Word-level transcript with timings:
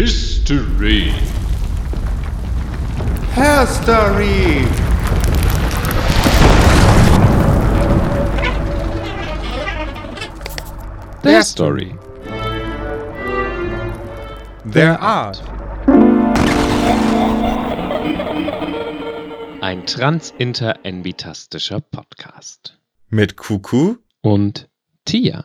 History. 0.00 1.12
Herstory. 3.34 4.64
Der 11.22 11.42
Story. 11.42 11.94
Their 14.72 14.98
Art. 15.02 15.42
Ein 19.60 19.84
transinter-envitastischer 19.84 21.82
Podcast. 21.82 22.78
Mit 23.10 23.36
Kuku. 23.36 23.96
Und 24.22 24.70
Tia. 25.04 25.44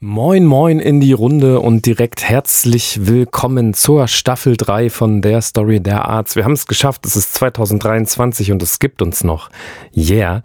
Moin 0.00 0.46
moin 0.46 0.78
in 0.78 1.00
die 1.00 1.12
Runde 1.12 1.58
und 1.58 1.84
direkt 1.84 2.22
herzlich 2.22 3.08
willkommen 3.08 3.74
zur 3.74 4.06
Staffel 4.06 4.56
3 4.56 4.90
von 4.90 5.22
der 5.22 5.42
Story 5.42 5.80
der 5.80 6.04
Arts. 6.04 6.36
Wir 6.36 6.44
haben 6.44 6.52
es 6.52 6.68
geschafft, 6.68 7.04
es 7.04 7.16
ist 7.16 7.34
2023 7.34 8.52
und 8.52 8.62
es 8.62 8.78
gibt 8.78 9.02
uns 9.02 9.24
noch. 9.24 9.50
Yeah. 9.96 10.44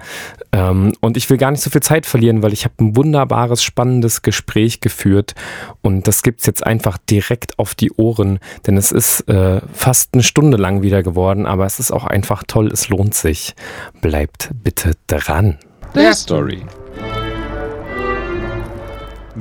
Ähm, 0.54 0.94
und 1.02 1.18
ich 1.18 1.30
will 1.30 1.38
gar 1.38 1.52
nicht 1.52 1.62
so 1.62 1.70
viel 1.70 1.84
Zeit 1.84 2.08
verlieren, 2.08 2.42
weil 2.42 2.52
ich 2.52 2.66
habe 2.66 2.74
ein 2.80 2.96
wunderbares, 2.96 3.62
spannendes 3.62 4.24
Gespräch 4.24 4.80
geführt 4.80 5.36
und 5.84 6.08
das 6.08 6.24
gibt's 6.24 6.48
jetzt 6.48 6.66
einfach 6.66 6.98
direkt 6.98 7.60
auf 7.60 7.76
die 7.76 7.92
Ohren, 7.92 8.40
denn 8.66 8.76
es 8.76 8.92
ist 8.92 9.30
äh, 9.30 9.62
fast 9.72 10.16
eine 10.16 10.24
Stunde 10.24 10.58
lang 10.58 10.82
wieder 10.82 11.04
geworden, 11.04 11.46
aber 11.46 11.68
es 11.68 11.80
ist 11.80 11.92
auch 11.92 12.06
einfach 12.06 12.44
toll, 12.48 12.72
es 12.74 12.90
lohnt 12.90 13.14
sich. 13.14 13.54
Bleibt 14.02 14.50
bitte 14.64 14.94
dran. 15.06 15.60
Der 15.94 16.16
Story. 16.16 16.64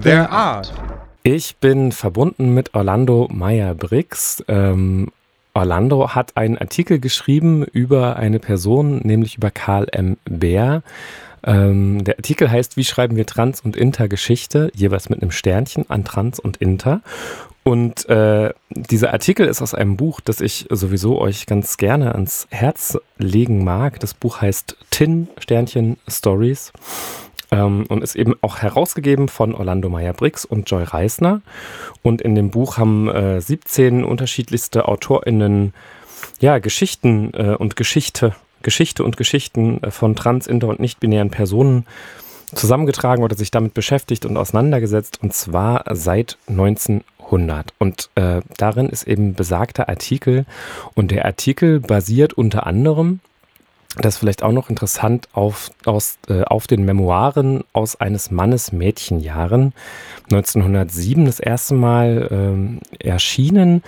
Their 0.01 0.30
Art. 0.30 0.73
Ich 1.23 1.56
bin 1.56 1.92
verbunden 1.92 2.55
mit 2.55 2.74
Orlando 2.74 3.28
Meyer-Briggs. 3.30 4.45
Ähm, 4.48 5.12
Orlando 5.55 6.14
hat 6.14 6.36
einen 6.36 6.56
Artikel 6.56 6.98
geschrieben 6.98 7.64
über 7.64 8.16
eine 8.16 8.39
Person, 8.39 9.00
nämlich 9.05 9.36
über 9.36 9.50
Karl 9.50 9.86
M. 9.92 10.16
Bär. 10.25 10.83
Ähm, 11.44 12.05
der 12.05 12.16
Artikel 12.16 12.50
heißt, 12.50 12.77
wie 12.77 12.84
schreiben 12.84 13.16
wir 13.16 13.27
Trans- 13.27 13.61
und 13.61 13.77
Inter-Geschichte, 13.77 14.70
jeweils 14.75 15.11
mit 15.11 15.20
einem 15.20 15.31
Sternchen 15.31 15.91
an 15.91 16.05
Trans 16.05 16.41
und 16.41 16.56
Inter. 16.56 17.03
Und 17.64 18.09
äh, 18.09 18.53
dieser 18.70 19.12
Artikel 19.12 19.47
ist 19.47 19.62
aus 19.62 19.75
einem 19.75 19.97
Buch, 19.97 20.20
das 20.20 20.41
ich 20.41 20.66
sowieso 20.70 21.20
euch 21.20 21.47
ganz 21.47 21.77
gerne 21.77 22.14
ans 22.14 22.48
Herz 22.50 22.98
legen 23.19 23.62
mag. 23.62 24.00
Das 24.00 24.14
Buch 24.14 24.41
heißt 24.41 24.77
Tin 24.91 25.28
Sternchen 25.38 25.98
Stories 26.09 26.72
ähm, 27.53 27.84
und 27.89 28.03
ist 28.03 28.17
eben 28.17 28.34
auch 28.41 28.58
herausgegeben 28.58 29.28
von 29.28 29.55
Orlando 29.55 29.89
Meyer-Briggs 29.89 30.45
und 30.45 30.69
Joy 30.69 30.83
Reisner. 30.83 31.42
Und 32.03 32.20
in 32.20 32.34
dem 32.34 32.50
Buch 32.50 32.78
haben 32.78 33.09
äh, 33.09 33.41
17 33.41 34.03
unterschiedlichste 34.03 34.89
AutorInnen 34.89 35.75
ja, 36.41 36.59
Geschichten 36.59 37.33
äh, 37.34 37.55
und 37.56 37.77
Geschichte, 37.77 38.34
Geschichte 38.62 39.05
und 39.05 39.17
Geschichten 39.17 39.83
äh, 39.83 39.91
von 39.91 40.17
trans, 40.17 40.47
inter 40.47 40.69
und 40.69 40.81
nicht-binären 40.81 41.31
Personen 41.31 41.86
zusammengetragen 42.55 43.22
oder 43.22 43.36
sich 43.36 43.50
damit 43.50 43.75
beschäftigt 43.75 44.27
und 44.27 44.37
auseinandergesetzt 44.37 45.20
und 45.22 45.33
zwar 45.33 45.84
seit 45.94 46.37
1900. 46.48 47.72
Und 47.78 48.11
äh, 48.14 48.42
darin 48.56 48.89
ist 48.89 49.06
eben 49.06 49.34
besagter 49.34 49.89
Artikel 49.89 50.44
und 50.94 51.11
der 51.11 51.25
Artikel 51.25 51.81
basiert 51.81 52.34
unter 52.34 52.66
anderem 52.66 53.20
das 53.98 54.16
vielleicht 54.16 54.42
auch 54.42 54.52
noch 54.52 54.70
interessant 54.70 55.28
auf, 55.32 55.70
aus, 55.84 56.18
äh, 56.28 56.42
auf 56.42 56.66
den 56.66 56.84
Memoiren 56.84 57.62
aus 57.72 58.00
eines 58.00 58.30
Mannes 58.30 58.72
Mädchenjahren. 58.72 59.74
1907 60.30 61.26
das 61.26 61.40
erste 61.40 61.74
Mal 61.74 62.28
ähm, 62.30 62.80
erschienen. 62.98 63.82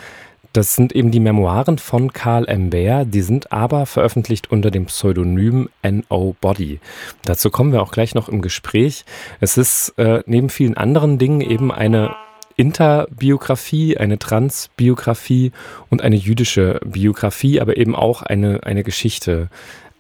Das 0.53 0.77
sind 0.77 0.93
eben 0.93 1.11
die 1.11 1.21
Memoiren 1.21 1.79
von 1.79 2.13
Karl 2.13 2.47
M. 2.47 2.71
Baer, 2.71 3.05
die 3.05 3.23
sind 3.23 3.51
aber 3.51 3.87
veröffentlicht 3.87 4.53
unter 4.53 4.71
dem 4.71 4.87
Pseudonym 4.87 5.69
N.O. 5.83 6.37
Body. 6.41 6.79
Dazu 7.25 7.51
kommen 7.51 7.73
wir 7.73 7.83
auch 7.83 7.91
gleich 7.91 8.15
noch 8.15 8.29
im 8.29 8.41
Gespräch. 8.41 9.05
Es 9.41 9.59
ist 9.59 9.95
äh, 9.97 10.23
neben 10.27 10.51
vielen 10.51 10.77
anderen 10.77 11.19
Dingen 11.19 11.41
eben 11.41 11.73
eine 11.73 12.15
Interbiografie, 12.57 13.99
eine 13.99 14.19
Transbiografie 14.19 15.51
und 15.91 16.03
eine 16.03 16.15
jüdische 16.17 16.81
Biografie, 16.85 17.61
aber 17.61 17.77
eben 17.77 17.97
auch 17.97 18.23
eine, 18.23 18.63
eine 18.63 18.85
Geschichte, 18.85 19.49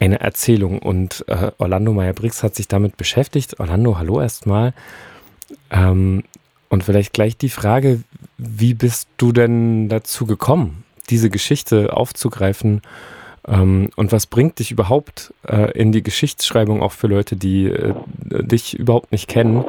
eine 0.00 0.20
Erzählung. 0.20 0.78
Und 0.78 1.24
äh, 1.28 1.50
Orlando 1.58 1.92
Meyer-Briggs 1.92 2.42
hat 2.42 2.54
sich 2.54 2.68
damit 2.68 2.96
beschäftigt. 2.96 3.60
Orlando, 3.60 3.98
hallo 3.98 4.20
erstmal. 4.20 4.74
Ähm, 5.70 6.24
und 6.68 6.84
vielleicht 6.84 7.12
gleich 7.12 7.36
die 7.36 7.50
Frage, 7.50 8.02
wie 8.36 8.74
bist 8.74 9.08
du 9.16 9.32
denn 9.32 9.88
dazu 9.88 10.26
gekommen, 10.26 10.84
diese 11.10 11.30
Geschichte 11.30 11.96
aufzugreifen? 11.96 12.82
Ähm, 13.46 13.90
und 13.96 14.12
was 14.12 14.26
bringt 14.26 14.58
dich 14.58 14.70
überhaupt 14.70 15.32
äh, 15.46 15.70
in 15.78 15.92
die 15.92 16.02
Geschichtsschreibung 16.02 16.82
auch 16.82 16.92
für 16.92 17.06
Leute, 17.06 17.36
die 17.36 17.66
äh, 17.66 17.94
dich 18.30 18.78
überhaupt 18.78 19.12
nicht 19.12 19.28
kennen? 19.28 19.64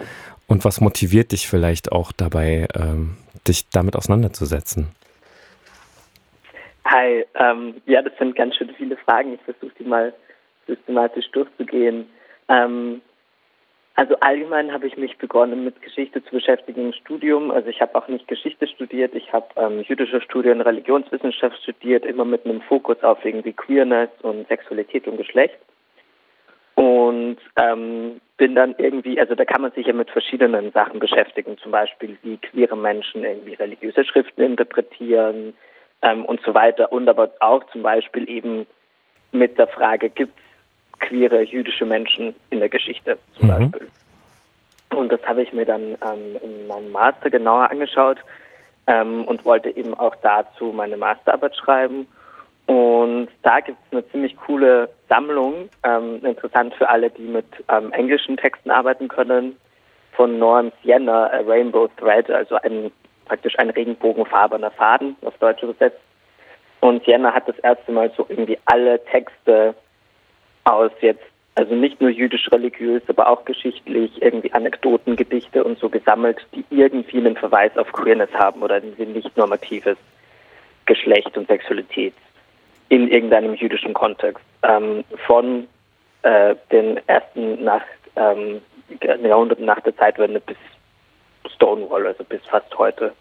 Und 0.47 0.63
was 0.63 0.79
motiviert 0.81 1.31
dich 1.31 1.47
vielleicht 1.47 1.91
auch 1.91 2.11
dabei, 2.11 2.67
ähm, 2.75 3.17
dich 3.47 3.67
damit 3.69 3.95
auseinanderzusetzen? 3.95 4.87
Hi, 6.85 7.25
ähm, 7.33 7.81
ja, 7.87 8.03
das 8.03 8.15
sind 8.19 8.35
ganz 8.35 8.55
schön 8.55 8.69
viele 8.77 8.95
Fragen. 8.97 9.33
Ich 9.33 9.41
versuche 9.41 9.73
die 9.79 9.85
mal 9.85 10.13
systematisch 10.67 11.29
durchzugehen. 11.31 12.07
Ähm, 12.47 13.01
also 13.95 14.15
allgemein 14.19 14.71
habe 14.71 14.85
ich 14.85 14.95
mich 14.95 15.17
begonnen 15.17 15.63
mit 15.63 15.81
Geschichte 15.81 16.23
zu 16.23 16.31
beschäftigen 16.31 16.87
im 16.87 16.93
Studium. 16.93 17.49
Also 17.49 17.69
ich 17.69 17.81
habe 17.81 17.95
auch 17.95 18.07
nicht 18.07 18.27
Geschichte 18.27 18.67
studiert, 18.67 19.15
ich 19.15 19.33
habe 19.33 19.47
ähm, 19.55 19.81
jüdische 19.87 20.21
Studien 20.21 20.61
Religionswissenschaft 20.61 21.57
studiert, 21.63 22.05
immer 22.05 22.25
mit 22.25 22.45
einem 22.45 22.61
Fokus 22.61 23.01
auf 23.03 23.23
irgendwie 23.25 23.53
Queerness 23.53 24.09
und 24.21 24.47
Sexualität 24.47 25.07
und 25.07 25.17
Geschlecht. 25.17 25.57
Und 26.75 27.37
ähm, 27.55 28.21
bin 28.37 28.53
dann 28.53 28.75
irgendwie, 28.77 29.19
also 29.19 29.33
da 29.33 29.45
kann 29.45 29.61
man 29.61 29.71
sich 29.71 29.87
ja 29.87 29.93
mit 29.93 30.11
verschiedenen 30.11 30.71
Sachen 30.71 30.99
beschäftigen, 30.99 31.57
zum 31.57 31.71
Beispiel 31.71 32.17
wie 32.21 32.37
queere 32.37 32.77
Menschen 32.77 33.23
irgendwie 33.23 33.53
religiöse 33.53 34.03
Schriften 34.03 34.41
interpretieren 34.41 35.55
ähm, 36.01 36.25
und 36.25 36.41
so 36.41 36.53
weiter. 36.53 36.91
Und 36.91 37.07
aber 37.09 37.31
auch 37.39 37.63
zum 37.71 37.83
Beispiel 37.83 38.29
eben 38.29 38.65
mit 39.31 39.57
der 39.57 39.67
Frage, 39.67 40.09
gibt 40.09 40.37
es 40.37 40.99
queere 40.99 41.41
jüdische 41.41 41.85
Menschen 41.85 42.35
in 42.49 42.59
der 42.59 42.69
Geschichte 42.69 43.17
zum 43.37 43.47
mhm. 43.47 43.71
Beispiel. 43.71 43.87
Und 44.91 45.11
das 45.11 45.21
habe 45.27 45.41
ich 45.41 45.51
mir 45.51 45.65
dann 45.65 45.97
ähm, 46.01 46.37
in 46.41 46.67
meinem 46.67 46.91
Master 46.91 47.29
genauer 47.29 47.69
angeschaut 47.69 48.17
ähm, 48.87 49.25
und 49.25 49.43
wollte 49.45 49.75
eben 49.75 49.93
auch 49.93 50.15
dazu 50.21 50.65
meine 50.65 50.97
Masterarbeit 50.97 51.55
schreiben. 51.55 52.07
Und 52.67 53.27
da 53.43 53.59
gibt 53.59 53.77
es 53.85 53.91
eine 53.91 54.09
ziemlich 54.09 54.35
coole 54.37 54.89
Sammlung, 55.07 55.69
ähm, 55.83 56.25
interessant 56.25 56.73
für 56.75 56.89
alle, 56.89 57.09
die 57.11 57.27
mit 57.27 57.45
ähm, 57.69 57.91
englischen 57.91 58.37
Texten 58.37 58.71
arbeiten 58.71 59.07
können, 59.07 59.57
von 60.13 60.39
Norm 60.39 60.71
Sienna, 60.81 61.27
A 61.27 61.41
Rainbow 61.41 61.87
Thread, 61.97 62.29
also 62.31 62.55
ein, 62.55 62.91
praktisch 63.25 63.57
ein 63.59 63.69
regenbogenfarbener 63.69 64.71
Faden, 64.71 65.15
auf 65.23 65.37
Deutsch 65.37 65.63
übersetzt. 65.63 65.99
Und 66.79 67.03
Sienna 67.05 67.33
hat 67.33 67.47
das 67.47 67.57
erste 67.59 67.91
Mal 67.91 68.11
so 68.15 68.25
irgendwie 68.29 68.59
alle 68.65 69.03
Texte 69.05 69.75
aus 70.65 70.91
jetzt, 71.01 71.23
also 71.55 71.73
nicht 71.73 72.01
nur 72.01 72.09
jüdisch-religiös, 72.09 73.01
aber 73.07 73.29
auch 73.29 73.45
geschichtlich, 73.45 74.21
irgendwie 74.21 74.51
Anekdoten, 74.53 75.15
Gedichte 75.15 75.63
und 75.63 75.79
so 75.79 75.89
gesammelt, 75.89 76.45
die 76.53 76.65
irgendwie 76.69 77.17
einen 77.17 77.37
Verweis 77.37 77.75
auf 77.77 77.91
Queerness 77.91 78.31
haben 78.33 78.61
oder 78.61 78.75
ein 78.75 78.93
nicht 78.97 79.35
normatives 79.37 79.97
Geschlecht 80.85 81.37
und 81.37 81.47
Sexualität 81.47 82.13
in 82.89 83.07
irgendeinem 83.07 83.55
jüdischen 83.55 83.93
Kontext. 83.93 84.43
Ähm, 84.63 85.03
von 85.25 85.67
äh, 86.23 86.55
den 86.71 86.99
ersten 87.07 87.63
nach, 87.63 87.83
ähm, 88.15 88.61
Jahrhunderten 89.01 89.65
nach 89.65 89.79
der 89.79 89.95
Zeitwende 89.95 90.39
bis 90.39 90.57
Stonewall, 91.49 92.07
also 92.07 92.23
bis 92.23 92.41
fast 92.45 92.77
heute. 92.77 93.13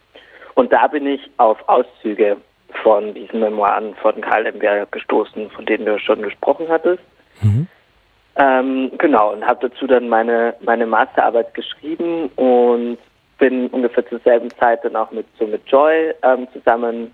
Und 0.55 0.73
da 0.73 0.87
bin 0.87 1.07
ich 1.07 1.21
auf 1.39 1.59
Auszüge 1.69 2.37
von 2.83 3.15
diesen 3.15 3.41
Memoiren 3.41 3.95
von 3.97 4.21
Karl 4.21 4.45
Lemberg 4.45 4.91
gestoßen, 4.93 5.51
von 5.51 5.67
denen 5.67 5.87
du 5.87 5.99
schon 5.99 6.23
gesprochen 6.23 6.67
hattest. 6.69 7.03
Mhm. 7.43 7.67
Ähm, 8.37 8.91
genau, 8.99 9.33
und 9.33 9.47
habe 9.47 9.69
dazu 9.69 9.87
dann 9.87 10.09
meine, 10.09 10.55
meine 10.61 10.87
Masterarbeit 10.87 11.55
geschrieben 11.55 12.31
und 12.37 12.99
bin 13.39 13.69
ungefähr 13.69 14.07
zur 14.09 14.19
selben 14.21 14.51
Zeit 14.51 14.85
dann 14.85 14.97
auch 14.97 15.11
mit 15.11 15.27
so 15.39 15.47
mit 15.47 15.63
Joy 15.69 16.15
ähm, 16.23 16.49
zusammen 16.53 17.13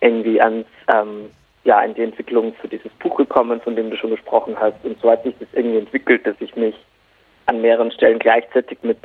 irgendwie 0.00 0.40
ans 0.40 0.66
ähm, 0.92 1.30
ja, 1.64 1.82
in 1.82 1.94
die 1.94 2.02
Entwicklung 2.02 2.54
für 2.54 2.68
dieses 2.68 2.92
Buch 3.00 3.16
gekommen, 3.16 3.60
von 3.60 3.74
dem 3.74 3.90
du 3.90 3.96
schon 3.96 4.10
gesprochen 4.10 4.56
hast. 4.58 4.76
Und 4.84 4.98
so 5.00 5.10
hat 5.10 5.24
sich 5.24 5.34
das 5.40 5.48
irgendwie 5.52 5.78
entwickelt, 5.78 6.26
dass 6.26 6.36
ich 6.40 6.54
mich 6.54 6.76
an 7.46 7.60
mehreren 7.60 7.90
Stellen 7.90 8.18
gleichzeitig 8.18 8.78
mit 8.82 8.98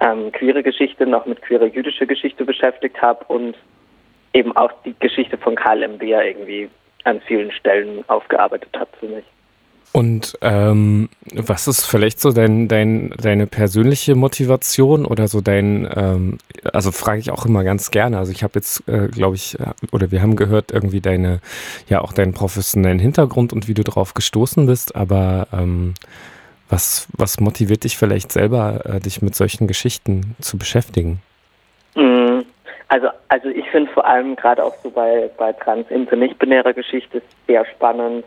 ähm, 0.00 0.32
queere 0.32 0.62
Geschichte, 0.62 1.06
noch 1.06 1.26
mit 1.26 1.42
queere 1.42 1.66
jüdische 1.66 2.06
Geschichte 2.06 2.44
beschäftigt 2.44 3.00
habe 3.00 3.24
und 3.28 3.56
eben 4.32 4.56
auch 4.56 4.72
die 4.84 4.94
Geschichte 5.00 5.38
von 5.38 5.54
Karl 5.54 5.82
M. 5.82 5.98
Beer 5.98 6.24
irgendwie 6.24 6.68
an 7.04 7.20
vielen 7.26 7.50
Stellen 7.52 8.04
aufgearbeitet 8.08 8.70
hat 8.78 8.88
für 9.00 9.06
mich. 9.06 9.24
Und 9.92 10.38
ähm, 10.42 11.08
was 11.32 11.66
ist 11.66 11.86
vielleicht 11.86 12.20
so 12.20 12.30
dein, 12.30 12.68
dein, 12.68 13.10
deine 13.20 13.46
persönliche 13.46 14.14
Motivation 14.14 15.06
oder 15.06 15.28
so 15.28 15.40
dein, 15.40 15.88
ähm, 15.96 16.38
also 16.72 16.92
frage 16.92 17.20
ich 17.20 17.30
auch 17.30 17.46
immer 17.46 17.64
ganz 17.64 17.90
gerne. 17.90 18.18
Also 18.18 18.30
ich 18.30 18.42
habe 18.42 18.52
jetzt, 18.56 18.86
äh, 18.86 19.08
glaube 19.08 19.36
ich, 19.36 19.58
äh, 19.58 19.72
oder 19.90 20.10
wir 20.10 20.20
haben 20.20 20.36
gehört 20.36 20.72
irgendwie 20.72 21.00
deine, 21.00 21.40
ja 21.88 22.02
auch 22.02 22.12
deinen 22.12 22.34
professionellen 22.34 22.98
Hintergrund 22.98 23.54
und 23.54 23.66
wie 23.66 23.74
du 23.74 23.82
drauf 23.82 24.12
gestoßen 24.12 24.66
bist, 24.66 24.94
aber 24.94 25.48
ähm, 25.52 25.94
was, 26.68 27.08
was 27.16 27.40
motiviert 27.40 27.84
dich 27.84 27.96
vielleicht 27.96 28.32
selber, 28.32 28.80
äh, 28.84 29.00
dich 29.00 29.22
mit 29.22 29.34
solchen 29.34 29.66
Geschichten 29.66 30.36
zu 30.40 30.58
beschäftigen? 30.58 31.20
Mhm. 31.94 32.44
Also, 32.88 33.08
also 33.28 33.48
ich 33.48 33.68
finde 33.70 33.90
vor 33.92 34.06
allem 34.06 34.34
gerade 34.36 34.64
auch 34.64 34.74
so 34.82 34.90
bei, 34.90 35.30
bei 35.36 35.52
trans 35.52 35.90
inter 35.90 36.16
nicht-binärer 36.16 36.72
Geschichte 36.72 37.20
sehr 37.46 37.64
spannend, 37.66 38.24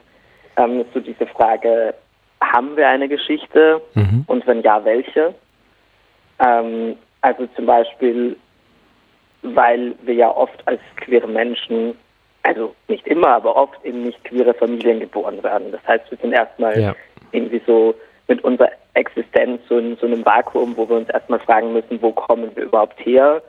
ähm, 0.58 0.86
so 0.94 1.00
diese 1.00 1.26
Frage, 1.28 1.94
haben 2.42 2.76
wir 2.76 2.88
eine 2.88 3.08
Geschichte 3.08 3.82
Mhm. 3.96 4.24
und 4.28 4.46
wenn 4.48 4.62
ja, 4.62 4.84
welche? 4.84 5.34
Ähm, 6.40 6.96
also 7.22 7.48
zum 7.56 7.66
Beispiel, 7.66 8.36
weil 9.44 9.94
wir 10.04 10.16
ja 10.16 10.30
oft 10.30 10.68
als 10.68 10.80
queere 10.98 11.28
Menschen, 11.28 11.96
also 12.44 12.76
nicht 12.88 13.06
immer, 13.08 13.30
aber 13.30 13.56
oft 13.56 13.84
in 13.84 14.04
nicht 14.04 14.24
queere 14.24 14.54
Familien 14.54 15.00
geboren 15.00 15.42
werden. 15.44 15.72
Das 15.72 15.82
heißt, 15.88 16.10
wir 16.10 16.18
sind 16.18 16.34
erstmal 16.34 16.80
Ja. 16.80 16.96
irgendwie 17.32 17.62
so 17.66 17.96
mit 18.32 18.46
unserer 18.46 18.72
Existenz 18.94 19.62
so 19.68 19.78
in 19.78 19.98
so 19.98 20.08
einem 20.08 20.26
Vakuum, 20.26 20.78
wo 20.78 20.88
wir 20.88 20.96
uns 20.96 21.10
erstmal 21.10 21.40
fragen 21.40 21.74
müssen, 21.74 22.02
wo 22.02 22.14
kommen 22.14 22.50
wir 22.56 22.64
überhaupt 22.64 23.06
her? 23.06 23.42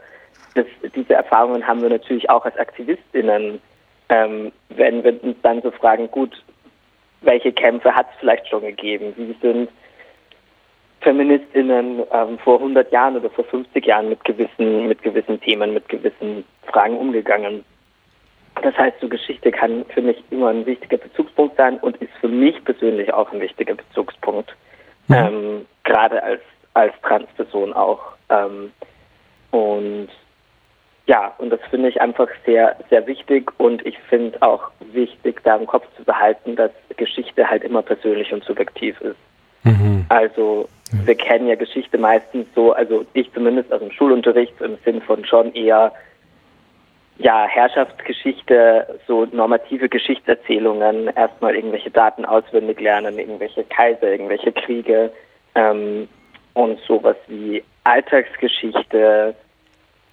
Das, 0.56 0.66
diese 0.96 1.14
Erfahrungen 1.14 1.64
haben 1.64 1.80
wir 1.82 1.88
natürlich 1.88 2.28
auch 2.28 2.44
als 2.44 2.56
AktivistInnen, 2.56 3.60
ähm, 4.08 4.50
wenn 4.70 5.04
wir 5.04 5.22
uns 5.22 5.36
dann 5.42 5.62
so 5.62 5.70
fragen, 5.70 6.10
gut, 6.10 6.42
welche 7.20 7.52
Kämpfe 7.52 7.94
hat 7.94 8.08
es 8.10 8.18
vielleicht 8.18 8.48
schon 8.48 8.62
gegeben? 8.62 9.12
Wie 9.16 9.36
sind 9.40 9.70
FeministInnen 11.00 12.02
ähm, 12.12 12.38
vor 12.38 12.58
100 12.58 12.90
Jahren 12.90 13.16
oder 13.16 13.30
vor 13.30 13.44
50 13.44 13.86
Jahren 13.86 14.08
mit 14.08 14.24
gewissen, 14.24 14.88
mit 14.88 15.00
gewissen 15.04 15.40
Themen, 15.40 15.74
mit 15.74 15.88
gewissen 15.88 16.44
Fragen 16.66 16.98
umgegangen? 16.98 17.64
Das 18.62 18.76
heißt, 18.76 18.96
so 19.00 19.08
Geschichte 19.08 19.52
kann 19.52 19.84
für 19.94 20.02
mich 20.02 20.22
immer 20.30 20.48
ein 20.48 20.66
wichtiger 20.66 20.96
Bezugspunkt 20.96 21.56
sein 21.56 21.78
und 21.78 21.96
ist 21.98 22.12
für 22.20 22.28
mich 22.28 22.62
persönlich 22.64 23.14
auch 23.14 23.32
ein 23.32 23.40
wichtiger 23.40 23.74
Bezugspunkt. 23.74 24.56
Mhm. 25.12 25.34
Ähm, 25.34 25.66
gerade 25.84 26.22
als, 26.22 26.40
als 26.74 26.94
Transperson 27.02 27.72
auch. 27.72 28.00
Ähm, 28.28 28.72
und 29.50 30.08
ja, 31.06 31.32
und 31.38 31.50
das 31.50 31.60
finde 31.68 31.88
ich 31.88 32.00
einfach 32.00 32.28
sehr, 32.46 32.76
sehr 32.88 33.06
wichtig 33.06 33.50
und 33.58 33.84
ich 33.84 33.98
finde 34.08 34.40
auch 34.40 34.70
wichtig, 34.92 35.40
da 35.42 35.56
im 35.56 35.66
Kopf 35.66 35.84
zu 35.96 36.04
behalten, 36.04 36.56
dass 36.56 36.70
Geschichte 36.96 37.48
halt 37.48 37.64
immer 37.64 37.82
persönlich 37.82 38.32
und 38.32 38.44
subjektiv 38.44 39.00
ist. 39.00 39.16
Mhm. 39.64 40.06
Also 40.08 40.68
wir 40.92 41.14
kennen 41.14 41.48
ja 41.48 41.54
Geschichte 41.54 41.98
meistens 41.98 42.46
so, 42.54 42.72
also 42.72 43.04
ich 43.14 43.32
zumindest 43.32 43.72
aus 43.72 43.80
dem 43.80 43.90
Schulunterricht 43.90 44.60
im 44.60 44.76
Sinn 44.84 45.00
von 45.02 45.24
schon 45.24 45.52
eher 45.54 45.92
ja, 47.18 47.46
Herrschaftsgeschichte, 47.46 48.98
so 49.06 49.26
normative 49.32 49.88
Geschichtserzählungen, 49.88 51.08
erstmal 51.08 51.54
irgendwelche 51.54 51.90
Daten 51.90 52.24
auswendig 52.24 52.80
lernen, 52.80 53.18
irgendwelche 53.18 53.64
Kaiser, 53.64 54.10
irgendwelche 54.10 54.52
Kriege 54.52 55.12
ähm, 55.54 56.08
und 56.54 56.80
sowas 56.80 57.16
wie 57.28 57.62
Alltagsgeschichte, 57.84 59.34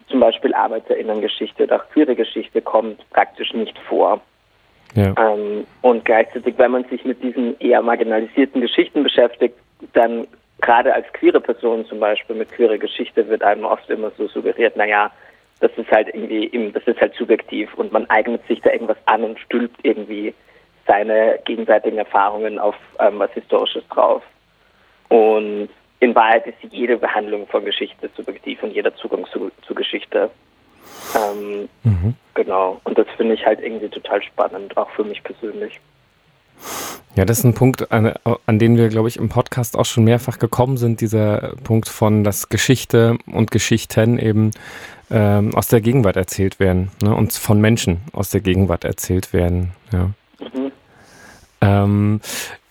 zum 0.07 0.19
Beispiel 0.19 0.53
Arbeiterinnengeschichte 0.53 1.63
oder 1.63 1.77
auch 1.77 1.89
queere 1.89 2.15
Geschichte 2.15 2.61
kommt 2.61 3.07
praktisch 3.11 3.53
nicht 3.53 3.77
vor. 3.79 4.21
Ja. 4.95 5.13
Ähm, 5.17 5.65
und 5.81 6.03
gleichzeitig, 6.03 6.55
wenn 6.57 6.71
man 6.71 6.83
sich 6.85 7.05
mit 7.05 7.21
diesen 7.21 7.59
eher 7.59 7.81
marginalisierten 7.81 8.61
Geschichten 8.61 9.03
beschäftigt, 9.03 9.55
dann 9.93 10.27
gerade 10.61 10.93
als 10.93 11.05
queere 11.13 11.39
Person 11.39 11.85
zum 11.85 11.99
Beispiel 11.99 12.35
mit 12.35 12.51
queerer 12.51 12.77
Geschichte 12.77 13.27
wird 13.29 13.43
einem 13.43 13.65
oft 13.65 13.89
immer 13.89 14.11
so 14.17 14.27
suggeriert, 14.27 14.75
naja, 14.75 15.11
das 15.59 15.71
ist 15.77 15.91
halt 15.91 16.07
irgendwie, 16.09 16.71
das 16.73 16.83
ist 16.85 16.99
halt 17.01 17.13
subjektiv 17.15 17.73
und 17.75 17.91
man 17.91 18.09
eignet 18.09 18.45
sich 18.47 18.61
da 18.61 18.71
irgendwas 18.71 18.97
an 19.05 19.23
und 19.23 19.39
stülpt 19.39 19.79
irgendwie 19.83 20.33
seine 20.87 21.39
gegenseitigen 21.45 21.97
Erfahrungen 21.97 22.57
auf 22.59 22.75
ähm, 22.99 23.19
was 23.19 23.31
Historisches 23.33 23.83
drauf. 23.89 24.23
Und 25.09 25.69
in 25.99 26.15
Wahrheit 26.15 26.47
ist 26.47 26.57
jede 26.71 26.97
Behandlung 26.97 27.47
von 27.47 27.65
Geschichte 27.65 28.09
subjektiv 28.15 28.63
und 28.63 28.71
jeder 28.71 28.95
Zugang 28.95 29.25
zu, 29.27 29.51
zu 29.61 29.75
Geschichte. 29.75 30.29
Ähm, 31.15 31.69
Mhm. 31.99 32.15
Genau. 32.33 32.79
Und 32.83 32.97
das 32.97 33.07
finde 33.17 33.35
ich 33.35 33.45
halt 33.45 33.59
irgendwie 33.61 33.89
total 33.89 34.21
spannend, 34.23 34.75
auch 34.77 34.89
für 34.91 35.03
mich 35.03 35.23
persönlich. 35.23 35.79
Ja, 37.15 37.25
das 37.25 37.39
ist 37.39 37.43
ein 37.43 37.53
Punkt, 37.53 37.91
an, 37.91 38.13
an 38.45 38.59
den 38.59 38.77
wir, 38.77 38.89
glaube 38.89 39.09
ich, 39.09 39.17
im 39.17 39.29
Podcast 39.29 39.77
auch 39.77 39.85
schon 39.85 40.03
mehrfach 40.03 40.39
gekommen 40.39 40.77
sind, 40.77 41.01
dieser 41.01 41.53
Punkt 41.63 41.89
von, 41.89 42.23
dass 42.23 42.49
Geschichte 42.49 43.17
und 43.25 43.51
Geschichten 43.51 44.19
eben 44.19 44.51
ähm, 45.11 45.55
aus 45.55 45.67
der 45.67 45.81
Gegenwart 45.81 46.15
erzählt 46.15 46.59
werden 46.59 46.91
ne, 47.01 47.13
und 47.13 47.33
von 47.33 47.59
Menschen 47.59 48.01
aus 48.13 48.29
der 48.29 48.41
Gegenwart 48.41 48.83
erzählt 48.83 49.33
werden. 49.33 49.71
Ja. 49.91 50.11
Mhm. 50.39 50.71
Ähm, 51.61 52.21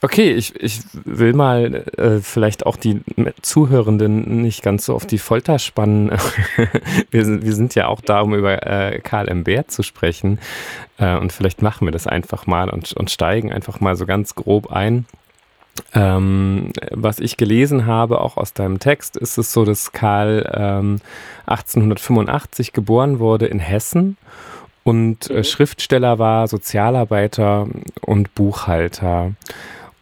okay, 0.03 0.33
ich, 0.33 0.55
ich 0.61 0.81
will 0.93 1.33
mal 1.33 1.85
äh, 1.97 2.19
vielleicht 2.21 2.67
auch 2.67 2.77
die 2.77 3.00
Zuhörenden 3.43 4.43
nicht 4.43 4.62
ganz 4.62 4.87
so 4.87 4.95
auf 4.95 5.06
die 5.06 5.19
Folter 5.19 5.59
spannen. 5.59 6.11
wir, 7.11 7.25
sind, 7.25 7.45
wir 7.45 7.55
sind 7.55 7.75
ja 7.75 7.89
auch 7.89 8.00
da, 8.00 8.21
um 8.21 8.35
über 8.35 8.67
äh, 8.67 9.00
Karl 9.00 9.29
M. 9.29 9.45
Bär 9.45 9.69
zu 9.69 9.83
sprechen. 9.83 10.39
Äh, 10.99 11.17
und 11.17 11.33
vielleicht 11.33 11.62
machen 11.62 11.87
wir 11.87 11.93
das 11.93 12.06
einfach 12.06 12.47
mal 12.47 12.71
und, 12.71 12.93
und 12.93 13.11
steigen 13.11 13.53
einfach 13.53 13.81
mal 13.81 13.97
so 13.97 14.06
ganz 14.06 14.35
grob 14.35 14.71
ein. 14.73 15.06
Ähm, 15.95 16.73
was 16.91 17.21
ich 17.21 17.37
gelesen 17.37 17.87
habe, 17.87 18.21
auch 18.21 18.37
aus 18.37 18.53
deinem 18.53 18.81
Text, 18.81 19.17
ist 19.17 19.39
es 19.39 19.53
so, 19.53 19.65
dass 19.65 19.93
Karl 19.93 20.50
ähm, 20.55 21.00
1885 21.47 22.73
geboren 22.73 23.21
wurde 23.21 23.47
in 23.47 23.61
Hessen 23.61 24.17
und 24.85 25.31
äh, 25.31 25.39
Mhm. 25.39 25.45
Schriftsteller 25.45 26.19
war, 26.19 26.49
Sozialarbeiter 26.49 27.69
und 28.00 28.35
Buchhalter. 28.35 29.33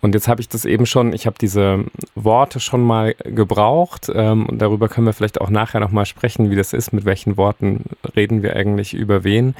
Und 0.06 0.14
jetzt 0.14 0.28
habe 0.28 0.40
ich 0.40 0.48
das 0.48 0.64
eben 0.64 0.86
schon, 0.86 1.12
ich 1.12 1.26
habe 1.26 1.34
diese 1.36 1.84
Worte 2.14 2.60
schon 2.60 2.80
mal 2.80 3.16
gebraucht 3.24 4.08
ähm, 4.14 4.46
und 4.46 4.62
darüber 4.62 4.88
können 4.88 5.04
wir 5.04 5.12
vielleicht 5.12 5.40
auch 5.40 5.50
nachher 5.50 5.80
nochmal 5.80 6.06
sprechen, 6.06 6.48
wie 6.48 6.54
das 6.54 6.72
ist, 6.72 6.92
mit 6.92 7.04
welchen 7.04 7.36
Worten 7.36 7.86
reden 8.14 8.44
wir 8.44 8.54
eigentlich 8.54 8.94
über 8.94 9.24
wen. 9.24 9.56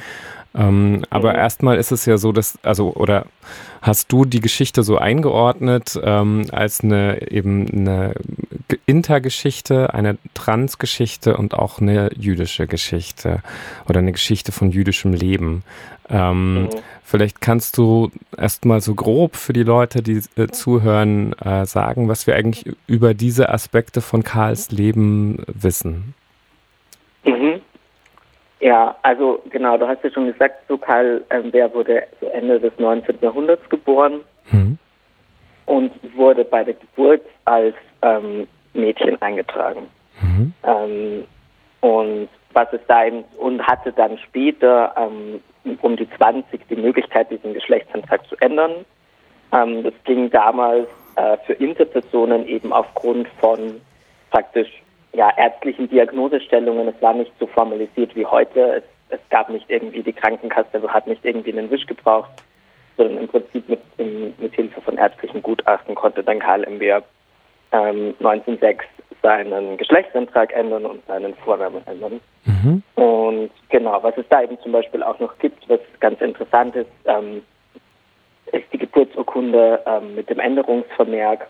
Ähm, 0.57 1.03
aber 1.09 1.33
Mhm. 1.33 1.39
erstmal 1.39 1.77
ist 1.77 1.91
es 1.91 2.05
ja 2.05 2.17
so, 2.17 2.31
dass, 2.31 2.57
also, 2.63 2.93
oder 2.93 3.25
hast 3.81 4.11
du 4.11 4.25
die 4.25 4.39
Geschichte 4.39 4.81
so 4.83 4.97
eingeordnet 4.97 5.99
ähm, 6.03 6.47
als 6.51 6.83
eine 6.83 7.31
eben 7.31 7.67
eine 7.69 8.15
Intergeschichte, 8.85 9.93
eine 9.93 10.17
Transgeschichte 10.33 11.37
und 11.37 11.53
auch 11.53 11.79
eine 11.79 12.09
jüdische 12.17 12.67
Geschichte 12.67 13.41
oder 13.87 13.99
eine 13.99 14.11
Geschichte 14.11 14.51
von 14.51 14.71
jüdischem 14.71 15.13
Leben. 15.13 15.63
Ähm, 16.09 16.63
Mhm. 16.63 16.69
Vielleicht 17.03 17.39
kannst 17.39 17.77
du 17.77 18.11
erstmal 18.37 18.81
so 18.81 18.93
grob 18.93 19.37
für 19.37 19.53
die 19.53 19.63
Leute, 19.63 20.01
die 20.01 20.21
äh, 20.35 20.47
zuhören, 20.47 21.31
äh, 21.39 21.65
sagen, 21.65 22.09
was 22.09 22.27
wir 22.27 22.35
eigentlich 22.35 22.65
über 22.85 23.13
diese 23.13 23.47
Aspekte 23.47 24.01
von 24.01 24.23
Karls 24.23 24.71
Leben 24.71 25.41
wissen. 25.47 26.15
Ja, 28.59 28.95
also 29.03 29.41
genau, 29.49 29.77
du 29.77 29.87
hast 29.87 30.03
ja 30.03 30.09
schon 30.11 30.31
gesagt, 30.31 30.55
so 30.67 30.77
Karl 30.77 31.23
ähm, 31.29 31.51
Bär 31.51 31.71
wurde 31.73 32.03
so 32.19 32.27
Ende 32.27 32.59
des 32.59 32.73
19. 32.79 33.17
Jahrhunderts 33.21 33.67
geboren 33.69 34.21
Mhm. 34.51 34.77
und 35.65 35.91
wurde 36.15 36.43
bei 36.43 36.63
der 36.63 36.73
Geburt 36.73 37.21
als 37.45 37.75
ähm, 38.01 38.47
Mädchen 38.73 39.21
eingetragen. 39.21 39.87
Mhm. 40.21 40.53
Ähm, 40.63 41.23
und 41.81 42.29
was 42.53 42.67
es 42.71 42.79
da 42.87 43.05
eben, 43.05 43.23
und 43.37 43.61
hatte 43.61 43.91
dann 43.91 44.17
später 44.17 44.93
ähm, 44.97 45.39
um 45.81 45.95
die 45.95 46.09
20 46.17 46.67
die 46.69 46.75
Möglichkeit, 46.75 47.29
diesen 47.29 47.53
Geschlechtsantrag 47.53 48.25
zu 48.27 48.35
ändern. 48.37 48.85
Ähm, 49.51 49.83
das 49.83 49.93
ging 50.05 50.29
damals 50.31 50.87
äh, 51.15 51.37
für 51.45 51.53
Interpersonen 51.53 52.47
eben 52.47 52.73
aufgrund 52.73 53.27
von 53.39 53.79
praktisch 54.31 54.69
ja, 55.17 55.31
ärztlichen 55.35 55.89
Diagnosestellungen. 55.89 56.87
Es 56.87 57.01
war 57.01 57.13
nicht 57.13 57.31
so 57.39 57.47
formalisiert 57.47 58.15
wie 58.15 58.25
heute. 58.25 58.75
Es, 58.77 58.83
es 59.09 59.19
gab 59.29 59.49
nicht 59.49 59.65
irgendwie 59.67 60.03
die 60.03 60.13
Krankenkasse, 60.13 60.81
hat 60.87 61.07
nicht 61.07 61.25
irgendwie 61.25 61.51
einen 61.51 61.71
Wisch 61.71 61.87
gebraucht, 61.87 62.29
sondern 62.97 63.17
im 63.17 63.27
Prinzip 63.27 63.67
mit, 63.67 63.79
im, 63.97 64.35
mit 64.37 64.53
Hilfe 64.53 64.79
von 64.79 64.97
ärztlichen 64.97 65.41
Gutachten 65.41 65.95
konnte 65.95 66.23
dann 66.23 66.39
Karl 66.39 66.63
M. 66.65 66.79
Wehr 66.79 67.01
ähm, 67.71 68.13
1906 68.19 68.85
seinen 69.23 69.77
Geschlechtsantrag 69.77 70.53
ändern 70.53 70.85
und 70.85 71.05
seinen 71.07 71.33
Vornamen 71.35 71.81
ändern. 71.87 72.21
Mhm. 72.45 72.83
Und 72.93 73.49
genau, 73.69 74.01
was 74.03 74.15
es 74.17 74.25
da 74.29 74.43
eben 74.43 74.59
zum 74.59 74.71
Beispiel 74.71 75.01
auch 75.01 75.19
noch 75.19 75.35
gibt, 75.39 75.67
was 75.67 75.79
ganz 75.99 76.21
interessant 76.21 76.75
ist, 76.75 76.91
ähm, 77.05 77.41
ist 78.51 78.71
die 78.71 78.77
Geburtsurkunde 78.77 79.81
ähm, 79.87 80.13
mit 80.13 80.29
dem 80.29 80.39
Änderungsvermerk. 80.39 81.47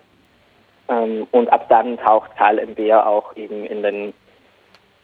Ähm, 0.90 1.28
und 1.32 1.50
ab 1.50 1.68
dann 1.70 1.98
taucht 1.98 2.36
Karl 2.38 2.60
M. 2.60 2.76
Beer 2.76 3.06
auch 3.08 3.36
eben 3.36 3.66
in 3.66 3.84
den 3.84 4.14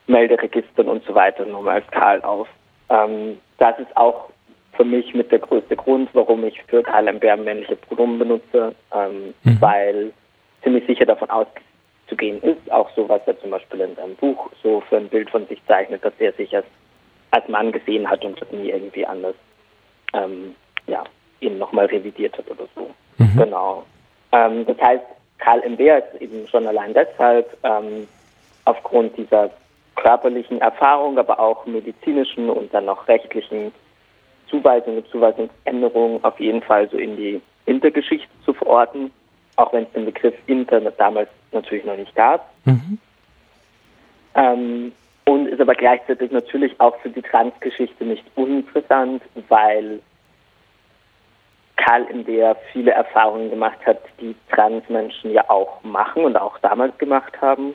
Melderegistern 0.07 0.87
und 0.87 1.03
so 1.05 1.15
weiter 1.15 1.45
nur 1.45 1.61
mal 1.61 1.75
als 1.75 1.87
Karl 1.91 2.21
auf. 2.21 2.47
Ähm, 2.89 3.39
das 3.57 3.77
ist 3.79 3.95
auch 3.95 4.29
für 4.73 4.83
mich 4.85 5.13
mit 5.13 5.31
der 5.31 5.39
größte 5.39 5.75
Grund, 5.75 6.09
warum 6.13 6.43
ich 6.45 6.61
für 6.63 6.83
Karl 6.83 7.07
M. 7.07 7.19
Bär 7.19 7.37
männliche 7.37 7.75
Pronomen 7.75 8.19
benutze, 8.19 8.75
ähm, 8.93 9.33
Mhm. 9.43 9.61
weil 9.61 10.13
ziemlich 10.63 10.85
sicher 10.87 11.05
davon 11.05 11.29
auszugehen 11.29 12.41
ist, 12.41 12.71
auch 12.71 12.89
so, 12.95 13.07
was 13.07 13.21
er 13.25 13.39
zum 13.39 13.51
Beispiel 13.51 13.81
in 13.81 13.95
seinem 13.95 14.15
Buch 14.15 14.49
so 14.61 14.81
für 14.89 14.97
ein 14.97 15.09
Bild 15.09 15.29
von 15.29 15.45
sich 15.47 15.61
zeichnet, 15.67 16.03
dass 16.03 16.13
er 16.19 16.33
sich 16.33 16.55
als, 16.55 16.65
als 17.31 17.47
Mann 17.47 17.71
gesehen 17.71 18.09
hat 18.09 18.23
und 18.25 18.41
das 18.41 18.51
nie 18.51 18.69
irgendwie 18.69 19.05
anders 19.05 19.35
ähm, 20.13 20.55
ja, 20.87 21.03
ihn 21.39 21.57
nochmal 21.57 21.85
revidiert 21.85 22.37
hat 22.37 22.49
oder 22.49 22.65
so. 22.75 22.89
Mhm. 23.17 23.37
Genau. 23.37 23.83
Ähm, 24.31 24.65
das 24.65 24.77
heißt, 24.81 25.03
Karl 25.43 25.61
M. 25.63 25.75
Bär 25.75 25.97
ist 25.97 26.21
eben 26.21 26.47
schon 26.47 26.65
allein 26.65 26.93
deshalb 26.93 27.57
ähm, 27.63 28.07
aufgrund 28.63 29.17
dieser 29.17 29.49
körperlichen 29.95 30.61
Erfahrung, 30.61 31.17
aber 31.17 31.37
auch 31.37 31.65
medizinischen 31.65 32.49
und 32.49 32.73
dann 32.73 32.85
noch 32.85 33.09
rechtlichen 33.09 33.73
Zuweisungen, 34.49 35.05
Zuweisungsänderungen 35.07 36.23
auf 36.23 36.39
jeden 36.39 36.61
Fall 36.61 36.89
so 36.89 36.97
in 36.97 37.17
die 37.17 37.41
Intergeschichte 37.65 38.29
zu 38.45 38.53
verorten, 38.53 39.11
auch 39.57 39.73
wenn 39.73 39.83
es 39.83 39.91
den 39.91 40.05
Begriff 40.05 40.33
Internet 40.47 40.97
damals 40.97 41.29
natürlich 41.51 41.83
noch 41.83 41.97
nicht 41.97 42.15
gab. 42.15 42.49
Mhm. 42.63 42.97
Ähm, 44.35 44.91
und 45.25 45.47
ist 45.47 45.59
aber 45.59 45.75
gleichzeitig 45.75 46.31
natürlich 46.31 46.79
auch 46.79 46.97
für 46.99 47.09
die 47.09 47.21
Transgeschichte 47.21 48.05
nicht 48.05 48.23
uninteressant, 48.35 49.21
weil 49.49 49.99
Karl 51.75 52.05
in 52.05 52.25
der 52.25 52.55
viele 52.71 52.91
Erfahrungen 52.91 53.49
gemacht 53.49 53.79
hat, 53.85 53.99
die 54.19 54.35
Transmenschen 54.51 55.31
ja 55.31 55.49
auch 55.49 55.83
machen 55.83 56.25
und 56.25 56.37
auch 56.37 56.57
damals 56.59 56.97
gemacht 56.97 57.33
haben. 57.41 57.73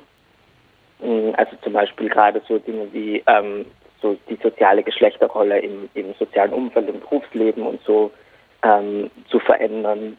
Mm, 1.00 1.30
Also 1.36 1.56
zum 1.62 1.72
Beispiel 1.72 2.08
gerade 2.08 2.40
so 2.46 2.58
Dinge 2.58 2.92
wie 2.92 3.22
ähm, 3.26 3.66
so 4.00 4.16
die 4.28 4.38
soziale 4.42 4.82
Geschlechterrolle 4.82 5.58
im, 5.58 5.88
im 5.94 6.14
sozialen 6.18 6.52
Umfeld, 6.52 6.88
im 6.88 7.00
Berufsleben 7.00 7.66
und 7.66 7.82
so 7.82 8.10
ähm, 8.62 9.10
zu 9.28 9.40
verändern. 9.40 10.16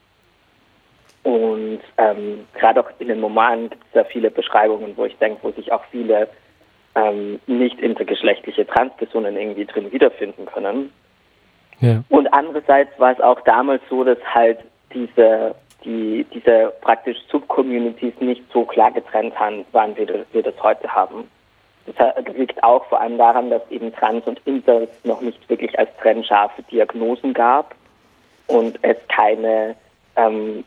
Und 1.24 1.82
ähm, 1.98 2.48
gerade 2.54 2.80
auch 2.80 2.90
in 3.00 3.10
den 3.10 3.22
Romanen 3.22 3.70
gibt 3.70 3.84
es 3.86 3.92
da 3.94 4.04
viele 4.06 4.32
Beschreibungen, 4.32 4.96
wo 4.96 5.06
ich 5.06 5.18
denke, 5.18 5.40
wo 5.44 5.52
sich 5.52 5.72
auch 5.72 5.84
viele 5.92 6.30
ähm, 6.96 7.40
nicht 7.46 7.80
intergeschlechtliche 7.80 8.66
Transpersonen 8.66 9.38
irgendwie 9.38 9.66
drin 9.66 9.92
wiederfinden 9.92 10.46
können. 10.46 10.92
Und 12.10 12.28
andererseits 12.34 12.98
war 13.00 13.12
es 13.12 13.22
auch 13.22 13.40
damals 13.42 13.82
so, 13.90 14.04
dass 14.04 14.18
halt 14.26 14.60
diese, 14.94 15.56
die, 15.84 16.26
diese 16.34 16.74
praktisch 16.82 17.18
Subcommunities 17.32 18.14
nicht 18.20 18.44
so 18.52 18.66
klar 18.66 18.92
getrennt 18.92 19.34
waren, 19.72 19.96
wie 19.98 20.08
wir, 20.32 20.44
das 20.44 20.62
heute 20.62 20.94
haben. 20.94 21.30
Das 21.86 22.14
liegt 22.36 22.64
auch 22.64 22.86
vor 22.86 23.02
allem 23.02 23.18
daran, 23.18 23.50
dass 23.50 23.62
eben 23.72 23.94
Trans 23.94 24.26
und 24.28 24.40
Inter 24.46 24.88
noch 25.04 25.22
nicht 25.22 25.50
wirklich 25.50 25.78
als 25.80 25.90
trennscharfe 26.02 26.62
Diagnosen 26.64 27.34
gab 27.34 27.74
und 28.48 28.78
es 28.84 28.98
keine 29.08 29.76
ähm, 30.16 30.64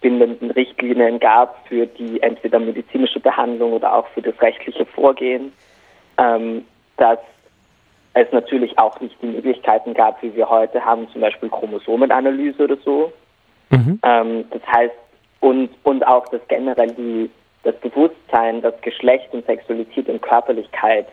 bindenden 0.00 0.50
Richtlinien 0.50 1.18
gab 1.18 1.66
für 1.66 1.86
die 1.86 2.22
entweder 2.22 2.58
medizinische 2.58 3.20
Behandlung 3.20 3.72
oder 3.72 3.94
auch 3.94 4.06
für 4.08 4.22
das 4.22 4.40
rechtliche 4.40 4.86
Vorgehen, 4.86 5.52
ähm, 6.18 6.64
dass 6.96 7.18
es 8.14 8.30
natürlich 8.32 8.78
auch 8.78 8.98
nicht 9.00 9.16
die 9.20 9.26
Möglichkeiten 9.26 9.92
gab, 9.92 10.22
wie 10.22 10.34
wir 10.34 10.48
heute 10.48 10.84
haben, 10.84 11.08
zum 11.10 11.20
Beispiel 11.20 11.48
Chromosomenanalyse 11.48 12.64
oder 12.64 12.76
so. 12.84 13.12
Mhm. 13.70 13.98
Ähm, 14.02 14.44
das 14.50 14.62
heißt, 14.66 14.94
und, 15.40 15.70
und 15.82 16.06
auch 16.06 16.26
das 16.28 16.40
generell 16.48 16.92
die, 16.92 17.30
das 17.64 17.74
Bewusstsein, 17.76 18.62
dass 18.62 18.80
Geschlecht 18.80 19.28
und 19.32 19.44
Sexualität 19.46 20.08
und 20.08 20.22
Körperlichkeit 20.22 21.06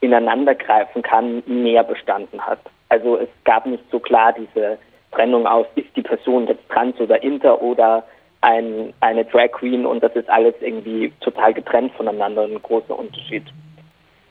ineinandergreifen 0.00 1.02
kann, 1.02 1.42
mehr 1.46 1.84
bestanden 1.84 2.40
hat. 2.40 2.60
Also 2.88 3.16
es 3.16 3.28
gab 3.44 3.66
nicht 3.66 3.84
so 3.90 4.00
klar 4.00 4.32
diese 4.32 4.78
Trennung 5.12 5.46
aus, 5.46 5.66
ist 5.76 5.94
die 5.94 6.02
Person 6.02 6.46
jetzt 6.48 6.68
trans 6.68 6.98
oder 6.98 7.22
inter 7.22 7.62
oder 7.62 8.04
ein, 8.40 8.92
eine 9.00 9.24
Drag 9.24 9.52
Queen 9.52 9.86
und 9.86 10.02
das 10.02 10.14
ist 10.16 10.28
alles 10.30 10.54
irgendwie 10.60 11.12
total 11.20 11.54
getrennt 11.54 11.92
voneinander, 11.94 12.42
ein 12.42 12.60
großer 12.62 12.98
Unterschied. 12.98 13.44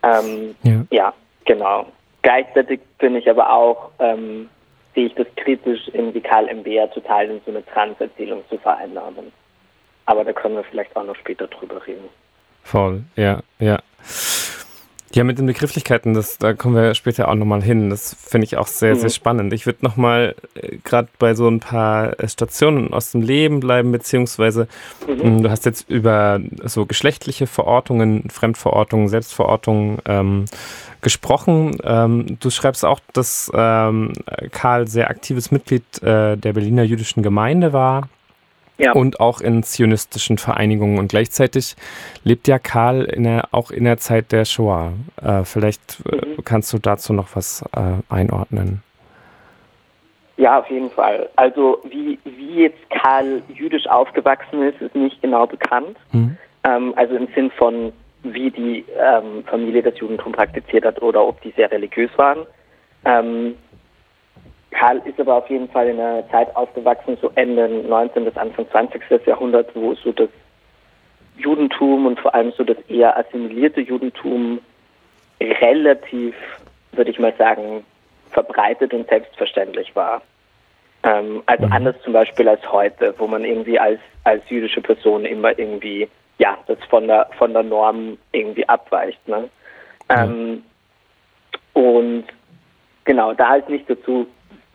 Ähm, 0.03 0.55
Ja. 0.63 0.85
ja, 0.91 1.13
genau. 1.45 1.85
Gleichzeitig 2.21 2.79
bin 2.97 3.15
ich 3.15 3.29
aber 3.29 3.51
auch, 3.51 3.91
ähm, 3.99 4.49
sehe 4.95 5.05
ich 5.07 5.15
das 5.15 5.27
kritisch, 5.37 5.79
irgendwie 5.93 6.21
Karl 6.21 6.47
M. 6.47 6.63
Beer 6.63 6.89
total 6.91 7.25
in 7.29 7.41
so 7.45 7.51
eine 7.51 7.65
Trans-Erzählung 7.65 8.43
zu 8.49 8.57
vereinnahmen. 8.57 9.31
Aber 10.05 10.23
da 10.23 10.33
können 10.33 10.55
wir 10.55 10.63
vielleicht 10.63 10.95
auch 10.95 11.05
noch 11.05 11.15
später 11.15 11.47
drüber 11.47 11.85
reden. 11.85 12.09
Voll, 12.63 13.03
ja, 13.15 13.39
ja. 13.59 13.79
Ja, 15.11 15.23
mit 15.23 15.39
den 15.39 15.47
Begrifflichkeiten, 15.47 16.13
das, 16.13 16.37
da 16.37 16.53
kommen 16.53 16.75
wir 16.75 16.93
später 16.93 17.29
auch 17.29 17.33
nochmal 17.33 17.63
hin. 17.63 17.89
Das 17.89 18.13
finde 18.13 18.45
ich 18.45 18.57
auch 18.57 18.67
sehr, 18.67 18.93
Mhm. 18.93 18.99
sehr 18.99 19.09
spannend. 19.09 19.53
Ich 19.53 19.65
würde 19.65 19.79
nochmal 19.81 20.35
äh, 20.53 20.77
gerade 20.83 21.07
bei 21.17 21.33
so 21.33 21.47
ein 21.47 21.59
paar 21.59 22.19
äh, 22.19 22.27
Stationen 22.27 22.93
aus 22.93 23.11
dem 23.11 23.23
Leben 23.23 23.59
bleiben, 23.59 23.91
beziehungsweise 23.91 24.67
Mhm. 25.07 25.37
mh, 25.37 25.41
du 25.41 25.49
hast 25.49 25.65
jetzt 25.65 25.89
über 25.89 26.39
so 26.63 26.85
geschlechtliche 26.85 27.47
Verortungen, 27.47 28.29
Fremdverortungen, 28.29 29.07
Selbstverortungen 29.07 29.97
ähm, 30.07 30.45
gesprochen. 31.01 31.77
Ähm, 31.83 32.37
du 32.39 32.49
schreibst 32.49 32.85
auch, 32.85 32.99
dass 33.13 33.51
ähm, 33.53 34.13
Karl 34.51 34.87
sehr 34.87 35.09
aktives 35.09 35.51
Mitglied 35.51 35.83
äh, 36.01 36.35
der 36.37 36.53
Berliner 36.53 36.83
jüdischen 36.83 37.23
Gemeinde 37.23 37.73
war 37.73 38.09
Ja. 38.77 38.93
und 38.93 39.19
auch 39.19 39.41
in 39.41 39.63
zionistischen 39.63 40.37
Vereinigungen. 40.37 40.99
Und 40.99 41.09
gleichzeitig 41.09 41.75
lebt 42.23 42.47
ja 42.47 42.59
Karl 42.59 43.03
in 43.05 43.23
der, 43.23 43.49
auch 43.51 43.71
in 43.71 43.83
der 43.83 43.97
Zeit 43.97 44.31
der 44.31 44.45
Shoah. 44.45 44.93
Äh, 45.21 45.43
vielleicht 45.43 45.99
äh, 46.11 46.15
Mhm. 46.15 46.43
kannst 46.45 46.71
du 46.73 46.77
dazu 46.79 47.13
noch 47.13 47.35
was 47.35 47.63
äh, 47.75 48.01
einordnen. 48.13 48.81
Ja, 50.37 50.59
auf 50.59 50.69
jeden 50.69 50.89
Fall. 50.91 51.27
Also 51.35 51.81
wie, 51.89 52.17
wie 52.23 52.61
jetzt 52.61 52.79
Karl 52.89 53.41
jüdisch 53.53 53.85
aufgewachsen 53.87 54.61
ist, 54.63 54.79
ist 54.81 54.95
nicht 54.95 55.21
genau 55.21 55.45
bekannt. 55.45 55.97
Hm? 56.11 56.37
Ähm, 56.63 56.93
also 56.95 57.15
im 57.15 57.27
Sinn 57.35 57.51
von, 57.57 57.91
wie 58.23 58.51
die 58.51 58.85
ähm, 58.97 59.43
Familie 59.45 59.81
das 59.81 59.97
Judentum 59.97 60.31
praktiziert 60.33 60.85
hat 60.85 61.01
oder 61.01 61.25
ob 61.25 61.41
die 61.41 61.51
sehr 61.51 61.71
religiös 61.71 62.11
waren. 62.17 62.45
Ähm, 63.05 63.57
Karl 64.71 65.01
ist 65.05 65.19
aber 65.19 65.35
auf 65.35 65.49
jeden 65.49 65.69
Fall 65.69 65.87
in 65.87 65.99
einer 65.99 66.27
Zeit 66.29 66.55
aufgewachsen, 66.55 67.17
so 67.21 67.31
Ende 67.35 67.67
19. 67.67 68.25
bis 68.25 68.37
Anfang 68.37 68.69
20. 68.69 69.01
Jahrhundert, 69.25 69.73
wo 69.75 69.95
so 69.95 70.11
das 70.11 70.29
Judentum 71.37 72.05
und 72.05 72.19
vor 72.19 72.35
allem 72.35 72.51
so 72.51 72.63
das 72.63 72.77
eher 72.87 73.17
assimilierte 73.17 73.81
Judentum 73.81 74.59
relativ, 75.41 76.35
würde 76.91 77.11
ich 77.11 77.19
mal 77.19 77.33
sagen, 77.37 77.83
verbreitet 78.31 78.93
und 78.93 79.07
selbstverständlich 79.09 79.95
war. 79.95 80.21
Ähm, 81.03 81.43
also 81.45 81.65
Mhm. 81.65 81.71
anders 81.71 81.95
zum 82.03 82.13
Beispiel 82.13 82.47
als 82.47 82.69
heute, 82.71 83.13
wo 83.17 83.27
man 83.27 83.45
irgendwie 83.45 83.79
als, 83.79 83.99
als 84.23 84.43
jüdische 84.49 84.81
Person 84.81 85.25
immer 85.25 85.57
irgendwie, 85.57 86.09
ja, 86.39 86.57
das 86.67 86.77
von 86.89 87.07
der, 87.07 87.29
von 87.37 87.53
der 87.53 87.63
Norm 87.63 88.17
irgendwie 88.31 88.67
abweicht. 88.67 89.25
Ne? 89.27 89.49
Ähm, 90.09 90.63
und 91.73 92.23
genau, 93.05 93.33
da 93.33 93.55
ist 93.55 93.69
nicht 93.69 93.89
dazu 93.89 94.25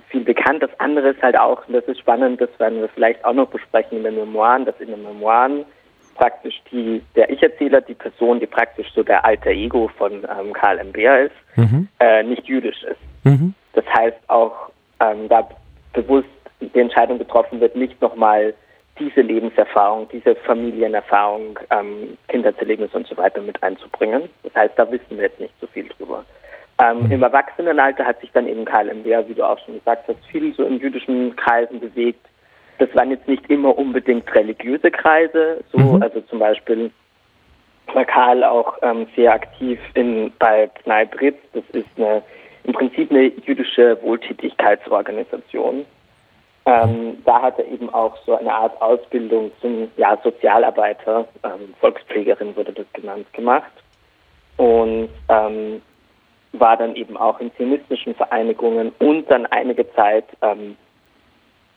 viel 0.09 0.23
bekannt. 0.25 0.62
Das 0.62 0.71
andere 0.78 1.09
ist 1.09 1.23
halt 1.23 1.38
auch, 1.38 1.66
und 1.66 1.75
das 1.75 1.85
ist 1.87 1.99
spannend, 1.99 2.40
das 2.40 2.50
werden 2.59 2.80
wir 2.80 2.88
vielleicht 2.88 3.25
auch 3.25 3.33
noch 3.33 3.49
besprechen 3.49 3.99
in 3.99 4.04
den 4.04 4.14
Memoiren, 4.14 4.64
dass 4.64 4.78
in 4.80 4.88
den 4.88 5.02
Memoiren 5.02 5.64
praktisch 6.14 6.62
die, 6.71 7.02
der 7.16 7.28
Ich-Erzähler, 7.30 7.80
die 7.80 7.94
Person, 7.94 8.38
die 8.38 8.47
praktisch 8.47 8.87
so 8.94 9.02
der 9.02 9.25
alter 9.25 9.50
Ego 9.50 9.90
von 9.99 10.12
ähm, 10.12 10.52
Karl 10.52 10.78
M. 10.78 10.92
Beer 10.92 11.25
ist, 11.25 11.35
Mhm. 11.56 11.88
äh, 11.99 12.23
nicht 12.23 12.47
jüdisch 12.47 12.83
ist. 12.85 13.00
Mhm. 13.25 13.54
Das 13.73 13.85
heißt 13.97 14.18
auch, 14.28 14.71
ähm, 15.00 15.28
da 15.28 15.49
bewusst 15.92 16.28
die 16.61 16.78
Entscheidung 16.78 17.18
getroffen 17.18 17.61
wird, 17.61 17.75
nicht 17.75 18.00
nochmal 18.00 18.54
diese 18.99 19.23
Lebenserfahrung, 19.23 20.09
diese 20.13 20.35
Familienerfahrung, 20.37 21.59
ähm, 21.71 22.17
Kinderzerlebnis 22.29 22.95
und 22.95 23.07
so 23.07 23.17
weiter 23.17 23.41
mit 23.41 23.63
einzubringen. 23.63 24.29
Das 24.43 24.55
heißt, 24.55 24.75
da 24.77 24.91
wissen 24.91 25.17
wir 25.17 25.25
jetzt 25.25 25.41
nicht 25.41 25.55
so 25.61 25.67
viel 25.67 25.89
drüber. 25.89 26.25
Ähm, 26.83 27.11
Im 27.11 27.23
Erwachsenenalter 27.23 28.05
hat 28.05 28.21
sich 28.21 28.31
dann 28.33 28.49
eben 28.49 28.65
Karl 28.65 28.89
M. 28.89 29.05
Wehr, 29.05 29.29
wie 29.29 29.35
du 29.35 29.45
auch 29.45 29.59
schon 29.65 29.75
gesagt 29.79 30.09
hast, 30.09 30.25
viel 30.27 30.53
so 30.55 30.65
in 30.65 30.79
jüdischen 30.79 31.35
Kreisen 31.37 31.81
bewegt. 31.81 32.25
Das 32.79 32.93
waren 32.95 33.11
jetzt 33.11 33.29
nicht 33.29 33.49
immer 33.49 33.77
unbedingt 33.79 34.33
religiöse 34.35 34.91
Kreise, 34.91 35.63
so, 35.73 35.79
Mhm. 35.79 36.03
also 36.03 36.21
zum 36.23 36.41
Beispiel 36.41 36.91
war 37.93 38.05
Karl 38.05 38.43
auch 38.43 38.77
ähm, 38.83 39.07
sehr 39.15 39.33
aktiv 39.33 39.79
in, 39.95 40.33
bei 40.39 40.69
Pnei 40.83 41.05
Britz. 41.05 41.37
Das 41.53 41.63
ist 41.73 41.87
eine, 41.97 42.23
im 42.65 42.73
Prinzip 42.73 43.11
eine 43.11 43.27
jüdische 43.47 44.01
Wohltätigkeitsorganisation. 44.03 45.85
Ähm, 46.66 47.23
da 47.25 47.42
hat 47.42 47.59
er 47.59 47.66
eben 47.66 47.92
auch 47.92 48.16
so 48.25 48.37
eine 48.37 48.52
Art 48.52 48.80
Ausbildung 48.80 49.52
zum 49.61 49.90
ja, 49.97 50.18
Sozialarbeiter, 50.23 51.28
ähm, 51.42 51.75
Volkspflegerin 51.80 52.56
wurde 52.56 52.73
das 52.73 52.87
genannt, 52.94 53.30
gemacht. 53.35 53.73
Und 54.56 55.11
ähm, 55.28 55.83
war 56.52 56.76
dann 56.76 56.94
eben 56.94 57.16
auch 57.16 57.40
in 57.40 57.54
zionistischen 57.56 58.14
Vereinigungen 58.14 58.92
und 59.00 59.30
dann 59.30 59.47
einige 59.47 59.92
Zeit 59.94 60.25
ähm, 60.40 60.76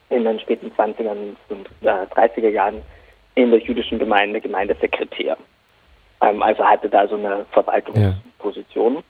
in 0.10 0.24
den 0.24 0.40
späten 0.40 0.72
20ern 0.78 1.36
und 1.50 1.68
äh, 1.82 2.06
30er 2.16 2.50
Jahren 2.50 2.82
in 3.36 3.52
der 3.52 3.60
jüdischen 3.60 4.00
Gemeinde 4.00 4.40
Gemeindesekretär. 4.40 5.36
Ähm, 6.22 6.42
also 6.42 6.64
hatte 6.64 6.90
da 6.90 7.08
so 7.08 7.16
eine 7.16 7.46
Verwaltungsposition. 7.52 9.04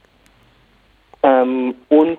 Ähm, 1.23 1.75
und 1.89 2.17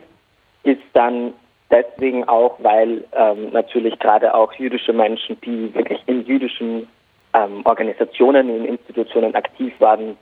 ist 0.62 0.82
dann 0.92 1.32
deswegen 1.70 2.28
auch, 2.28 2.56
weil 2.60 3.04
ähm, 3.12 3.50
natürlich 3.52 3.98
gerade 3.98 4.34
auch 4.34 4.52
jüdische 4.54 4.92
Menschen, 4.92 5.40
die 5.40 5.74
wirklich 5.74 6.00
in 6.06 6.24
jüdischen 6.24 6.88
ähm, 7.34 7.62
Organisationen, 7.64 8.48
in 8.48 8.64
Institutionen 8.64 9.34
aktiv 9.34 9.72
waren, 9.78 10.16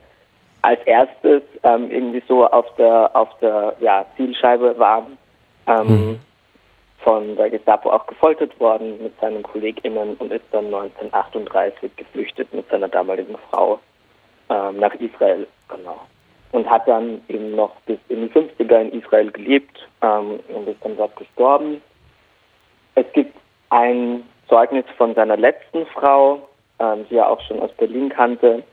als 0.61 0.81
erstes 0.85 1.43
ähm, 1.63 1.89
irgendwie 1.91 2.23
so 2.27 2.45
auf 2.47 2.65
der 2.75 3.15
auf 3.15 3.29
der 3.39 3.75
ja, 3.79 4.05
Zielscheibe 4.15 4.77
waren, 4.77 5.17
ähm, 5.67 5.87
mhm. 5.87 6.19
von 6.99 7.35
der 7.35 7.49
Gestapo 7.49 7.91
auch 7.91 8.05
gefoltert 8.07 8.59
worden 8.59 9.01
mit 9.01 9.17
seinen 9.21 9.43
KollegInnen 9.43 10.15
und 10.15 10.31
ist 10.31 10.45
dann 10.51 10.65
1938 10.65 11.95
geflüchtet 11.95 12.53
mit 12.53 12.67
seiner 12.69 12.87
damaligen 12.87 13.35
Frau 13.49 13.79
ähm, 14.49 14.77
nach 14.79 14.93
Israel, 14.95 15.47
genau. 15.69 16.01
Und 16.57 16.67
hat 16.67 16.87
dann 16.87 17.21
eben 17.27 17.55
noch 17.55 17.75
bis 17.85 17.99
in 18.09 18.23
die 18.23 18.33
50er 18.33 18.81
in 18.81 18.99
Israel 18.99 19.31
gelebt 19.31 19.77
ähm, 20.01 20.39
und 20.47 20.67
ist 20.67 20.83
dann 20.83 20.97
dort 20.97 21.15
gestorben. 21.15 21.83
Es 22.95 23.05
gibt 23.13 23.37
ein 23.69 24.23
Zeugnis 24.49 24.83
von 24.97 25.13
seiner 25.13 25.37
letzten 25.37 25.85
Frau, 25.85 26.49
ähm, 26.79 27.05
die 27.11 27.17
er 27.17 27.29
auch 27.29 27.39
schon 27.41 27.59
aus 27.59 27.69
Berlin 27.73 28.09
kannte, 28.09 28.63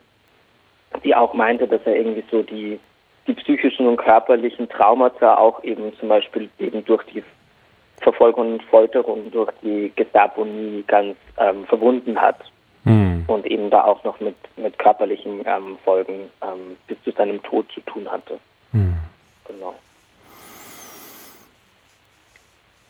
die 1.05 1.15
auch 1.15 1.35
meinte, 1.35 1.69
dass 1.69 1.83
er 1.85 1.95
irgendwie 1.95 2.25
so 2.31 2.43
die, 2.43 2.81
die 3.27 3.35
psychischen 3.35 3.87
und 3.87 3.99
körperlichen 3.99 4.67
Traumata 4.71 5.37
auch 5.37 5.63
eben 5.63 5.93
zum 6.01 6.09
Beispiel 6.09 6.49
eben 6.59 6.83
durch 6.87 7.03
die 7.13 7.23
Verfolgung 8.01 8.55
und 8.55 8.63
Folterung 8.63 9.31
durch 9.31 9.51
die 9.63 9.93
Gestapo 9.95 10.47
nie 10.47 10.85
ganz 10.87 11.19
ähm, 11.37 11.67
verwunden 11.67 12.19
hat. 12.19 12.39
Hm. 12.85 13.25
Und 13.27 13.47
eben 13.47 13.71
da 13.71 13.85
auch 13.85 14.05
noch 14.05 14.21
mit, 14.21 14.37
mit 14.57 14.79
körperlichen 14.79 15.41
ähm, 15.47 15.79
Folgen 15.85 16.31
ähm, 16.43 16.77
bis 16.87 16.97
zu 17.05 17.11
seinem 17.13 17.43
Tod 17.43 17.67
zu 17.73 17.81
tun 17.81 18.11
hatte. 18.11 18.39
Hm. 18.73 18.97
Genau. 19.47 19.75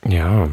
Ja, 0.07 0.49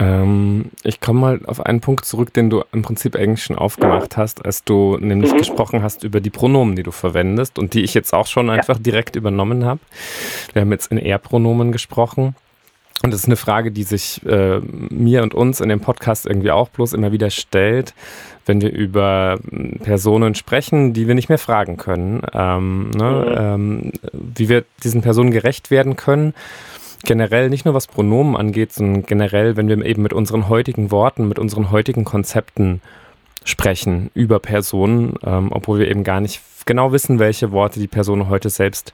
ähm, 0.00 0.70
ich 0.84 1.00
komme 1.00 1.20
mal 1.20 1.40
auf 1.46 1.64
einen 1.64 1.80
Punkt 1.80 2.04
zurück, 2.04 2.32
den 2.32 2.50
du 2.50 2.62
im 2.72 2.82
Prinzip 2.82 3.16
eigentlich 3.16 3.42
schon 3.42 3.58
aufgemacht 3.58 4.16
hast, 4.16 4.44
als 4.44 4.62
du 4.62 4.96
nämlich 5.00 5.32
mhm. 5.32 5.38
gesprochen 5.38 5.82
hast 5.82 6.04
über 6.04 6.20
die 6.20 6.30
Pronomen, 6.30 6.76
die 6.76 6.84
du 6.84 6.92
verwendest 6.92 7.58
und 7.58 7.74
die 7.74 7.82
ich 7.82 7.94
jetzt 7.94 8.14
auch 8.14 8.26
schon 8.26 8.48
einfach 8.48 8.76
ja. 8.76 8.82
direkt 8.82 9.16
übernommen 9.16 9.64
habe. 9.64 9.80
Wir 10.52 10.62
haben 10.62 10.70
jetzt 10.70 10.92
in 10.92 10.98
Er-Pronomen 10.98 11.72
gesprochen. 11.72 12.36
Und 13.02 13.12
das 13.12 13.20
ist 13.20 13.26
eine 13.26 13.36
Frage, 13.36 13.70
die 13.70 13.84
sich 13.84 14.24
äh, 14.26 14.60
mir 14.90 15.22
und 15.22 15.34
uns 15.34 15.60
in 15.60 15.68
dem 15.68 15.80
Podcast 15.80 16.26
irgendwie 16.26 16.50
auch 16.50 16.68
bloß 16.68 16.94
immer 16.94 17.12
wieder 17.12 17.30
stellt, 17.30 17.94
wenn 18.44 18.60
wir 18.60 18.72
über 18.72 19.38
Personen 19.82 20.34
sprechen, 20.34 20.94
die 20.94 21.06
wir 21.06 21.14
nicht 21.14 21.28
mehr 21.28 21.38
fragen 21.38 21.76
können, 21.76 22.22
ähm, 22.32 22.90
ne, 22.90 23.10
mhm. 23.10 23.34
ähm, 23.38 23.92
wie 24.12 24.48
wir 24.48 24.64
diesen 24.82 25.02
Personen 25.02 25.30
gerecht 25.30 25.70
werden 25.70 25.96
können 25.96 26.34
generell 27.04 27.48
nicht 27.48 27.64
nur 27.64 27.74
was 27.74 27.86
Pronomen 27.86 28.36
angeht, 28.36 28.72
sondern 28.72 29.04
generell, 29.04 29.56
wenn 29.56 29.68
wir 29.68 29.84
eben 29.84 30.02
mit 30.02 30.12
unseren 30.12 30.48
heutigen 30.48 30.90
Worten, 30.90 31.28
mit 31.28 31.38
unseren 31.38 31.70
heutigen 31.70 32.04
Konzepten 32.04 32.80
sprechen 33.44 34.10
über 34.14 34.38
Personen, 34.40 35.14
ähm, 35.24 35.48
obwohl 35.52 35.78
wir 35.78 35.88
eben 35.88 36.04
gar 36.04 36.20
nicht 36.20 36.40
genau 36.66 36.92
wissen, 36.92 37.18
welche 37.18 37.52
Worte 37.52 37.80
die 37.80 37.86
Person 37.86 38.28
heute 38.28 38.50
selbst 38.50 38.92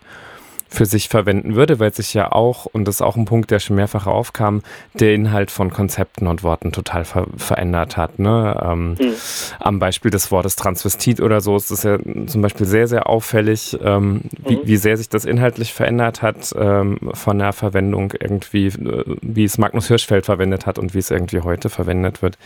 für 0.69 0.87
sich 0.87 1.09
verwenden 1.09 1.55
würde, 1.55 1.79
weil 1.79 1.95
sich 1.95 2.15
ja 2.15 2.33
auch, 2.33 2.67
und 2.67 2.87
das 2.87 2.97
ist 2.97 3.03
auch 3.03 3.17
ein 3.17 3.25
Punkt, 3.25 3.51
der 3.51 3.61
schon 3.61 3.77
mehrfach 3.77 4.07
aufkam, 4.07 4.63
der 4.95 5.15
Inhalt 5.15 5.51
von 5.51 5.71
Konzepten 5.71 6.27
und 6.27 6.43
Worten 6.43 6.73
total 6.73 7.05
ver 7.05 7.27
verändert 7.37 7.97
hat. 7.97 8.19
Ne? 8.19 8.61
Ähm, 8.63 8.91
mhm. 8.91 9.15
Am 9.61 9.79
Beispiel 9.79 10.11
des 10.11 10.31
Wortes 10.31 10.57
Transvestit 10.57 11.21
oder 11.21 11.41
so 11.41 11.57
ist 11.57 11.71
es 11.71 11.83
ja 11.83 11.99
zum 12.27 12.43
Beispiel 12.43 12.67
sehr, 12.67 12.89
sehr 12.89 13.09
auffällig, 13.09 13.79
ähm, 13.83 14.23
wie, 14.47 14.57
mhm. 14.57 14.61
wie, 14.65 14.77
sehr 14.77 14.97
sich 14.97 15.09
das 15.09 15.25
inhaltlich 15.25 15.73
verändert 15.73 16.23
hat 16.23 16.55
ähm, 16.59 16.99
von 17.13 17.39
der 17.39 17.53
Verwendung 17.53 18.13
irgendwie, 18.19 18.67
äh, 18.67 19.05
wie 19.23 19.45
es 19.45 19.59
Magnus 19.59 19.89
Hirschfeld 19.89 20.27
verwendet 20.27 20.67
hat 20.67 20.79
und 20.79 20.95
wie 20.95 20.99
es 20.99 21.11
irgendwie 21.11 21.41
heute 21.41 21.71
verwendet 21.71 22.23
wird. 22.23 22.37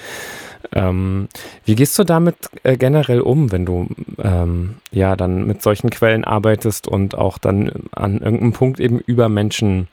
Ähm, 0.72 1.28
wie 1.64 1.74
gehst 1.74 1.98
du 1.98 2.04
damit 2.04 2.36
äh, 2.62 2.76
generell 2.76 3.20
um, 3.20 3.52
wenn 3.52 3.64
du 3.64 3.88
ähm, 4.18 4.76
ja 4.90 5.16
dann 5.16 5.46
mit 5.46 5.62
solchen 5.62 5.90
Quellen 5.90 6.24
arbeitest 6.24 6.88
und 6.88 7.16
auch 7.16 7.38
dann 7.38 7.70
an 7.92 8.07
irgendeinem 8.14 8.52
Punkt 8.52 8.80
eben 8.80 9.00
über 9.00 9.28
Menschen 9.28 9.88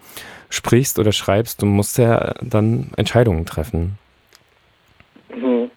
sprichst 0.50 1.00
oder 1.00 1.12
schreibst? 1.12 1.62
Du 1.62 1.65
musst 1.65 1.98
ja 1.98 2.34
dann 2.41 2.91
Entscheidungen 2.98 3.45
treffen. 3.45 3.97
Mhm. 5.36 5.69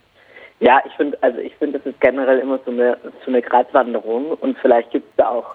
Ja, 0.60 0.80
ich 0.86 0.92
finde, 0.94 1.18
also 1.20 1.38
ich 1.38 1.54
finde, 1.56 1.78
das 1.78 1.86
ist 1.86 2.00
generell 2.00 2.38
immer 2.38 2.58
so 2.64 2.70
eine 2.70 2.96
so 3.24 3.30
eine 3.30 3.42
Gratwanderung 3.42 4.32
und 4.32 4.58
vielleicht 4.58 4.90
gibt 4.90 5.08
es 5.10 5.16
da 5.16 5.28
auch 5.28 5.54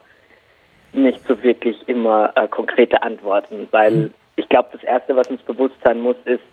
nicht 0.94 1.20
so 1.28 1.42
wirklich 1.42 1.78
immer 1.88 2.32
äh, 2.36 2.48
konkrete 2.48 3.02
Antworten, 3.02 3.68
weil 3.72 3.92
mhm. 3.92 4.14
ich 4.36 4.48
glaube, 4.50 4.70
das 4.72 4.84
erste, 4.84 5.16
was 5.16 5.28
uns 5.28 5.42
bewusst 5.42 5.76
sein 5.84 6.00
muss, 6.00 6.16
ist, 6.26 6.44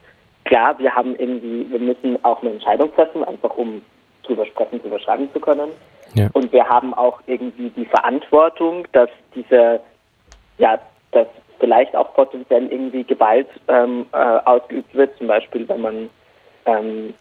klar, 0.45 0.79
wir 0.79 0.95
haben 0.95 1.14
irgendwie, 1.16 1.71
wir 1.71 1.79
müssen 1.79 2.23
auch 2.25 2.40
eine 2.43 2.53
Entscheidung 2.53 2.93
treffen, 2.95 3.23
einfach 3.25 3.55
um 3.57 3.83
drüber 4.23 4.47
sprechen, 4.47 4.81
drüber 4.81 4.99
schreiben 4.99 5.29
zu 5.33 5.40
können. 5.40 5.71
Ja. 6.14 6.29
Und 6.33 6.53
wir 6.53 6.69
haben 6.69 6.95
auch 6.95 7.21
irgendwie 7.27 7.71
die 7.71 7.85
Verantwortung, 7.85 8.87
dass 8.93 9.11
diese, 9.35 9.81
ja, 10.61 10.79
dass 11.12 11.27
vielleicht 11.59 11.96
auch 11.96 12.14
potenziell 12.14 12.66
irgendwie 12.70 13.05
Gewalt 13.05 13.49
ähm, 13.68 14.07
äh, 14.12 14.16
ausgeübt 14.16 14.94
wird, 14.94 15.16
zum 15.18 15.27
Beispiel 15.27 15.68
wenn 15.68 15.81
man 15.81 16.11
ähm, 16.66 17.14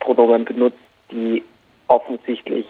Pronomen 0.00 0.44
benutzt, 0.44 0.78
die 1.10 1.44
offensichtlich 1.88 2.66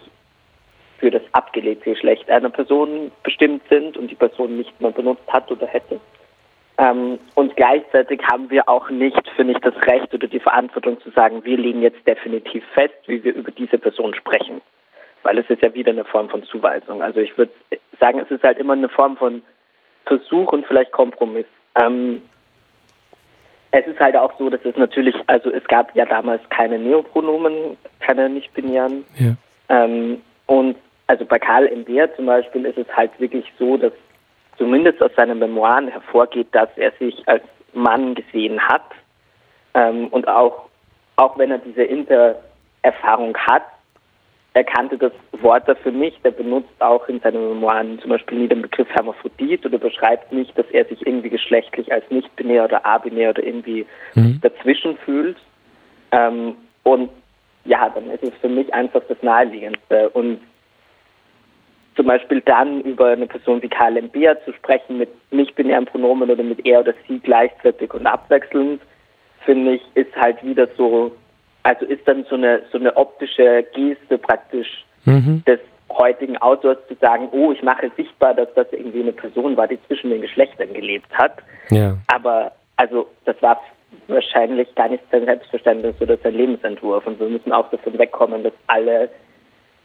für 0.99 1.11
das 1.11 1.23
abgelehnte 1.33 1.91
Geschlecht 1.91 2.29
einer 2.29 2.51
Person 2.51 3.11
bestimmt 3.23 3.63
sind 3.71 3.97
und 3.97 4.11
die 4.11 4.15
Person 4.15 4.57
nicht 4.57 4.79
mehr 4.81 4.91
benutzt 4.91 5.27
hat 5.29 5.51
oder 5.51 5.67
hätte. 5.67 6.01
Ähm, 6.77 7.19
und 7.35 7.57
gleichzeitig 7.57 8.21
haben 8.31 8.51
wir 8.51 8.69
auch 8.69 8.91
nicht, 8.91 9.29
finde 9.37 9.53
ich, 9.55 9.59
das 9.61 9.75
Recht 9.87 10.13
oder 10.13 10.27
die 10.27 10.41
Verantwortung 10.41 11.01
zu 11.01 11.11
sagen, 11.11 11.45
wir 11.45 11.57
legen 11.57 11.83
jetzt 11.83 12.07
definitiv 12.07 12.65
fest, 12.75 12.95
wie 13.07 13.23
wir 13.23 13.35
über 13.35 13.51
diese 13.51 13.79
Person 13.79 14.15
sprechen. 14.15 14.61
Weil 15.23 15.39
es 15.39 15.49
ist 15.51 15.63
ja 15.63 15.75
wieder 15.75 15.93
eine 15.93 16.05
Form 16.05 16.29
von 16.29 16.43
Zuweisung. 16.45 17.03
Also 17.03 17.21
ich 17.21 17.37
würde 17.37 17.53
sagen, 17.99 18.19
es 18.19 18.31
ist 18.31 18.43
halt 18.43 18.59
immer 18.59 18.73
eine 18.73 18.89
Form 18.89 19.17
von 19.17 19.43
Versuch 20.11 20.53
und 20.53 20.67
vielleicht 20.67 20.91
Kompromiss. 20.91 21.47
Ähm, 21.77 22.21
es 23.71 23.87
ist 23.87 24.01
halt 24.01 24.17
auch 24.17 24.33
so, 24.39 24.51
dass 24.51 24.61
es 24.65 24.77
natürlich, 24.77 25.15
also 25.29 25.51
es 25.51 25.63
gab 25.69 25.95
ja 25.95 26.05
damals 26.05 26.43
keine 26.51 26.79
Neopronomen, 26.79 27.77
keine 28.01 28.29
nicht-binären. 28.29 29.05
Ja. 29.17 29.35
Ähm, 29.69 30.21
und 30.47 30.77
also 31.07 31.25
bei 31.25 31.39
Karl 31.39 31.69
M. 31.69 31.85
Beer 31.85 32.15
zum 32.17 32.27
Beispiel 32.27 32.65
ist 32.67 32.79
es 32.79 32.89
halt 32.97 33.13
wirklich 33.21 33.45
so, 33.59 33.77
dass 33.77 33.93
zumindest 34.59 35.01
aus 35.01 35.13
seinen 35.17 35.39
Memoiren 35.39 35.87
hervorgeht, 35.87 36.49
dass 36.53 36.69
er 36.77 36.91
sich 36.99 37.23
als 37.29 37.45
Mann 37.73 38.17
gesehen 38.17 38.61
hat 38.61 38.91
ähm, 39.75 40.09
und 40.09 40.27
auch, 40.27 40.69
auch 41.15 41.39
wenn 41.39 41.53
er 41.53 41.59
diese 41.59 41.85
Inter-Erfahrung 41.85 43.37
hat, 43.37 43.63
er 44.53 44.65
kannte 44.65 44.99
das 44.99 45.13
Wort 45.43 45.69
dafür 45.69 45.93
nicht. 45.93 46.19
Er 46.25 46.33
benutzt 46.33 46.75
auch 46.81 47.09
in 47.09 47.21
seinen 47.21 47.49
Memoiren 47.51 48.01
zum 48.01 48.11
Beispiel 48.11 48.39
nie 48.39 48.49
den 48.49 48.63
Begriff 48.63 48.89
Hermaphrodit 48.89 49.65
oder 49.65 49.79
beschreibt 49.79 50.33
nicht, 50.33 50.59
dass 50.59 50.67
er 50.73 50.85
sich 50.87 51.07
irgendwie 51.07 51.31
geschlechtlich 51.31 51.93
als 51.93 52.05
nicht-binär 52.11 52.65
oder 52.65 52.85
a-binär 52.85 53.31
oder 53.31 53.45
irgendwie 53.45 53.87
mhm. 54.15 54.41
dazwischen 54.43 54.97
fühlt. 54.99 55.37
Ähm, 56.11 56.57
und 56.83 57.11
ja, 57.65 57.89
dann 57.91 58.11
ist 58.11 58.25
es 58.25 58.35
für 58.41 58.49
mich 58.49 58.73
einfach 58.75 59.03
das 59.09 59.23
Naheliegendste. 59.23 60.09
Und 60.11 60.41
zum 61.95 62.07
Beispiel 62.07 62.41
dann 62.41 62.81
über 62.81 63.09
eine 63.09 63.27
Person 63.27 63.63
wie 63.63 63.69
Karl 63.69 63.97
M. 63.99 64.09
Beer 64.09 64.43
zu 64.45 64.53
sprechen 64.55 64.99
mit 64.99 65.11
nicht-binären 65.31 65.87
Pronomen 65.87 66.29
oder 66.29 66.43
mit 66.43 66.67
er 66.67 66.81
oder 66.81 66.95
sie 67.07 67.21
gleichzeitig 67.21 67.93
und 67.95 68.07
abwechselnd, 68.07 68.81
finde 69.45 69.75
ich, 69.75 69.83
ist 69.95 70.15
halt 70.17 70.43
wieder 70.43 70.67
so, 70.77 71.13
also 71.63 71.87
ist 71.87 72.07
dann 72.07 72.25
so 72.29 72.37
eine 72.37 72.63
so 72.73 72.79
eine 72.79 72.97
optische 72.97 73.65
Geste 73.75 74.19
praktisch 74.19 74.85
mhm. 75.05 75.43
des 75.47 75.61
heutigen 75.93 76.37
Autors 76.39 76.79
zu 76.89 76.95
sagen, 77.01 77.29
oh, 77.33 77.53
ich 77.53 77.63
mache 77.63 77.91
sichtbar, 77.97 78.35
dass 78.35 78.49
das 78.55 78.67
irgendwie 78.73 79.01
eine 79.01 79.13
Person 79.13 79.57
war, 79.57 79.67
die 79.67 79.79
zwischen 79.87 80.11
den 80.11 80.21
Geschlechtern 80.23 80.73
gelebt 80.73 81.13
hat. 81.13 81.39
Ja. 81.71 81.97
Aber 82.07 82.53
also 82.77 83.09
das 83.25 83.41
war 83.43 83.61
wahrscheinlich 84.07 84.73
gar 84.75 84.89
nicht 84.89 85.03
sein 85.11 85.25
Selbstverständnis 85.25 85.97
oder 86.01 86.17
sein 86.19 86.35
Lebensentwurf. 86.35 87.07
Und 87.07 87.19
wir 87.19 87.29
müssen 87.29 87.53
auch 87.53 87.69
davon 87.71 87.99
wegkommen, 87.99 88.45
dass 88.45 88.53
alle 88.69 89.11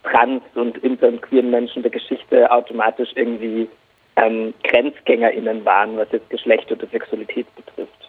trans- 0.04 0.44
und 0.54 0.78
inter- 0.80 1.08
und 1.08 1.22
queeren 1.22 1.50
Menschen 1.50 1.82
der 1.82 1.92
Geschichte 1.92 2.50
automatisch 2.52 3.10
irgendwie 3.16 3.68
ähm, 4.16 4.54
GrenzgängerInnen 4.64 5.66
waren, 5.66 5.98
was 5.98 6.08
jetzt 6.12 6.30
Geschlecht 6.30 6.72
oder 6.72 6.88
Sexualität 6.88 7.48
betrifft. 7.56 8.05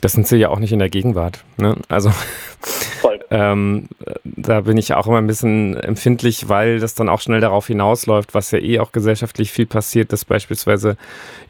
Das 0.00 0.12
sind 0.12 0.26
sie 0.26 0.36
ja 0.36 0.48
auch 0.50 0.60
nicht 0.60 0.72
in 0.72 0.78
der 0.78 0.90
Gegenwart. 0.90 1.44
Ne? 1.56 1.76
Also 1.88 2.12
ähm, 3.30 3.88
da 4.24 4.62
bin 4.62 4.76
ich 4.76 4.94
auch 4.94 5.06
immer 5.06 5.18
ein 5.18 5.26
bisschen 5.26 5.76
empfindlich, 5.76 6.48
weil 6.48 6.78
das 6.78 6.94
dann 6.94 7.08
auch 7.08 7.20
schnell 7.20 7.40
darauf 7.40 7.66
hinausläuft, 7.66 8.34
was 8.34 8.50
ja 8.50 8.58
eh 8.58 8.78
auch 8.78 8.92
gesellschaftlich 8.92 9.50
viel 9.50 9.66
passiert, 9.66 10.12
dass 10.12 10.24
beispielsweise 10.24 10.96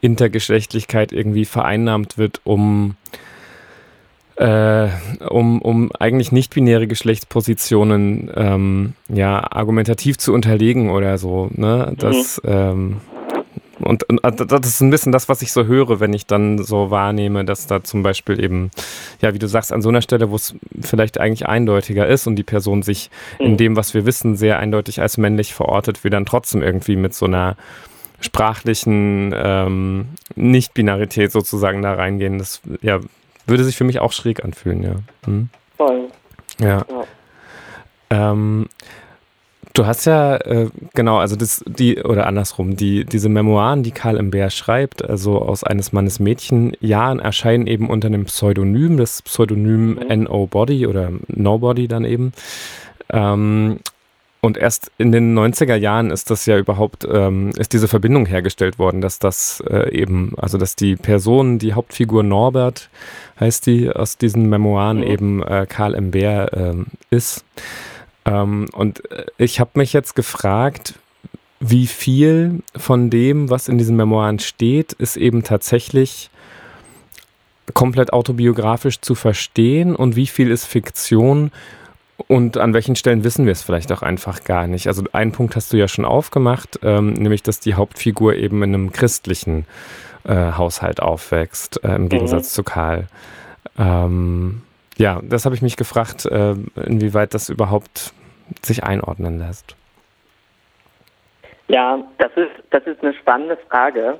Intergeschlechtlichkeit 0.00 1.12
irgendwie 1.12 1.44
vereinnahmt 1.44 2.16
wird, 2.16 2.40
um 2.44 2.96
äh, 4.36 4.88
um, 5.28 5.60
um 5.60 5.90
eigentlich 5.98 6.30
nicht-binäre 6.30 6.86
Geschlechtspositionen 6.86 8.30
ähm, 8.36 8.92
ja, 9.08 9.44
argumentativ 9.50 10.16
zu 10.16 10.32
unterlegen 10.32 10.90
oder 10.90 11.18
so. 11.18 11.50
Ne? 11.52 11.92
Das, 11.98 12.40
mhm. 12.44 12.50
ähm, 12.50 12.96
und, 13.88 14.04
und, 14.04 14.20
das 14.22 14.66
ist 14.66 14.82
ein 14.82 14.90
bisschen 14.90 15.12
das, 15.12 15.30
was 15.30 15.40
ich 15.40 15.50
so 15.50 15.64
höre, 15.64 15.98
wenn 15.98 16.12
ich 16.12 16.26
dann 16.26 16.62
so 16.62 16.90
wahrnehme, 16.90 17.46
dass 17.46 17.66
da 17.66 17.82
zum 17.82 18.02
Beispiel 18.02 18.38
eben, 18.38 18.70
ja, 19.22 19.32
wie 19.32 19.38
du 19.38 19.48
sagst, 19.48 19.72
an 19.72 19.80
so 19.80 19.88
einer 19.88 20.02
Stelle, 20.02 20.30
wo 20.30 20.36
es 20.36 20.54
vielleicht 20.82 21.18
eigentlich 21.18 21.48
eindeutiger 21.48 22.06
ist 22.06 22.26
und 22.26 22.36
die 22.36 22.42
Person 22.42 22.82
sich 22.82 23.10
in 23.38 23.56
dem, 23.56 23.76
was 23.76 23.94
wir 23.94 24.04
wissen, 24.04 24.36
sehr 24.36 24.58
eindeutig 24.58 25.00
als 25.00 25.16
männlich 25.16 25.54
verortet, 25.54 26.04
wir 26.04 26.10
dann 26.10 26.26
trotzdem 26.26 26.62
irgendwie 26.62 26.96
mit 26.96 27.14
so 27.14 27.24
einer 27.24 27.56
sprachlichen 28.20 29.32
ähm, 29.34 30.08
Nicht-Binarität 30.34 31.32
sozusagen 31.32 31.80
da 31.80 31.94
reingehen. 31.94 32.38
Das 32.38 32.60
ja, 32.82 33.00
würde 33.46 33.64
sich 33.64 33.76
für 33.78 33.84
mich 33.84 34.00
auch 34.00 34.12
schräg 34.12 34.44
anfühlen, 34.44 34.82
ja. 34.82 34.96
Hm? 35.24 35.48
Voll. 35.78 36.08
Ja. 36.60 36.84
Ja. 36.90 37.04
Ähm, 38.10 38.68
du 39.78 39.86
hast 39.86 40.04
ja, 40.06 40.36
äh, 40.36 40.68
genau, 40.94 41.18
also 41.18 41.36
das, 41.36 41.62
die, 41.66 42.02
oder 42.02 42.26
andersrum, 42.26 42.76
die, 42.76 43.04
diese 43.04 43.28
Memoiren, 43.28 43.82
die 43.82 43.92
Karl 43.92 44.16
Imbert 44.16 44.52
schreibt, 44.52 45.08
also 45.08 45.40
aus 45.40 45.62
eines 45.64 45.92
Mannes 45.92 46.18
Mädchen, 46.18 46.72
Jahren 46.80 47.20
erscheinen 47.20 47.66
eben 47.66 47.88
unter 47.88 48.08
einem 48.08 48.24
Pseudonym, 48.24 48.96
das 48.96 49.22
Pseudonym 49.22 49.78
Mhm. 49.78 50.22
No 50.24 50.46
Body 50.46 50.86
oder 50.86 51.10
Nobody 51.28 51.88
dann 51.88 52.04
eben. 52.04 52.32
Ähm, 53.10 53.78
und 54.40 54.56
erst 54.56 54.92
in 54.98 55.10
den 55.10 55.36
90er 55.36 55.74
Jahren 55.74 56.10
ist 56.10 56.30
das 56.30 56.46
ja 56.46 56.58
überhaupt, 56.58 57.06
ähm, 57.10 57.50
ist 57.56 57.72
diese 57.72 57.88
Verbindung 57.88 58.26
hergestellt 58.26 58.78
worden, 58.78 59.00
dass 59.00 59.18
das 59.18 59.62
äh, 59.68 59.90
eben, 59.90 60.34
also 60.36 60.58
dass 60.58 60.76
die 60.76 60.94
Person, 60.94 61.58
die 61.58 61.74
Hauptfigur 61.74 62.22
Norbert, 62.22 62.88
heißt 63.40 63.66
die, 63.66 63.90
aus 63.90 64.16
diesen 64.16 64.48
Memoiren 64.48 64.98
Mhm. 64.98 65.02
eben 65.04 65.42
äh, 65.42 65.66
Karl 65.68 65.94
Imbert 65.94 66.50
ähm, 66.56 66.86
ist. 67.10 67.44
Ähm, 68.24 68.68
und 68.72 69.10
äh, 69.10 69.26
ich 69.38 69.60
habe 69.60 69.70
mich 69.74 69.92
jetzt 69.92 70.14
gefragt, 70.14 70.94
wie 71.60 71.86
viel 71.86 72.62
von 72.76 73.10
dem, 73.10 73.50
was 73.50 73.68
in 73.68 73.78
diesen 73.78 73.96
Memoiren 73.96 74.38
steht, 74.38 74.92
ist 74.92 75.16
eben 75.16 75.42
tatsächlich 75.42 76.30
komplett 77.74 78.12
autobiografisch 78.12 79.00
zu 79.00 79.14
verstehen 79.14 79.94
und 79.94 80.16
wie 80.16 80.26
viel 80.26 80.50
ist 80.50 80.64
Fiktion 80.64 81.50
und 82.26 82.56
an 82.56 82.74
welchen 82.74 82.96
Stellen 82.96 83.24
wissen 83.24 83.44
wir 83.44 83.52
es 83.52 83.62
vielleicht 83.62 83.92
auch 83.92 84.02
einfach 84.02 84.44
gar 84.44 84.66
nicht. 84.66 84.86
Also 84.88 85.04
einen 85.12 85.32
Punkt 85.32 85.54
hast 85.56 85.72
du 85.72 85.76
ja 85.76 85.88
schon 85.88 86.04
aufgemacht, 86.04 86.80
ähm, 86.82 87.12
nämlich 87.12 87.42
dass 87.42 87.60
die 87.60 87.74
Hauptfigur 87.74 88.34
eben 88.34 88.62
in 88.62 88.74
einem 88.74 88.92
christlichen 88.92 89.66
äh, 90.24 90.52
Haushalt 90.52 91.00
aufwächst, 91.00 91.82
äh, 91.84 91.94
im 91.94 92.08
Gegensatz 92.08 92.52
zu 92.52 92.62
Karl. 92.64 93.06
Ähm, 93.78 94.62
ja, 94.98 95.20
das 95.22 95.44
habe 95.44 95.54
ich 95.54 95.62
mich 95.62 95.76
gefragt, 95.76 96.26
äh, 96.26 96.54
inwieweit 96.84 97.32
das 97.32 97.48
überhaupt 97.48 98.12
sich 98.62 98.84
einordnen 98.84 99.38
lässt. 99.38 99.76
Ja, 101.68 102.02
das 102.18 102.32
ist, 102.36 102.50
das 102.70 102.84
ist 102.86 103.02
eine 103.02 103.14
spannende 103.14 103.56
Frage. 103.68 104.18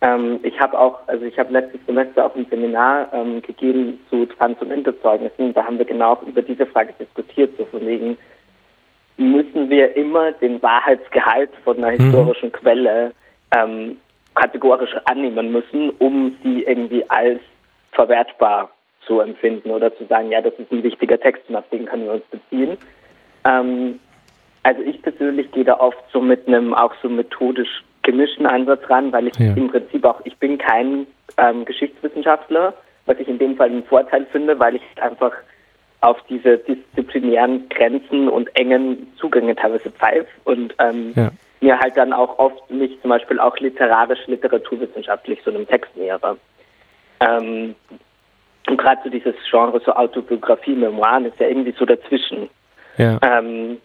Ähm, 0.00 0.40
ich 0.42 0.58
habe 0.60 0.78
auch, 0.78 0.98
also 1.06 1.24
ich 1.24 1.38
habe 1.38 1.52
letztes 1.52 1.80
Semester 1.86 2.26
auch 2.26 2.34
ein 2.34 2.46
Seminar 2.50 3.08
ähm, 3.12 3.40
gegeben 3.42 4.00
zu 4.10 4.26
Trans- 4.26 4.60
und 4.60 4.70
Interzeugnissen. 4.70 5.54
Da 5.54 5.64
haben 5.64 5.78
wir 5.78 5.84
genau 5.84 6.20
über 6.26 6.42
diese 6.42 6.66
Frage 6.66 6.92
diskutiert, 6.98 7.56
so 7.56 7.64
von 7.66 7.86
wegen, 7.86 8.18
müssen 9.18 9.70
wir 9.70 9.96
immer 9.96 10.32
den 10.32 10.60
Wahrheitsgehalt 10.62 11.50
von 11.64 11.78
einer 11.78 11.92
Mhm. 11.92 12.04
historischen 12.04 12.52
Quelle 12.52 13.12
ähm, 13.56 13.96
kategorisch 14.34 14.94
annehmen 15.04 15.52
müssen, 15.52 15.90
um 15.98 16.36
sie 16.42 16.64
irgendwie 16.64 17.08
als 17.08 17.40
verwertbar 17.92 18.70
zu 19.06 19.20
empfinden 19.20 19.70
oder 19.70 19.94
zu 19.96 20.04
sagen, 20.06 20.30
ja, 20.30 20.40
das 20.40 20.54
ist 20.58 20.70
ein 20.70 20.82
wichtiger 20.82 21.18
Text 21.18 21.42
und 21.48 21.56
auf 21.56 21.68
den 21.70 21.86
können 21.86 22.04
wir 22.04 22.12
uns 22.14 22.24
beziehen. 22.30 22.76
Ähm, 23.44 24.00
also 24.62 24.82
ich 24.82 25.00
persönlich 25.02 25.50
gehe 25.52 25.64
da 25.64 25.78
oft 25.78 26.02
so 26.12 26.20
mit 26.20 26.46
einem 26.48 26.74
auch 26.74 26.92
so 27.02 27.08
methodisch 27.08 27.84
gemischten 28.02 28.46
Ansatz 28.46 28.88
ran, 28.90 29.12
weil 29.12 29.28
ich 29.28 29.38
Ja. 29.38 29.54
im 29.54 29.68
Prinzip 29.68 30.04
auch, 30.04 30.20
ich 30.24 30.36
bin 30.38 30.58
kein 30.58 31.06
ähm, 31.38 31.64
Geschichtswissenschaftler, 31.64 32.74
was 33.06 33.18
ich 33.18 33.28
in 33.28 33.38
dem 33.38 33.56
Fall 33.56 33.68
einen 33.68 33.84
Vorteil 33.84 34.26
finde, 34.26 34.58
weil 34.58 34.76
ich 34.76 34.82
einfach 35.00 35.32
auf 36.00 36.18
diese 36.28 36.58
disziplinären 36.58 37.68
Grenzen 37.68 38.28
und 38.28 38.54
engen 38.56 39.12
Zugänge 39.18 39.54
teilweise 39.56 39.90
pfeife 39.90 40.28
und 40.44 40.74
ähm, 40.78 41.12
Ja. 41.16 41.30
mir 41.60 41.78
halt 41.78 41.96
dann 41.96 42.12
auch 42.12 42.38
oft 42.38 42.70
mich 42.70 43.00
zum 43.00 43.10
Beispiel 43.10 43.40
auch 43.40 43.56
literarisch, 43.58 44.24
literaturwissenschaftlich 44.26 45.40
so 45.44 45.50
einem 45.50 45.66
Text 45.66 45.96
nähere. 45.96 46.36
Ähm, 47.20 47.74
und 48.66 48.76
gerade 48.78 49.00
so 49.04 49.10
dieses 49.10 49.34
Genre, 49.48 49.80
so 49.84 49.92
Autobiografie, 49.92 50.74
Memoiren, 50.74 51.26
ist 51.26 51.38
ja 51.38 51.48
irgendwie 51.48 51.74
so 51.78 51.84
dazwischen. 51.84 52.48
Ja, 52.98 53.18
Ähm, 53.22 53.78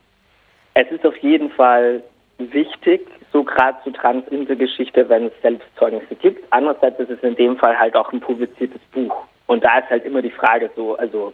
es 0.74 0.89
ist 0.91 1.06
auf 1.06 1.17
jeden 1.17 1.52
Fall 1.52 2.02
wichtig, 2.38 3.08
so 3.32 3.44
gerade 3.44 3.78
zu 3.84 3.91
Trans-Inter-Geschichte, 3.91 5.08
wenn 5.10 5.28
es 5.28 5.34
Selbstzeugnisse 5.41 6.15
gibt. 6.15 6.44
Andererseits 6.50 7.00
ist 7.00 7.12
es 7.12 7.20
in 7.22 7.36
dem 7.36 7.58
Fall 7.58 7.78
halt 7.78 7.96
auch 7.96 8.12
ein 8.12 8.20
publiziertes 8.20 8.82
Buch. 8.91 9.26
Und 9.48 9.63
da 9.63 9.80
ist 9.80 9.89
halt 9.89 10.06
immer 10.06 10.22
die 10.22 10.32
Frage 10.32 10.70
so, 10.76 10.96
also 10.96 11.34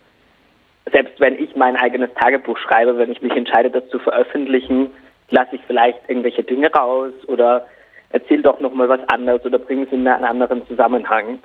selbst 0.91 1.19
wenn 1.19 1.41
ich 1.41 1.55
mein 1.55 1.75
eigenes 1.75 2.09
Tagebuch 2.15 2.57
schreibe, 2.57 2.97
wenn 2.97 3.11
ich 3.11 3.21
mich 3.21 3.35
entscheide, 3.35 3.69
das 3.69 3.87
zu 3.89 3.99
veröffentlichen, 3.99 4.91
lasse 5.29 5.55
ich 5.55 5.61
vielleicht 5.67 5.99
irgendwelche 6.07 6.43
Dinge 6.43 6.71
raus 6.71 7.13
oder 7.27 7.67
erzähle 8.09 8.43
doch 8.43 8.59
nochmal 8.59 8.89
was 8.89 9.01
anderes 9.09 9.43
oder 9.45 9.59
bringe 9.59 9.83
es 9.83 9.91
in 9.91 10.07
einen 10.07 10.23
anderen 10.23 10.65
Zusammenhang. 10.67 11.39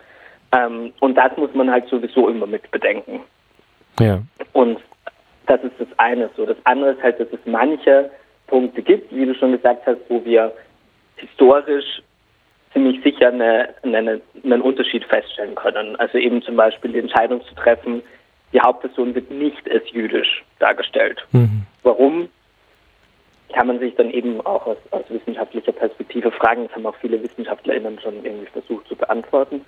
Ähm, 0.53 0.93
und 1.01 1.15
das 1.15 1.37
muss 1.37 1.53
man 1.55 1.71
halt 1.71 1.89
sowieso 1.89 2.29
immer 2.29 2.47
mit 2.47 2.71
bedenken. 2.71 3.21
ja, 3.99 4.21
Und 4.53 4.79
das 5.47 5.63
ist 5.65 5.75
das 5.79 5.89
eine 5.99 6.31
so. 6.37 6.47
Das 6.47 6.57
andere 6.65 6.93
ist 6.93 7.03
halt, 7.03 7.21
dass 7.21 7.29
es 7.33 7.41
manche 7.47 8.11
Punkte 8.47 8.83
gibt, 8.83 9.15
wie 9.15 9.27
du 9.27 9.35
schon 9.35 9.53
gesagt 9.53 9.87
hast, 9.87 9.99
wo 10.09 10.25
wir 10.25 10.53
historisch 11.17 12.03
ziemlich 12.73 13.03
sicher 13.03 13.29
eine, 13.29 13.71
eine, 13.83 14.21
einen 14.45 14.63
Unterschied 14.63 15.05
feststellen 15.05 15.55
können. 15.55 15.97
Also 15.97 16.19
eben 16.19 16.43
zum 16.43 16.57
Beispiel 16.57 16.93
die 16.93 16.99
Entscheidung 16.99 17.45
zu 17.47 17.55
treffen, 17.55 18.03
die 18.53 18.61
Hauptperson 18.61 19.15
wird 19.15 19.31
nicht 19.31 19.71
als 19.71 19.91
jüdisch 19.91 20.45
dargestellt. 20.59 21.25
mhm. 21.33 21.63
Warum? 21.83 22.29
Kann 23.55 23.67
man 23.67 23.79
sich 23.81 23.95
dann 23.97 24.11
eben 24.11 24.41
auch 24.47 24.67
aus, 24.67 24.79
aus 24.93 25.05
wissenschaftlicher 25.09 25.73
Perspektive 25.73 26.31
fragen. 26.31 26.67
Das 26.67 26.77
haben 26.77 26.87
auch 26.87 26.97
viele 26.97 27.23
WissenschaftlerInnen 27.23 28.01
schon 28.01 28.25
irgendwie 28.25 28.47
versucht 28.47 28.89
zu 28.89 28.97
beantworten. 28.97 29.63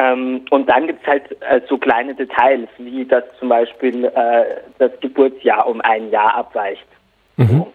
Ähm, 0.00 0.46
und 0.50 0.66
dann 0.70 0.86
gibt 0.86 1.02
es 1.02 1.06
halt 1.06 1.42
äh, 1.42 1.60
so 1.68 1.76
kleine 1.76 2.14
Details, 2.14 2.70
wie 2.78 3.04
dass 3.04 3.24
zum 3.38 3.50
Beispiel 3.50 4.06
äh, 4.06 4.44
das 4.78 4.92
Geburtsjahr 5.00 5.66
um 5.66 5.82
ein 5.82 6.10
Jahr 6.10 6.34
abweicht. 6.36 6.86
Mhm. 7.36 7.66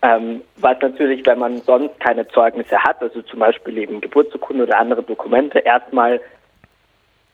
Ähm, 0.00 0.40
was 0.56 0.80
natürlich, 0.80 1.26
wenn 1.26 1.38
man 1.38 1.58
sonst 1.58 2.00
keine 2.00 2.26
Zeugnisse 2.28 2.82
hat, 2.82 3.02
also 3.02 3.20
zum 3.22 3.40
Beispiel 3.40 3.76
eben 3.76 4.00
Geburtsurkunde 4.00 4.62
oder 4.62 4.78
andere 4.78 5.02
Dokumente, 5.02 5.58
erstmal 5.58 6.20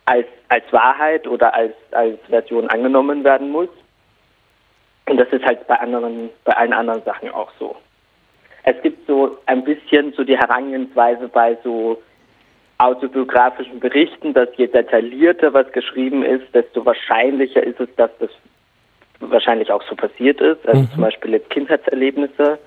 als, 0.06 0.26
als 0.48 0.64
Wahrheit 0.72 1.28
oder 1.28 1.54
als, 1.54 1.74
als 1.92 2.18
Version 2.28 2.68
angenommen 2.68 3.22
werden 3.22 3.50
muss. 3.50 3.68
Und 5.08 5.18
das 5.18 5.28
ist 5.28 5.44
halt 5.44 5.68
bei 5.68 5.78
anderen, 5.78 6.30
bei 6.44 6.56
allen 6.56 6.72
anderen 6.72 7.04
Sachen 7.04 7.30
auch 7.30 7.52
so. 7.60 7.76
Es 8.64 8.80
gibt 8.82 9.06
so 9.06 9.38
ein 9.46 9.62
bisschen 9.62 10.12
so 10.14 10.24
die 10.24 10.36
Herangehensweise 10.36 11.28
bei 11.28 11.56
so 11.62 12.02
autobiografischen 12.82 13.78
Berichten, 13.80 14.34
dass 14.34 14.48
je 14.56 14.66
detaillierter 14.66 15.52
was 15.54 15.70
geschrieben 15.72 16.24
ist, 16.24 16.52
desto 16.52 16.84
wahrscheinlicher 16.84 17.62
ist 17.62 17.80
es, 17.80 17.88
dass 17.96 18.10
das 18.18 18.30
wahrscheinlich 19.20 19.70
auch 19.70 19.82
so 19.88 19.94
passiert 19.94 20.40
ist. 20.40 20.66
Also 20.66 20.82
Mhm. 20.82 20.90
zum 20.92 21.00
Beispiel 21.02 21.32
jetzt 21.32 21.50
Kindheitserlebnisse, 21.50 22.58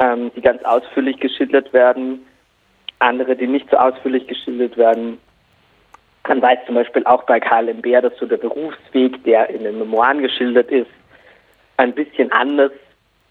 ähm, 0.00 0.32
die 0.34 0.40
ganz 0.40 0.62
ausführlich 0.64 1.18
geschildert 1.20 1.72
werden, 1.72 2.26
andere, 2.98 3.36
die 3.36 3.46
nicht 3.46 3.70
so 3.70 3.76
ausführlich 3.76 4.26
geschildert 4.26 4.76
werden. 4.76 5.18
Man 6.26 6.42
weiß 6.42 6.58
zum 6.66 6.74
Beispiel 6.74 7.04
auch 7.04 7.22
bei 7.24 7.38
Karl 7.38 7.68
Imbert, 7.68 8.04
dass 8.04 8.16
so 8.16 8.26
der 8.26 8.38
Berufsweg, 8.38 9.22
der 9.24 9.50
in 9.50 9.62
den 9.62 9.78
Memoiren 9.78 10.20
geschildert 10.20 10.70
ist, 10.70 10.90
ein 11.76 11.92
bisschen 11.92 12.32
anders 12.32 12.72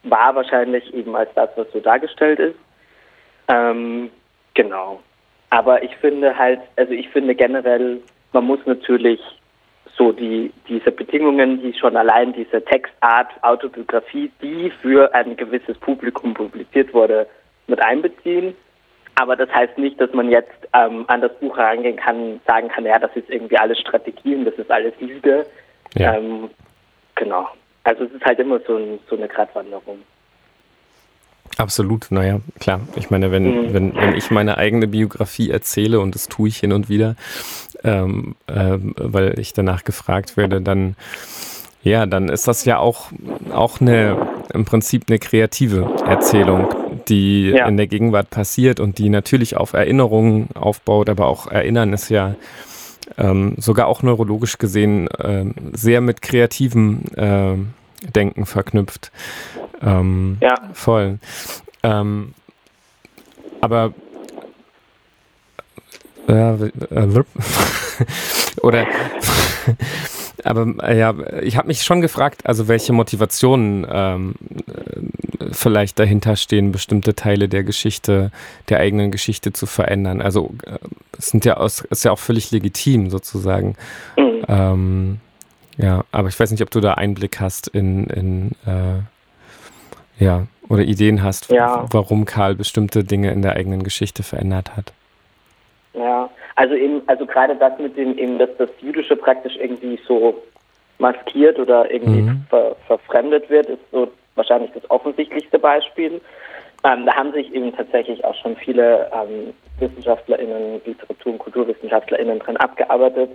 war 0.04 0.36
wahrscheinlich 0.36 0.94
eben 0.94 1.16
als 1.16 1.30
das, 1.34 1.50
was 1.56 1.70
so 1.72 1.80
dargestellt 1.80 2.40
ist. 2.40 2.58
Ähm, 3.48 4.10
genau. 4.54 5.02
Aber 5.54 5.84
ich 5.84 5.96
finde 5.98 6.36
halt, 6.36 6.62
also 6.78 6.94
ich 6.94 7.08
finde 7.10 7.36
generell, 7.36 8.02
man 8.32 8.44
muss 8.44 8.58
natürlich 8.66 9.20
so 9.96 10.12
die 10.12 10.52
diese 10.68 10.92
Bedingungen, 10.92 11.62
die 11.62 11.76
schon 11.76 11.96
allein 11.96 12.34
diese 12.34 12.66
Textart, 12.66 13.28
Autobiografie, 13.44 14.32
die 14.42 14.72
für 14.82 15.14
ein 15.14 15.38
gewisses 15.38 15.78
Publikum 15.78 16.34
publiziert 16.34 16.92
wurde, 16.92 17.28
mit 17.68 17.80
einbeziehen. 17.84 18.56
Aber 19.14 19.36
das 19.36 19.48
heißt 19.54 19.78
nicht, 19.78 20.02
dass 20.02 20.12
man 20.14 20.32
jetzt 20.32 20.50
ähm, 20.74 21.06
an 21.08 21.22
das 21.22 21.38
Buch 21.38 21.56
herangehen 21.56 21.98
kann, 21.98 22.42
sagen 22.48 22.70
kann, 22.70 22.88
ja, 22.88 22.98
das 22.98 23.16
ist 23.16 23.30
irgendwie 23.30 23.60
alles 23.60 23.78
Strategie 23.78 24.34
und 24.34 24.46
das 24.46 24.56
ist 24.56 24.72
alles 24.72 24.96
Lüge. 25.00 25.46
Ja. 25.94 26.16
Ähm, 26.16 26.50
genau. 27.14 27.48
Also 27.84 28.06
es 28.06 28.12
ist 28.12 28.26
halt 28.26 28.40
immer 28.40 28.60
so, 28.62 28.76
ein, 28.76 28.98
so 29.08 29.16
eine 29.16 29.28
Gratwanderung. 29.28 30.00
Absolut, 31.58 32.08
naja, 32.10 32.40
klar. 32.60 32.82
Ich 32.96 33.10
meine, 33.10 33.32
wenn, 33.32 33.44
Mhm. 33.44 33.74
wenn, 33.74 33.96
wenn 33.96 34.16
ich 34.16 34.32
meine 34.32 34.58
eigene 34.58 34.88
Biografie 34.88 35.50
erzähle 35.52 36.00
und 36.00 36.16
das 36.16 36.28
tue 36.28 36.48
ich 36.48 36.58
hin 36.58 36.74
und 36.74 36.90
wieder, 36.90 37.16
ähm, 37.84 38.36
ähm, 38.48 38.94
weil 38.98 39.38
ich 39.40 39.54
danach 39.54 39.84
gefragt 39.84 40.36
werde, 40.38 40.62
dann 40.62 40.96
ja, 41.86 42.06
dann 42.06 42.30
ist 42.30 42.48
das 42.48 42.64
ja 42.64 42.78
auch, 42.80 43.12
auch 43.52 43.82
eine, 43.82 44.16
im 44.54 44.64
Prinzip 44.64 45.04
eine 45.10 45.20
kreative 45.20 45.94
Erzählung, 46.08 46.70
die 47.10 47.50
Ja. 47.50 47.68
in 47.68 47.76
der 47.76 47.88
Gegenwart 47.88 48.30
passiert 48.30 48.80
und 48.80 49.00
die 49.00 49.10
natürlich 49.10 49.58
auf 49.58 49.74
Erinnerungen 49.74 50.48
aufbaut, 50.54 51.10
aber 51.10 51.28
auch 51.28 51.48
Erinnern 51.52 51.92
ist 51.92 52.08
ja 52.08 52.36
ähm, 53.18 53.56
sogar 53.58 53.88
auch 53.88 54.02
neurologisch 54.02 54.58
gesehen 54.58 55.10
ähm, 55.22 55.56
sehr 55.74 56.00
mit 56.00 56.22
kreativem 56.22 57.02
ähm, 57.18 57.74
Denken 58.12 58.46
verknüpft. 58.46 59.12
Ähm, 59.82 60.38
Ja. 60.42 60.56
Voll. 60.74 61.20
Ähm, 61.84 62.34
aber 63.62 63.94
äh, 66.28 66.68
äh, 66.68 67.24
oder 68.62 68.88
aber 70.44 70.68
äh, 70.84 70.98
ja, 70.98 71.14
ich 71.42 71.58
habe 71.58 71.68
mich 71.68 71.84
schon 71.84 72.02
gefragt, 72.02 72.46
also 72.46 72.68
welche 72.68 72.94
Motivationen 72.94 73.86
ähm, 73.90 74.36
äh, 74.68 75.46
vielleicht 75.52 76.00
dahinter 76.00 76.36
stehen, 76.36 76.72
bestimmte 76.72 77.16
Teile 77.16 77.50
der 77.50 77.64
Geschichte, 77.64 78.32
der 78.70 78.80
eigenen 78.80 79.12
Geschichte 79.12 79.54
zu 79.54 79.66
verändern. 79.66 80.22
Also 80.22 80.54
es 81.18 81.28
sind 81.28 81.46
ja 81.46 81.58
aus, 81.58 81.82
ist 81.82 82.06
ja 82.06 82.12
auch 82.12 82.20
völlig 82.20 82.52
legitim 82.52 83.10
sozusagen. 83.10 83.76
Mhm. 84.18 84.46
Ähm, 84.48 85.20
ja, 85.78 86.04
aber 86.12 86.28
ich 86.28 86.40
weiß 86.40 86.52
nicht, 86.52 86.62
ob 86.62 86.72
du 86.72 86.80
da 86.80 86.94
Einblick 86.96 87.40
hast 87.40 87.68
in, 87.68 88.06
in 88.08 88.52
äh, 88.66 90.24
ja, 90.24 90.48
oder 90.70 90.84
Ideen 90.84 91.24
hast, 91.24 91.50
Ja. 91.52 91.86
warum 91.92 92.26
Karl 92.26 92.56
bestimmte 92.56 93.04
Dinge 93.04 93.32
in 93.32 93.42
der 93.42 93.54
eigenen 93.56 93.84
Geschichte 93.84 94.24
verändert 94.24 94.76
hat. 94.76 94.94
Ja, 95.94 96.30
also 96.56 96.76
eben, 96.76 97.02
also 97.08 97.26
gerade 97.26 97.56
das 97.56 97.78
mit 97.80 97.98
dem 97.98 98.18
eben, 98.18 98.40
dass 98.40 98.50
das 98.58 98.70
Jüdische 98.82 99.16
praktisch 99.16 99.56
irgendwie 99.58 100.00
so 100.08 100.42
maskiert 101.00 101.60
oder 101.60 101.90
irgendwie 101.92 102.22
Mhm. 102.22 102.46
ver, 102.50 102.76
verfremdet 102.88 103.50
wird, 103.50 103.68
ist 103.68 103.82
so 103.92 104.10
wahrscheinlich 104.36 104.72
das 104.74 104.90
offensichtlichste 104.90 105.60
Beispiel. 105.60 106.22
Ähm, 106.84 107.06
da 107.06 107.16
haben 107.16 107.32
sich 107.34 107.54
eben 107.54 107.76
tatsächlich 107.76 108.24
auch 108.26 108.36
schon 108.36 108.56
viele 108.58 109.10
ähm, 109.14 109.54
WissenschaftlerInnen, 109.80 110.82
Literatur- 110.86 111.34
und 111.34 111.40
KulturwissenschaftlerInnen 111.40 112.40
dran 112.40 112.58
abgearbeitet. 112.58 113.30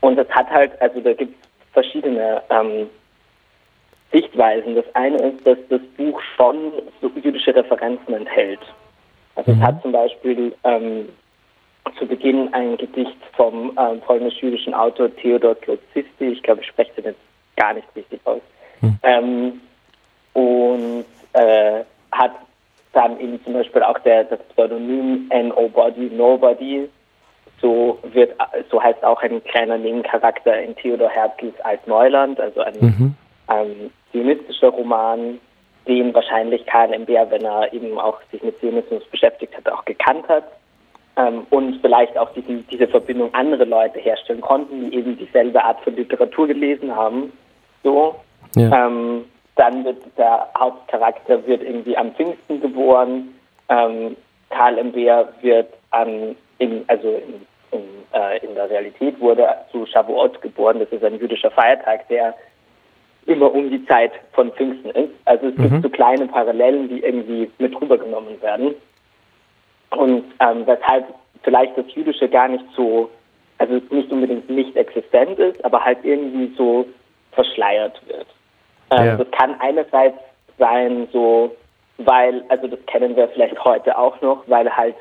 Und 0.00 0.16
das 0.16 0.28
hat 0.30 0.48
halt, 0.50 0.72
also 0.80 1.00
da 1.00 1.12
gibt 1.12 1.34
es 1.42 1.49
verschiedene 1.72 2.42
ähm, 2.50 2.88
Sichtweisen. 4.12 4.74
Das 4.74 4.84
eine 4.94 5.16
ist, 5.18 5.46
dass 5.46 5.58
das 5.68 5.80
Buch 5.96 6.20
schon 6.36 6.72
so 7.00 7.10
jüdische 7.22 7.54
Referenzen 7.54 8.14
enthält. 8.14 8.60
Also 9.36 9.52
es 9.52 9.58
Mhm. 9.58 9.62
hat 9.62 9.82
zum 9.82 9.92
Beispiel 9.92 10.54
ähm, 10.64 11.08
zu 11.98 12.06
Beginn 12.06 12.52
ein 12.52 12.76
Gedicht 12.76 13.16
vom 13.36 13.76
ähm, 13.78 14.00
polnisch-jüdischen 14.00 14.74
Autor 14.74 15.14
Theodor 15.16 15.54
Klodzisti, 15.54 16.26
ich 16.26 16.42
glaube, 16.42 16.60
ich 16.62 16.66
spreche 16.68 16.92
den 16.96 17.04
jetzt 17.06 17.20
gar 17.56 17.74
nicht 17.74 17.86
richtig 17.94 18.20
aus, 18.24 18.40
Hm. 18.80 18.98
ähm, 19.02 19.60
und 20.32 21.04
äh, 21.34 21.84
hat 22.12 22.32
dann 22.92 23.20
eben 23.20 23.42
zum 23.44 23.52
Beispiel 23.52 23.82
auch 23.82 23.98
der, 24.00 24.24
das 24.24 24.40
Pseudonym 24.54 25.28
Nobody 25.30 26.10
Nobody, 26.10 26.88
so 27.60 27.98
wird, 28.02 28.34
so 28.70 28.82
heißt 28.82 29.04
auch 29.04 29.22
ein 29.22 29.42
kleiner 29.44 29.78
Nebencharakter 29.78 30.58
in 30.60 30.74
Theodor 30.76 31.10
Herzls 31.10 31.58
Altneuland, 31.62 32.40
also 32.40 32.60
ein 32.60 32.74
Mhm. 32.80 33.14
ähm, 33.50 33.90
zionistischer 34.12 34.68
Roman, 34.68 35.38
den 35.86 36.14
wahrscheinlich 36.14 36.64
Karl 36.66 36.92
M. 36.92 37.04
Beer, 37.04 37.30
wenn 37.30 37.44
er 37.44 37.72
eben 37.72 37.98
auch 37.98 38.20
sich 38.30 38.42
mit 38.42 38.58
Zionismus 38.60 39.04
beschäftigt 39.06 39.56
hat, 39.56 39.68
auch 39.70 39.84
gekannt 39.84 40.28
hat 40.28 40.44
ähm, 41.16 41.46
und 41.50 41.80
vielleicht 41.80 42.16
auch 42.16 42.32
diesen, 42.32 42.66
diese 42.68 42.86
Verbindung 42.88 43.32
andere 43.34 43.64
Leute 43.64 43.98
herstellen 43.98 44.40
konnten, 44.40 44.90
die 44.90 44.96
eben 44.96 45.16
dieselbe 45.18 45.62
Art 45.62 45.80
von 45.80 45.96
Literatur 45.96 46.46
gelesen 46.46 46.94
haben. 46.94 47.32
So. 47.82 48.16
Ja. 48.56 48.86
Ähm, 48.86 49.24
dann 49.56 49.84
wird 49.84 49.98
der 50.16 50.48
Hauptcharakter 50.58 51.46
wird 51.46 51.62
irgendwie 51.62 51.96
am 51.96 52.14
Pfingsten 52.14 52.60
geboren. 52.60 53.34
Ähm, 53.68 54.16
Karl 54.48 54.78
M. 54.78 54.92
Beer 54.92 55.28
wird 55.42 55.68
an, 55.90 56.34
in, 56.58 56.84
also 56.88 57.08
in, 57.08 57.46
äh, 58.12 58.44
in 58.44 58.54
der 58.54 58.68
Realität 58.70 59.20
wurde 59.20 59.48
zu 59.70 59.86
Shavuot 59.86 60.40
geboren. 60.42 60.78
Das 60.78 60.88
ist 60.90 61.04
ein 61.04 61.18
jüdischer 61.18 61.50
Feiertag, 61.50 62.08
der 62.08 62.34
immer 63.26 63.52
um 63.52 63.70
die 63.70 63.84
Zeit 63.86 64.12
von 64.32 64.50
Pfingsten 64.52 64.90
ist. 64.90 65.12
Also 65.24 65.48
es 65.48 65.56
Mhm. 65.56 65.62
gibt 65.62 65.82
so 65.82 65.88
kleine 65.90 66.26
Parallelen, 66.26 66.88
die 66.88 67.00
irgendwie 67.00 67.50
mit 67.58 67.78
rübergenommen 67.80 68.40
werden. 68.42 68.74
Und 69.90 70.24
ähm, 70.40 70.66
weshalb 70.66 71.06
vielleicht 71.42 71.76
das 71.76 71.86
Jüdische 71.94 72.28
gar 72.28 72.48
nicht 72.48 72.64
so, 72.76 73.10
also 73.58 73.80
nicht 73.90 74.10
unbedingt 74.10 74.48
nicht 74.48 74.74
existent 74.76 75.38
ist, 75.38 75.64
aber 75.64 75.84
halt 75.84 75.98
irgendwie 76.02 76.54
so 76.56 76.86
verschleiert 77.32 78.00
wird. 78.06 78.26
Ähm, 78.90 79.06
Ja. 79.06 79.16
Das 79.16 79.30
kann 79.32 79.54
einerseits 79.60 80.18
sein, 80.58 81.08
so, 81.12 81.54
weil, 81.98 82.44
also 82.48 82.66
das 82.68 82.78
kennen 82.86 83.16
wir 83.16 83.28
vielleicht 83.28 83.62
heute 83.64 83.96
auch 83.96 84.20
noch, 84.20 84.42
weil 84.46 84.74
halt 84.74 84.96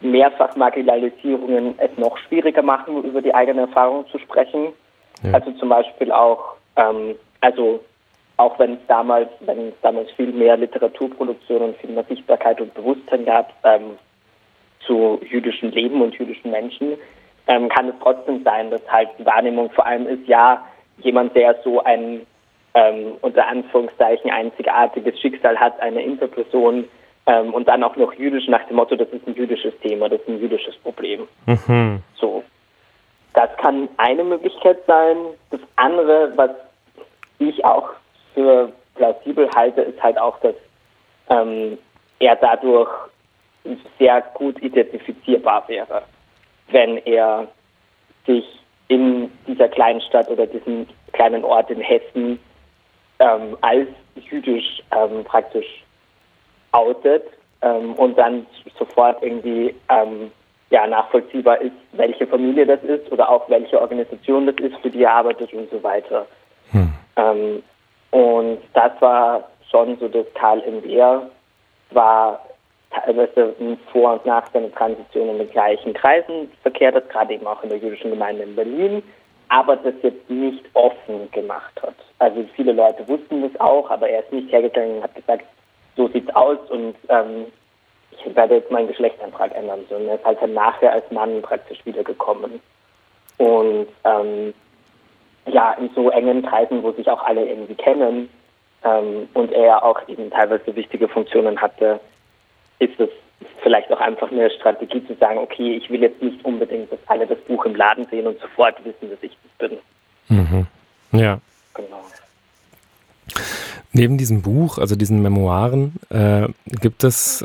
mehrfach 0.00 0.54
Marginalisierungen 0.56 1.74
es 1.78 1.90
noch 1.96 2.16
schwieriger 2.18 2.62
machen, 2.62 3.02
über 3.04 3.20
die 3.20 3.34
eigene 3.34 3.62
Erfahrung 3.62 4.06
zu 4.08 4.18
sprechen. 4.18 4.72
Ja. 5.22 5.34
Also 5.34 5.50
zum 5.52 5.68
Beispiel 5.68 6.12
auch, 6.12 6.54
ähm, 6.76 7.16
also 7.40 7.80
auch 8.36 8.58
wenn 8.58 8.74
es 8.74 8.80
damals, 8.86 9.28
wenn 9.40 9.68
es 9.68 9.74
damals 9.82 10.10
viel 10.12 10.32
mehr 10.32 10.56
Literaturproduktion 10.56 11.62
und 11.62 11.76
viel 11.78 11.90
mehr 11.90 12.04
Sichtbarkeit 12.04 12.60
und 12.60 12.72
Bewusstsein 12.74 13.24
gab 13.24 13.52
ähm, 13.64 13.98
zu 14.86 15.20
jüdischem 15.28 15.70
Leben 15.70 16.00
und 16.00 16.14
jüdischen 16.14 16.52
Menschen, 16.52 16.96
ähm, 17.48 17.68
kann 17.68 17.88
es 17.88 17.94
trotzdem 18.00 18.44
sein, 18.44 18.70
dass 18.70 18.82
halt 18.88 19.08
die 19.18 19.26
Wahrnehmung 19.26 19.70
vor 19.70 19.86
allem 19.86 20.06
ist, 20.06 20.26
ja, 20.28 20.64
jemand, 20.98 21.34
der 21.34 21.56
so 21.64 21.82
ein 21.82 22.26
ähm, 22.74 23.14
unter 23.22 23.48
Anführungszeichen 23.48 24.30
einzigartiges 24.30 25.18
Schicksal 25.20 25.58
hat, 25.58 25.80
eine 25.80 26.02
Interperson 26.02 26.84
ähm, 27.28 27.52
und 27.52 27.68
dann 27.68 27.84
auch 27.84 27.94
noch 27.96 28.14
jüdisch 28.14 28.48
nach 28.48 28.64
dem 28.68 28.76
Motto, 28.76 28.96
das 28.96 29.08
ist 29.10 29.26
ein 29.28 29.34
jüdisches 29.34 29.78
Thema, 29.80 30.08
das 30.08 30.20
ist 30.22 30.28
ein 30.28 30.40
jüdisches 30.40 30.74
Problem. 30.76 31.28
Mhm. 31.44 32.02
So. 32.14 32.42
Das 33.34 33.54
kann 33.58 33.88
eine 33.98 34.24
Möglichkeit 34.24 34.78
sein. 34.86 35.16
Das 35.50 35.60
andere, 35.76 36.32
was 36.36 36.50
ich 37.38 37.62
auch 37.64 37.90
für 38.34 38.72
plausibel 38.94 39.48
halte, 39.54 39.82
ist 39.82 40.02
halt 40.02 40.18
auch, 40.18 40.40
dass 40.40 40.54
ähm, 41.28 41.76
er 42.18 42.34
dadurch 42.36 42.88
sehr 43.98 44.22
gut 44.32 44.60
identifizierbar 44.62 45.68
wäre, 45.68 46.02
wenn 46.70 46.96
er 47.04 47.46
sich 48.26 48.44
in 48.88 49.30
dieser 49.46 49.68
kleinen 49.68 50.00
Stadt 50.00 50.30
oder 50.30 50.46
diesem 50.46 50.86
kleinen 51.12 51.44
Ort 51.44 51.70
in 51.70 51.80
Hessen 51.80 52.40
ähm, 53.18 53.58
als 53.60 53.88
jüdisch 54.16 54.82
ähm, 54.90 55.24
praktisch 55.24 55.84
outet 56.72 57.24
ähm, 57.62 57.94
und 57.94 58.18
dann 58.18 58.46
sofort 58.78 59.22
irgendwie 59.22 59.74
ähm, 59.88 60.30
ja, 60.70 60.86
nachvollziehbar 60.86 61.60
ist, 61.60 61.72
welche 61.92 62.26
Familie 62.26 62.66
das 62.66 62.82
ist 62.84 63.10
oder 63.10 63.28
auch 63.28 63.48
welche 63.48 63.80
Organisation 63.80 64.46
das 64.46 64.56
ist, 64.56 64.76
für 64.80 64.90
die 64.90 65.02
er 65.02 65.12
arbeitet 65.12 65.52
und 65.54 65.70
so 65.70 65.82
weiter. 65.82 66.26
Hm. 66.70 66.92
Ähm, 67.16 67.62
und 68.10 68.58
das 68.74 68.92
war 69.00 69.48
schon 69.70 69.98
so, 69.98 70.08
dass 70.08 70.26
Karl 70.34 70.62
Wehr 70.82 71.30
war 71.90 72.40
teilweise 72.90 73.54
vor 73.92 74.14
und 74.14 74.26
nach 74.26 74.50
seiner 74.52 74.72
Transition 74.72 75.28
in 75.28 75.38
den 75.38 75.50
gleichen 75.50 75.92
Kreisen 75.94 76.50
verkehrt 76.62 76.94
hat, 76.94 77.10
gerade 77.10 77.34
eben 77.34 77.46
auch 77.46 77.62
in 77.62 77.68
der 77.68 77.78
jüdischen 77.78 78.10
Gemeinde 78.10 78.44
in 78.44 78.56
Berlin, 78.56 79.02
aber 79.48 79.76
das 79.76 79.94
jetzt 80.02 80.28
nicht 80.28 80.64
offen 80.74 81.30
gemacht 81.32 81.80
hat. 81.82 81.94
Also 82.18 82.44
viele 82.54 82.72
Leute 82.72 83.06
wussten 83.08 83.42
das 83.42 83.60
auch, 83.60 83.90
aber 83.90 84.08
er 84.08 84.20
ist 84.20 84.32
nicht 84.32 84.50
hergegangen 84.52 84.96
und 84.96 85.02
hat 85.04 85.14
gesagt, 85.14 85.44
so 85.98 86.08
sieht's 86.08 86.34
aus 86.34 86.58
und 86.70 86.94
ähm, 87.08 87.46
ich 88.12 88.34
werde 88.34 88.54
jetzt 88.54 88.70
meinen 88.70 88.88
Geschlechtsantrag 88.88 89.54
ändern, 89.54 89.80
sondern 89.88 90.08
er 90.08 90.14
ist 90.14 90.24
halt 90.24 90.40
dann 90.40 90.54
nachher 90.54 90.92
als 90.92 91.10
Mann 91.10 91.42
praktisch 91.42 91.84
wiedergekommen. 91.84 92.60
Und 93.36 93.88
ähm, 94.04 94.54
ja, 95.46 95.72
in 95.74 95.90
so 95.94 96.10
engen 96.10 96.42
Kreisen, 96.42 96.82
wo 96.82 96.92
sich 96.92 97.08
auch 97.10 97.22
alle 97.22 97.46
irgendwie 97.46 97.74
kennen 97.74 98.30
ähm, 98.84 99.28
und 99.34 99.52
er 99.52 99.84
auch 99.84 100.00
eben 100.08 100.30
teilweise 100.30 100.74
wichtige 100.74 101.08
Funktionen 101.08 101.60
hatte, 101.60 102.00
ist 102.78 102.98
es 102.98 103.10
vielleicht 103.62 103.92
auch 103.92 104.00
einfach 104.00 104.30
eine 104.30 104.50
Strategie 104.50 105.04
zu 105.06 105.14
sagen, 105.14 105.38
okay, 105.38 105.76
ich 105.76 105.90
will 105.90 106.02
jetzt 106.02 106.22
nicht 106.22 106.44
unbedingt, 106.44 106.92
dass 106.92 106.98
alle 107.06 107.26
das 107.26 107.38
Buch 107.40 107.64
im 107.64 107.74
Laden 107.74 108.06
sehen 108.06 108.26
und 108.26 108.40
sofort 108.40 108.84
wissen, 108.84 109.10
dass 109.10 109.22
ich 109.22 109.36
das 109.42 109.68
bin. 109.68 109.78
Mhm. 110.28 110.66
Ja. 111.12 111.40
Genau. 111.74 112.04
Neben 113.92 114.18
diesem 114.18 114.42
Buch, 114.42 114.78
also 114.78 114.96
diesen 114.96 115.22
Memoiren, 115.22 115.94
äh, 116.10 116.48
gibt 116.66 117.04
es 117.04 117.44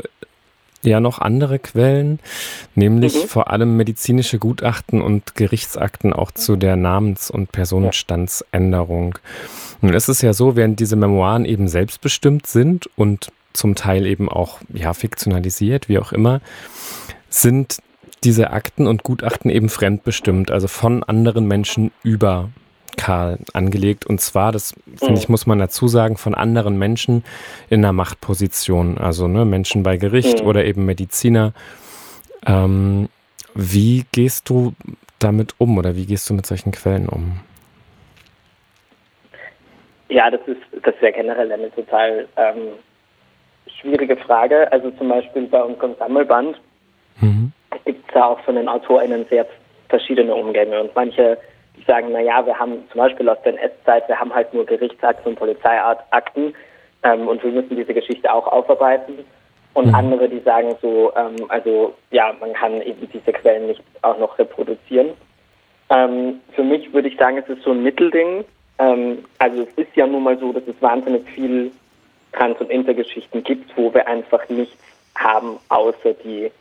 ja 0.82 1.00
noch 1.00 1.20
andere 1.20 1.60
Quellen, 1.60 2.20
nämlich 2.76 3.16
Mhm. 3.16 3.28
vor 3.30 3.50
allem 3.50 3.78
medizinische 3.78 4.38
Gutachten 4.38 5.02
und 5.02 5.36
Gerichtsakten 5.36 6.12
auch 6.12 6.32
zu 6.32 6.58
der 6.58 6.76
Namens- 6.76 7.32
und 7.32 7.52
Personenstandsänderung. 7.54 9.18
Nun 9.82 9.94
ist 9.94 10.10
es 10.10 10.22
ja 10.22 10.34
so, 10.34 10.56
während 10.58 10.80
diese 10.80 10.98
Memoiren 10.98 11.46
eben 11.46 11.68
selbstbestimmt 11.70 12.48
sind 12.48 12.90
und 12.98 13.32
zum 13.54 13.76
Teil 13.76 14.06
eben 14.06 14.28
auch 14.30 14.60
ja 14.74 14.94
fiktionalisiert, 14.94 15.88
wie 15.88 16.00
auch 16.00 16.12
immer, 16.12 16.42
sind 17.30 17.78
diese 18.24 18.52
Akten 18.52 18.88
und 18.88 19.04
Gutachten 19.04 19.50
eben 19.52 19.70
fremdbestimmt, 19.70 20.52
also 20.52 20.68
von 20.68 21.04
anderen 21.04 21.48
Menschen 21.48 21.92
über 22.04 22.50
Karl 22.98 23.40
angelegt. 23.54 24.06
Und 24.06 24.22
zwar, 24.22 24.52
das 24.52 24.74
finde 24.98 25.20
ich, 25.20 25.30
muss 25.30 25.46
man 25.46 25.60
dazu 25.60 25.88
sagen, 25.88 26.18
von 26.18 26.36
anderen 26.36 26.78
Menschen 26.78 27.24
in 27.70 27.84
einer 27.84 27.94
Machtposition. 27.94 28.98
Also 28.98 29.28
ne, 29.28 29.46
Menschen 29.46 29.84
bei 29.84 29.98
Gericht 29.98 30.42
Mhm. 30.42 30.48
oder 30.48 30.66
eben 30.66 30.86
Mediziner. 30.86 31.54
Ähm, 32.46 33.10
wie 33.56 34.06
gehst 34.12 34.50
du 34.50 34.74
damit 35.20 35.56
um 35.58 35.78
oder 35.78 35.96
wie 35.96 36.06
gehst 36.06 36.30
du 36.30 36.34
mit 36.34 36.46
solchen 36.46 36.72
Quellen 36.72 37.08
um? 37.08 37.40
Ja, 40.10 40.30
das 40.30 40.42
ist, 40.48 40.62
das 40.84 40.94
wäre 41.00 41.14
generell 41.14 41.52
eine 41.52 41.72
total 41.72 42.28
ähm, 42.38 42.74
schwierige 43.80 44.18
Frage. 44.18 44.72
Also 44.72 44.92
zum 44.92 45.10
Beispiel 45.10 45.44
bei 45.48 45.62
unserem 45.62 45.96
Sammelband 45.98 46.60
Mhm. 47.22 47.52
gibt 47.86 48.08
es 48.08 48.14
da 48.14 48.26
auch 48.26 48.40
von 48.42 48.56
den 48.56 48.68
AutorInnen 48.68 49.26
sehr 49.30 49.46
verschiedene 49.90 50.34
Umgänge. 50.34 50.82
Und 50.82 50.96
manche 50.96 51.38
die 51.76 51.84
sagen, 51.84 52.12
naja, 52.12 52.46
wir 52.46 52.58
haben 52.58 52.84
zum 52.92 53.00
Beispiel 53.00 53.28
aus 53.30 53.42
der 53.44 53.54
NS-Zeit, 53.54 54.08
wir 54.08 54.20
haben 54.20 54.34
halt 54.34 54.54
nur 54.54 54.66
Gerichtsakten 54.66 55.32
und 55.32 55.40
Polizeiakten 55.40 56.54
ähm, 57.04 57.28
und 57.28 57.44
wir 57.44 57.52
müssen 57.52 57.76
diese 57.76 57.94
Geschichte 57.94 58.32
auch 58.32 58.48
aufarbeiten. 58.48 59.26
Und 59.74 59.88
Mhm. 59.88 59.96
andere, 59.96 60.30
die 60.30 60.40
sagen 60.42 60.76
so, 60.82 61.12
ähm, 61.16 61.46
also 61.50 61.96
ja, 62.12 62.34
man 62.40 62.54
kann 62.54 62.82
eben 62.82 63.10
diese 63.12 63.34
Quellen 63.34 63.68
nicht 63.68 63.82
auch 64.04 64.20
noch 64.20 64.38
reproduzieren. 64.38 65.10
Ähm, 65.90 66.42
für 66.54 66.64
mich 66.64 66.94
würde 66.94 67.08
ich 67.08 67.18
sagen, 67.18 67.38
es 67.38 67.50
ist 67.50 67.64
so 67.64 67.72
ein 67.72 67.82
Mittelding. 67.82 68.46
Ähm, 68.78 69.26
also 69.40 69.64
es 69.64 69.70
ist 69.76 69.96
ja 69.96 70.06
nun 70.06 70.24
mal 70.24 70.38
so, 70.38 70.54
dass 70.54 70.64
es 70.68 70.80
wahnsinnig 70.80 71.28
viel 71.30 71.72
Trans- 72.34 72.60
und 72.60 72.70
Intergeschichten 72.70 73.44
gibt, 73.44 73.76
wo 73.76 73.94
wir 73.94 74.08
einfach 74.08 74.48
nichts 74.50 74.78
haben, 75.16 75.60
außer 75.70 76.14
die, 76.24 76.52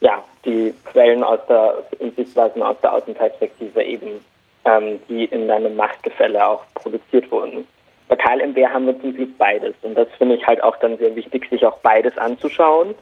ja, 0.00 0.22
die 0.44 0.74
Quellen 0.84 1.24
aus 1.24 1.40
der 1.48 1.84
und 1.98 2.14
Sichtweisen 2.16 2.62
aus 2.62 2.76
der 2.82 2.92
Außenperspektive 2.92 3.82
eben, 3.82 4.24
ähm, 4.64 5.00
die 5.08 5.24
in 5.24 5.50
einem 5.50 5.76
Machtgefälle 5.76 6.46
auch 6.46 6.62
produziert 6.74 7.30
wurden. 7.30 7.66
Bei 8.08 8.16
KLMB 8.16 8.56
haben 8.68 8.86
wir 8.86 9.00
zum 9.00 9.14
Glück 9.14 9.36
beides 9.36 9.74
und 9.82 9.94
das 9.94 10.08
finde 10.16 10.36
ich 10.36 10.46
halt 10.46 10.62
auch 10.62 10.76
dann 10.76 10.96
sehr 10.98 11.14
wichtig, 11.14 11.48
sich 11.50 11.64
auch 11.66 11.78
beides 11.78 12.16
anzuschauen. 12.16 12.94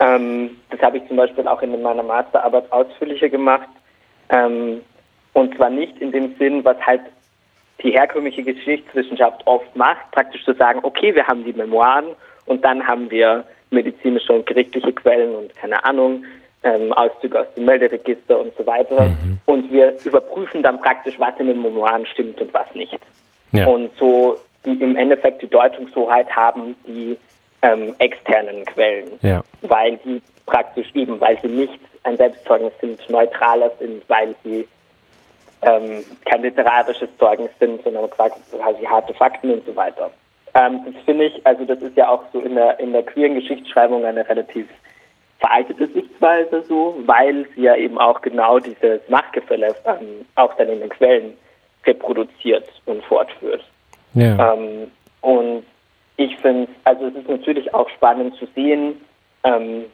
Ähm, 0.00 0.56
das 0.70 0.80
habe 0.80 0.98
ich 0.98 1.06
zum 1.06 1.16
Beispiel 1.16 1.46
auch 1.46 1.62
in 1.62 1.80
meiner 1.80 2.02
Masterarbeit 2.02 2.70
ausführlicher 2.72 3.28
gemacht. 3.28 3.68
Ähm, 4.30 4.80
und 5.34 5.54
zwar 5.56 5.70
nicht 5.70 5.98
in 5.98 6.10
dem 6.10 6.34
Sinn, 6.36 6.64
was 6.64 6.80
halt 6.80 7.02
die 7.82 7.90
herkömmliche 7.90 8.42
Geschichtswissenschaft 8.42 9.46
oft 9.46 9.76
macht, 9.76 10.10
praktisch 10.12 10.44
zu 10.44 10.54
sagen, 10.54 10.80
okay, 10.82 11.14
wir 11.14 11.26
haben 11.26 11.44
die 11.44 11.52
Memoiren 11.52 12.16
und 12.46 12.64
dann 12.64 12.86
haben 12.86 13.10
wir 13.10 13.44
medizinische 13.74 14.32
und 14.32 14.46
gerichtliche 14.46 14.92
Quellen 14.92 15.34
und 15.34 15.54
keine 15.56 15.84
Ahnung, 15.84 16.24
ähm, 16.62 16.92
Auszüge 16.92 17.40
aus 17.40 17.46
dem 17.54 17.66
Melderegister 17.66 18.38
und 18.38 18.56
so 18.56 18.66
weiter. 18.66 19.10
Und 19.46 19.70
wir 19.70 19.94
überprüfen 20.04 20.62
dann 20.62 20.80
praktisch, 20.80 21.18
was 21.18 21.38
in 21.38 21.48
den 21.48 21.60
Memoiren 21.60 22.06
stimmt 22.06 22.40
und 22.40 22.52
was 22.54 22.74
nicht. 22.74 22.98
Ja. 23.52 23.66
Und 23.66 23.90
so 23.98 24.38
die 24.64 24.72
im 24.72 24.96
Endeffekt 24.96 25.42
die 25.42 25.48
Deutungshoheit 25.48 26.34
haben 26.34 26.74
die 26.86 27.16
ähm, 27.62 27.94
externen 27.98 28.64
Quellen 28.64 29.18
ja. 29.22 29.42
weil 29.62 29.98
die 29.98 30.22
praktisch 30.46 30.88
eben, 30.94 31.20
weil 31.20 31.38
sie 31.42 31.48
nicht 31.48 31.78
ein 32.02 32.16
Selbstzeugnis 32.16 32.72
sind, 32.80 33.08
neutraler 33.08 33.70
sind, 33.78 34.02
weil 34.08 34.34
sie 34.44 34.68
ähm, 35.62 36.04
kein 36.26 36.42
literarisches 36.42 37.08
Zeugnis 37.18 37.50
sind, 37.58 37.82
sondern 37.82 38.10
quasi 38.10 38.84
harte 38.84 39.14
Fakten 39.14 39.50
und 39.50 39.64
so 39.66 39.74
weiter. 39.74 40.10
Ähm, 40.54 40.80
das 40.86 40.94
finde 41.04 41.26
ich, 41.26 41.46
also 41.46 41.64
das 41.64 41.82
ist 41.82 41.96
ja 41.96 42.08
auch 42.08 42.22
so 42.32 42.40
in 42.40 42.54
der 42.54 42.78
in 42.78 42.92
der 42.92 43.02
queeren 43.02 43.34
Geschichtsschreibung 43.34 44.04
eine 44.04 44.28
relativ 44.28 44.68
veraltete 45.40 45.88
Sichtweise 45.88 46.62
so, 46.62 46.96
weil 47.06 47.46
sie 47.54 47.62
ja 47.62 47.76
eben 47.76 47.98
auch 47.98 48.20
genau 48.22 48.58
dieses 48.58 49.00
Machtgefälle 49.08 49.74
ähm, 49.84 50.24
auch 50.36 50.54
dann 50.54 50.68
in 50.68 50.80
den 50.80 50.88
Quellen 50.88 51.34
reproduziert 51.84 52.68
und 52.86 53.04
fortführt. 53.04 53.62
ja. 54.14 54.54
Ähm, 54.54 54.90
und 55.20 55.64
ich 56.16 56.36
finde, 56.36 56.68
also 56.84 57.06
es 57.06 57.14
ist 57.14 57.28
natürlich 57.28 57.74
auch 57.74 57.88
spannend 57.90 58.36
zu 58.36 58.46
sehen, 58.54 59.00
ähm, 59.42 59.86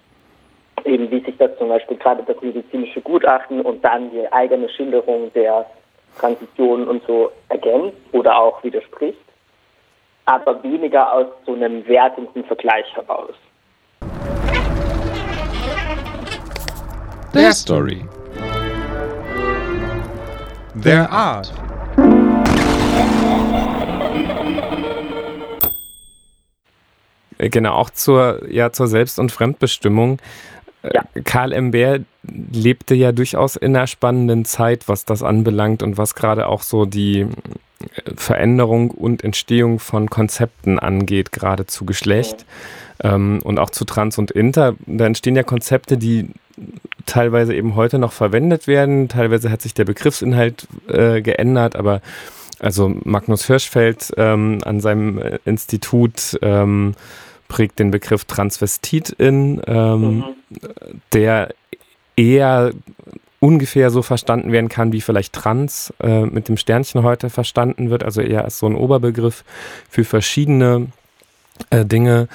eben 0.85 1.11
wie 1.11 1.21
sich 1.21 1.37
das 1.39 1.57
zum 1.59 1.69
Beispiel 1.69 1.97
gerade 1.97 2.23
das 2.25 2.41
medizinische 2.43 3.01
Gutachten 3.01 3.61
und 3.61 3.85
dann 3.85 4.11
die 4.11 4.31
eigene 4.33 4.69
Schilderung 4.69 5.33
der 5.35 5.67
Transition 6.19 6.89
und 6.89 7.03
so 7.07 7.31
ergänzt 7.49 7.97
oder 8.13 8.39
auch 8.39 8.63
widerspricht, 8.63 9.19
aber 10.27 10.63
weniger 10.63 11.13
aus 11.13 11.27
so 11.47 11.55
einem 11.55 11.87
wertenden 11.87 12.45
Vergleich 12.45 12.87
heraus. 12.95 13.35
Der 17.35 17.53
Story. 17.53 18.05
Their 20.83 21.11
art. 21.11 21.53
Genau, 27.39 27.73
auch 27.73 27.91
zur, 27.91 28.41
ja, 28.51 28.71
zur 28.71 28.87
Selbst- 28.87 29.19
und 29.19 29.33
Fremdbestimmung. 29.33 30.19
Äh, 30.83 30.91
Ja. 30.95 31.03
Karl 31.25 31.53
M. 31.53 31.71
Bär 31.71 32.01
lebte 32.23 32.95
ja 32.95 33.13
durchaus 33.13 33.57
in 33.57 33.77
einer 33.77 33.87
spannenden 33.87 34.45
Zeit, 34.45 34.89
was 34.89 35.05
das 35.05 35.23
anbelangt 35.23 35.83
und 35.83 35.99
was 35.99 36.15
gerade 36.15 36.47
auch 36.49 36.63
so 36.63 36.87
die 36.87 37.27
Veränderung 38.17 38.91
und 38.91 39.25
Entstehung 39.25 39.79
von 39.79 40.11
Konzepten 40.11 40.79
angeht, 40.79 41.33
gerade 41.33 41.67
zu 41.67 41.85
Geschlecht 41.85 42.45
ähm, 43.03 43.41
und 43.43 43.59
auch 43.59 43.71
zu 43.71 43.85
Trans 43.85 44.19
und 44.19 44.31
Inter. 44.31 44.75
Da 44.87 45.07
entstehen 45.07 45.37
ja 45.37 45.43
Konzepte, 45.43 45.97
die 45.97 46.29
teilweise 47.07 47.55
eben 47.55 47.75
heute 47.75 47.99
noch 47.99 48.13
verwendet 48.13 48.67
werden. 48.67 49.09
Teilweise 49.09 49.51
hat 49.51 49.63
sich 49.63 49.75
der 49.75 49.85
Begriffsinhalt 49.85 50.67
äh, 50.89 51.23
geändert, 51.23 51.77
aber 51.77 52.03
also 52.59 52.95
Magnus 53.05 53.47
Hirschfeld 53.47 54.13
ähm, 54.19 54.59
an 54.65 54.81
seinem 54.81 55.19
äh, 55.19 55.39
Institut 55.47 56.39
ähm, 56.43 56.95
prägt 57.49 57.79
den 57.79 57.91
Begriff 57.91 58.27
Transvestit 58.27 59.11
in, 59.11 59.61
ähm, 59.67 60.01
Mhm. 60.19 60.25
der 61.13 61.55
eher 62.17 62.73
ungefähr 63.41 63.91
so 63.91 64.03
verstanden 64.03 64.53
werden 64.53 64.69
kann, 64.69 64.93
wie 64.93 65.01
vielleicht 65.01 65.33
Trans 65.33 65.93
äh, 66.03 66.27
mit 66.27 66.49
dem 66.49 66.57
Sternchen 66.57 67.03
heute 67.03 67.31
verstanden 67.31 67.91
wird, 67.91 68.05
also 68.05 68.21
eher 68.21 68.45
als 68.45 68.59
so 68.59 68.67
ein 68.67 68.77
Oberbegriff 68.77 69.45
für 69.89 70.05
verschiedene 70.05 70.89
äh, 71.71 71.85
Dinge. 71.85 72.29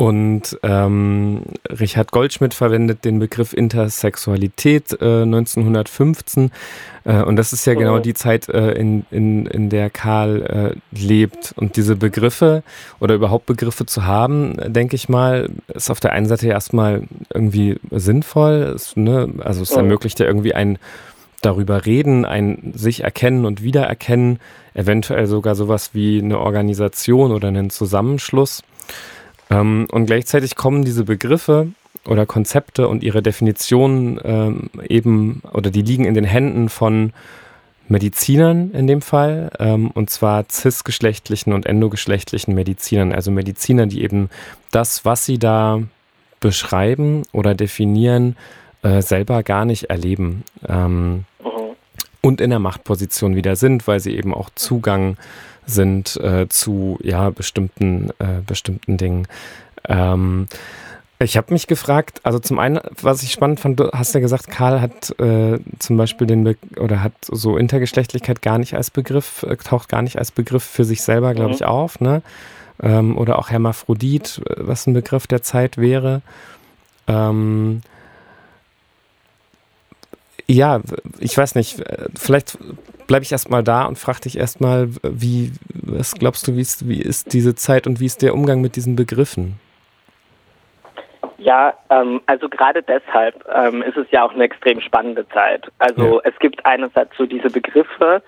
Und 0.00 0.58
ähm, 0.62 1.42
Richard 1.68 2.10
Goldschmidt 2.10 2.54
verwendet 2.54 3.04
den 3.04 3.18
Begriff 3.18 3.52
Intersexualität 3.52 4.92
äh, 4.98 5.24
1915. 5.24 6.52
Äh, 7.04 7.22
und 7.22 7.36
das 7.36 7.52
ist 7.52 7.66
ja 7.66 7.74
genau 7.74 7.96
Oh. 7.96 7.98
die 7.98 8.14
Zeit, 8.14 8.48
äh, 8.48 8.72
in, 8.72 9.04
in, 9.10 9.44
in 9.44 9.68
der 9.68 9.90
Karl 9.90 10.72
äh, 10.72 10.96
lebt. 10.98 11.52
Und 11.54 11.76
diese 11.76 11.96
Begriffe 11.96 12.62
oder 12.98 13.14
überhaupt 13.14 13.44
Begriffe 13.44 13.84
zu 13.84 14.06
haben, 14.06 14.56
denke 14.72 14.96
ich 14.96 15.10
mal, 15.10 15.50
ist 15.68 15.90
auf 15.90 16.00
der 16.00 16.12
einen 16.12 16.24
Seite 16.24 16.48
erstmal 16.48 17.02
irgendwie 17.34 17.76
sinnvoll. 17.90 18.72
Es, 18.74 18.96
ne? 18.96 19.28
Also 19.40 19.60
es 19.60 19.70
ermöglicht 19.72 20.18
ja 20.18 20.24
irgendwie 20.24 20.54
ein 20.54 20.78
darüber 21.42 21.84
reden, 21.84 22.24
ein 22.24 22.72
sich 22.74 23.04
erkennen 23.04 23.44
und 23.44 23.62
wiedererkennen, 23.62 24.38
eventuell 24.72 25.26
sogar 25.26 25.54
sowas 25.54 25.90
wie 25.92 26.22
eine 26.22 26.38
Organisation 26.38 27.32
oder 27.32 27.48
einen 27.48 27.68
Zusammenschluss. 27.68 28.62
Ähm, 29.50 29.86
und 29.90 30.06
gleichzeitig 30.06 30.56
kommen 30.56 30.84
diese 30.84 31.04
Begriffe 31.04 31.68
oder 32.06 32.24
Konzepte 32.26 32.88
und 32.88 33.02
ihre 33.02 33.22
Definitionen 33.22 34.20
ähm, 34.24 34.70
eben, 34.88 35.42
oder 35.52 35.70
die 35.70 35.82
liegen 35.82 36.04
in 36.04 36.14
den 36.14 36.24
Händen 36.24 36.68
von 36.68 37.12
Medizinern 37.88 38.70
in 38.70 38.86
dem 38.86 39.02
Fall, 39.02 39.50
ähm, 39.58 39.90
und 39.90 40.10
zwar 40.10 40.48
cisgeschlechtlichen 40.48 41.52
und 41.52 41.66
endogeschlechtlichen 41.66 42.54
Medizinern, 42.54 43.12
also 43.12 43.32
Mediziner, 43.32 43.86
die 43.86 44.02
eben 44.02 44.30
das, 44.70 45.04
was 45.04 45.26
sie 45.26 45.38
da 45.38 45.82
beschreiben 46.38 47.24
oder 47.32 47.54
definieren, 47.54 48.36
äh, 48.82 49.02
selber 49.02 49.42
gar 49.42 49.64
nicht 49.64 49.84
erleben. 49.90 50.44
Ähm, 50.68 51.24
Mhm. 51.42 51.48
und 52.22 52.40
in 52.40 52.50
der 52.50 52.58
Machtposition 52.60 53.34
wieder 53.34 53.56
sind, 53.56 53.86
weil 53.88 53.98
sie 53.98 54.14
eben 54.16 54.34
auch 54.34 54.50
Zugang 54.54 55.16
sind 55.70 56.16
äh, 56.16 56.48
zu 56.48 56.98
ja 57.02 57.30
bestimmten 57.30 58.10
äh, 58.18 58.40
bestimmten 58.46 58.96
Dingen. 58.96 59.26
Ähm, 59.88 60.46
ich 61.22 61.36
habe 61.36 61.52
mich 61.52 61.66
gefragt, 61.66 62.20
also 62.22 62.38
zum 62.38 62.58
einen, 62.58 62.80
was 63.02 63.22
ich 63.22 63.32
spannend 63.32 63.60
fand, 63.60 63.78
du 63.78 63.90
hast 63.92 64.14
ja 64.14 64.20
gesagt, 64.20 64.48
Karl 64.48 64.80
hat 64.80 65.10
äh, 65.20 65.58
zum 65.78 65.96
Beispiel 65.98 66.26
den 66.26 66.44
Be 66.44 66.56
oder 66.78 67.02
hat 67.02 67.12
so 67.28 67.58
Intergeschlechtlichkeit 67.58 68.40
gar 68.40 68.58
nicht 68.58 68.74
als 68.74 68.90
Begriff, 68.90 69.42
äh, 69.42 69.56
taucht 69.56 69.90
gar 69.90 70.00
nicht 70.00 70.18
als 70.18 70.30
Begriff 70.30 70.64
für 70.64 70.84
sich 70.84 71.02
selber, 71.02 71.34
glaube 71.34 71.50
Mhm. 71.50 71.54
ich, 71.56 71.64
auf, 71.66 72.00
ne? 72.00 72.22
Ähm, 72.82 73.18
oder 73.18 73.38
auch 73.38 73.50
Hermaphrodit, 73.50 74.40
äh, 74.48 74.54
was 74.60 74.86
ein 74.86 74.94
Begriff 74.94 75.26
der 75.26 75.42
Zeit 75.42 75.76
wäre. 75.76 76.22
Ähm, 77.06 77.82
ja, 80.46 80.80
ich 81.18 81.36
weiß 81.36 81.54
nicht, 81.54 81.82
vielleicht 82.16 82.56
bleibe 83.10 83.24
ich 83.24 83.32
erstmal 83.32 83.64
da 83.64 83.86
und 83.86 83.98
frage 83.98 84.20
dich 84.20 84.38
erstmal, 84.38 84.86
wie, 85.02 85.50
was 85.74 86.14
glaubst 86.14 86.46
du, 86.46 86.54
wie 86.54 86.60
ist, 86.60 86.88
wie 86.88 87.02
ist 87.02 87.32
diese 87.32 87.56
Zeit 87.56 87.88
und 87.88 87.98
wie 87.98 88.06
ist 88.06 88.22
der 88.22 88.34
Umgang 88.34 88.60
mit 88.60 88.76
diesen 88.76 88.94
Begriffen? 88.94 89.58
Ja, 91.38 91.74
ähm, 91.90 92.20
also 92.26 92.48
gerade 92.48 92.84
deshalb 92.84 93.44
ähm, 93.52 93.82
ist 93.82 93.96
es 93.96 94.06
ja 94.12 94.22
auch 94.24 94.32
eine 94.32 94.44
extrem 94.44 94.80
spannende 94.80 95.28
Zeit. 95.30 95.66
Also 95.80 96.22
es 96.22 96.38
gibt 96.38 96.64
einerseits 96.64 97.10
so 97.18 97.26
diese 97.26 97.50
Begriffe, 97.50 98.22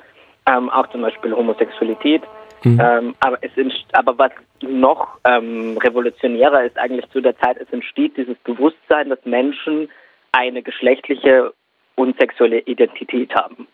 ähm, 0.51 0.69
auch 0.69 0.89
zum 0.89 1.03
Beispiel 1.03 1.33
Homosexualität. 1.33 2.23
Mhm. 2.65 2.81
Ähm, 2.83 3.15
aber, 3.21 3.39
es 3.41 3.53
aber 3.93 4.19
was 4.19 4.33
noch 4.63 5.07
ähm, 5.23 5.79
revolutionärer 5.79 6.65
ist 6.65 6.77
eigentlich 6.77 7.09
zu 7.11 7.21
der 7.21 7.39
Zeit, 7.39 7.57
es 7.57 7.73
entsteht 7.73 8.17
dieses 8.17 8.37
Bewusstsein, 8.39 9.11
dass 9.11 9.25
Menschen 9.25 9.89
eine 10.33 10.61
geschlechtliche 10.61 11.53
und 11.95 12.19
sexuelle 12.19 12.59
Identität 12.63 13.33
haben. 13.37 13.69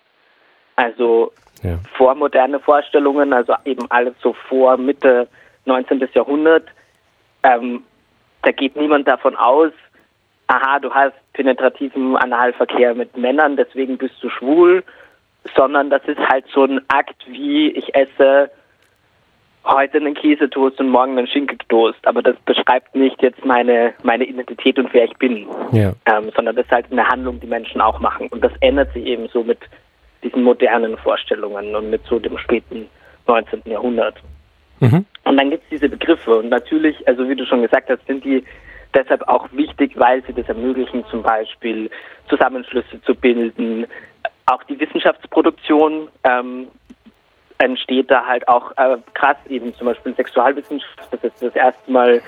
Also 0.78 1.32
ja. 1.64 1.76
vormoderne 1.96 2.60
Vorstellungen, 2.60 3.32
also 3.32 3.52
eben 3.64 3.90
alles 3.90 4.14
so 4.22 4.32
vor 4.32 4.76
Mitte 4.76 5.26
19. 5.64 6.08
Jahrhundert, 6.14 6.68
ähm, 7.42 7.82
da 8.42 8.52
geht 8.52 8.76
niemand 8.76 9.08
davon 9.08 9.34
aus, 9.34 9.72
aha, 10.46 10.78
du 10.78 10.94
hast 10.94 11.14
penetrativen 11.32 12.16
Analverkehr 12.16 12.94
mit 12.94 13.16
Männern, 13.16 13.56
deswegen 13.56 13.98
bist 13.98 14.14
du 14.22 14.30
schwul, 14.30 14.84
sondern 15.56 15.90
das 15.90 16.02
ist 16.04 16.20
halt 16.20 16.44
so 16.54 16.62
ein 16.62 16.80
Akt 16.86 17.24
wie 17.26 17.72
ich 17.72 17.92
esse 17.96 18.48
heute 19.64 19.96
einen 19.96 20.14
Käsetoast 20.14 20.78
und 20.78 20.90
morgen 20.90 21.18
einen 21.18 21.26
Schinkentoast, 21.26 22.06
aber 22.06 22.22
das 22.22 22.36
beschreibt 22.44 22.94
nicht 22.94 23.20
jetzt 23.20 23.44
meine, 23.44 23.94
meine 24.04 24.24
Identität 24.24 24.78
und 24.78 24.94
wer 24.94 25.06
ich 25.06 25.16
bin, 25.16 25.44
ja. 25.72 25.92
ähm, 26.06 26.30
sondern 26.36 26.54
das 26.54 26.66
ist 26.66 26.70
halt 26.70 26.86
eine 26.92 27.06
Handlung, 27.08 27.40
die 27.40 27.48
Menschen 27.48 27.80
auch 27.80 27.98
machen. 27.98 28.28
Und 28.28 28.44
das 28.44 28.52
ändert 28.60 28.92
sich 28.92 29.04
eben 29.04 29.28
so 29.28 29.42
mit 29.42 29.58
diesen 30.22 30.42
modernen 30.42 30.96
Vorstellungen 30.98 31.74
und 31.74 31.90
mit 31.90 32.04
so 32.06 32.18
dem 32.18 32.36
späten 32.38 32.88
19. 33.26 33.62
Jahrhundert. 33.66 34.16
Mhm. 34.80 35.04
Und 35.24 35.36
dann 35.36 35.50
gibt 35.50 35.64
es 35.64 35.70
diese 35.70 35.88
Begriffe 35.88 36.38
und 36.38 36.48
natürlich, 36.48 37.06
also 37.06 37.28
wie 37.28 37.36
du 37.36 37.44
schon 37.46 37.62
gesagt 37.62 37.90
hast, 37.90 38.06
sind 38.06 38.24
die 38.24 38.44
deshalb 38.94 39.26
auch 39.28 39.48
wichtig, 39.52 39.92
weil 39.96 40.22
sie 40.24 40.32
das 40.32 40.48
ermöglichen, 40.48 41.04
zum 41.10 41.22
Beispiel 41.22 41.90
Zusammenschlüsse 42.28 43.00
zu 43.02 43.14
bilden. 43.14 43.86
Auch 44.46 44.62
die 44.64 44.80
Wissenschaftsproduktion 44.80 46.08
ähm, 46.24 46.68
entsteht 47.58 48.10
da 48.10 48.24
halt 48.24 48.48
auch 48.48 48.72
äh, 48.76 48.96
krass 49.14 49.36
eben 49.48 49.74
zum 49.74 49.88
Beispiel 49.88 50.14
Sexualwissenschaft, 50.14 51.12
dass 51.12 51.24
es 51.24 51.32
das 51.40 51.54
erste 51.54 51.90
Mal 51.90 52.22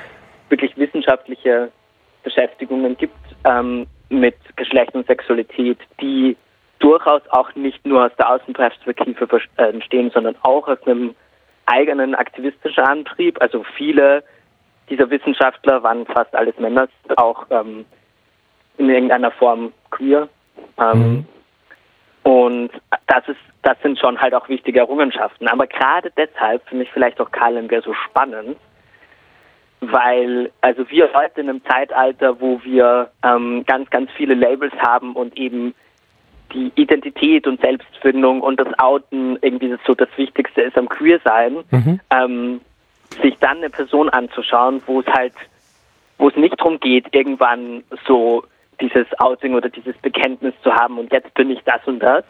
wirklich 0.49 0.76
wissenschaftliche 0.76 1.70
Beschäftigungen 2.22 2.97
gibt 2.97 3.16
ähm, 3.45 3.86
mit 4.09 4.36
Geschlecht 4.57 4.95
und 4.95 5.07
Sexualität, 5.07 5.78
die 6.01 6.36
durchaus 6.81 7.22
auch 7.31 7.55
nicht 7.55 7.87
nur 7.87 8.07
aus 8.07 8.12
der 8.18 8.28
Außenperspektive 8.31 9.28
äh, 9.57 9.64
entstehen, 9.64 10.11
sondern 10.12 10.35
auch 10.43 10.66
aus 10.66 10.83
einem 10.87 11.14
eigenen 11.66 12.14
aktivistischen 12.14 12.83
Antrieb. 12.83 13.41
Also 13.41 13.64
viele 13.76 14.24
dieser 14.89 15.09
Wissenschaftler 15.09 15.83
waren 15.83 16.05
fast 16.07 16.35
alles 16.35 16.59
Männer, 16.59 16.89
auch 17.16 17.47
ähm, 17.51 17.85
in 18.76 18.91
irgendeiner 18.91 19.31
Form 19.31 19.72
queer. 19.91 20.28
Ähm, 20.78 20.99
mhm. 20.99 21.26
Und 22.22 22.70
das 23.07 23.28
ist, 23.28 23.41
das 23.62 23.76
sind 23.83 23.99
schon 23.99 24.20
halt 24.20 24.35
auch 24.35 24.49
wichtige 24.49 24.81
Errungenschaften. 24.81 25.49
Aber 25.49 25.66
gerade 25.66 26.11
deshalb 26.16 26.66
finde 26.68 26.85
ich 26.85 26.91
vielleicht 26.91 27.20
auch 27.20 27.31
Karl 27.31 27.55
Lemberg 27.55 27.85
so 27.85 27.95
spannend, 27.95 28.57
weil 29.81 30.51
also 30.61 30.89
wir 30.91 31.12
heute 31.14 31.41
in 31.41 31.49
einem 31.49 31.64
Zeitalter, 31.64 32.41
wo 32.41 32.61
wir 32.64 33.11
ähm, 33.24 33.64
ganz, 33.66 33.89
ganz 33.91 34.11
viele 34.16 34.35
Labels 34.35 34.74
haben 34.87 35.14
und 35.14 35.37
eben 35.37 35.74
die 36.53 36.72
Identität 36.74 37.46
und 37.46 37.61
Selbstfindung 37.61 38.40
und 38.40 38.61
das 38.61 38.68
Outen 38.78 39.38
irgendwie 39.42 39.74
so 39.86 39.94
das 39.94 40.09
Wichtigste 40.16 40.62
ist 40.62 40.76
am 40.76 40.88
Queer-Sein, 40.88 41.59
mhm. 41.70 42.01
ähm, 42.11 42.61
sich 43.22 43.36
dann 43.38 43.59
eine 43.59 43.70
Person 43.70 44.09
anzuschauen, 44.09 44.82
wo 44.86 45.01
es 45.01 45.07
halt, 45.07 45.34
wo 46.18 46.28
es 46.28 46.36
nicht 46.36 46.59
darum 46.59 46.78
geht, 46.80 47.14
irgendwann 47.14 47.82
so 48.07 48.44
dieses 48.80 49.07
Outing 49.18 49.55
oder 49.55 49.68
dieses 49.68 49.96
Bekenntnis 49.98 50.55
zu 50.62 50.74
haben 50.74 50.98
und 50.98 51.12
jetzt 51.12 51.32
bin 51.34 51.51
ich 51.51 51.61
das 51.64 51.80
und 51.86 52.01
das 52.01 52.24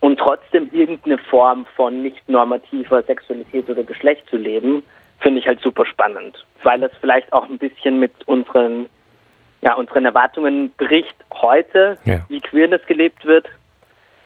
und 0.00 0.18
trotzdem 0.18 0.68
irgendeine 0.72 1.18
Form 1.18 1.66
von 1.76 2.02
nicht 2.02 2.28
normativer 2.28 3.02
Sexualität 3.02 3.68
oder 3.68 3.82
Geschlecht 3.84 4.28
zu 4.28 4.36
leben, 4.36 4.82
finde 5.20 5.40
ich 5.40 5.46
halt 5.46 5.60
super 5.60 5.86
spannend, 5.86 6.44
weil 6.62 6.80
das 6.80 6.90
vielleicht 7.00 7.32
auch 7.32 7.48
ein 7.48 7.58
bisschen 7.58 7.98
mit 7.98 8.12
unseren 8.26 8.86
ja, 9.62 9.74
unseren 9.74 10.04
Erwartungen 10.04 10.72
bricht 10.76 11.14
heute, 11.32 11.96
ja. 12.04 12.20
wie 12.28 12.40
Queerness 12.40 12.84
gelebt 12.86 13.24
wird, 13.24 13.46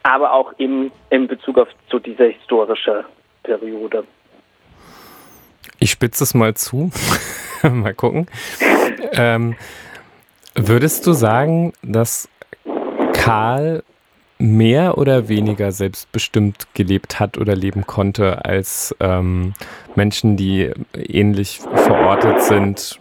aber 0.03 0.33
auch 0.33 0.51
im, 0.57 0.91
in 1.09 1.27
Bezug 1.27 1.59
auf 1.59 1.69
so 1.89 1.99
diese 1.99 2.25
historische 2.25 3.05
Periode. 3.43 4.03
Ich 5.79 5.91
spitze 5.91 6.23
es 6.23 6.33
mal 6.33 6.55
zu. 6.55 6.91
mal 7.63 7.93
gucken. 7.93 8.27
ähm, 9.13 9.55
Würdest 10.55 11.05
du 11.05 11.13
sagen, 11.13 11.73
dass 11.83 12.27
Karl 13.13 13.83
mehr 14.39 14.97
oder 14.97 15.29
weniger 15.29 15.71
selbstbestimmt 15.71 16.73
gelebt 16.73 17.19
hat 17.19 17.37
oder 17.37 17.55
leben 17.55 17.85
konnte 17.85 18.43
als 18.43 18.95
ähm, 18.99 19.53
Menschen, 19.93 20.35
die 20.35 20.71
ähnlich 20.95 21.59
verortet 21.59 22.41
sind 22.41 22.99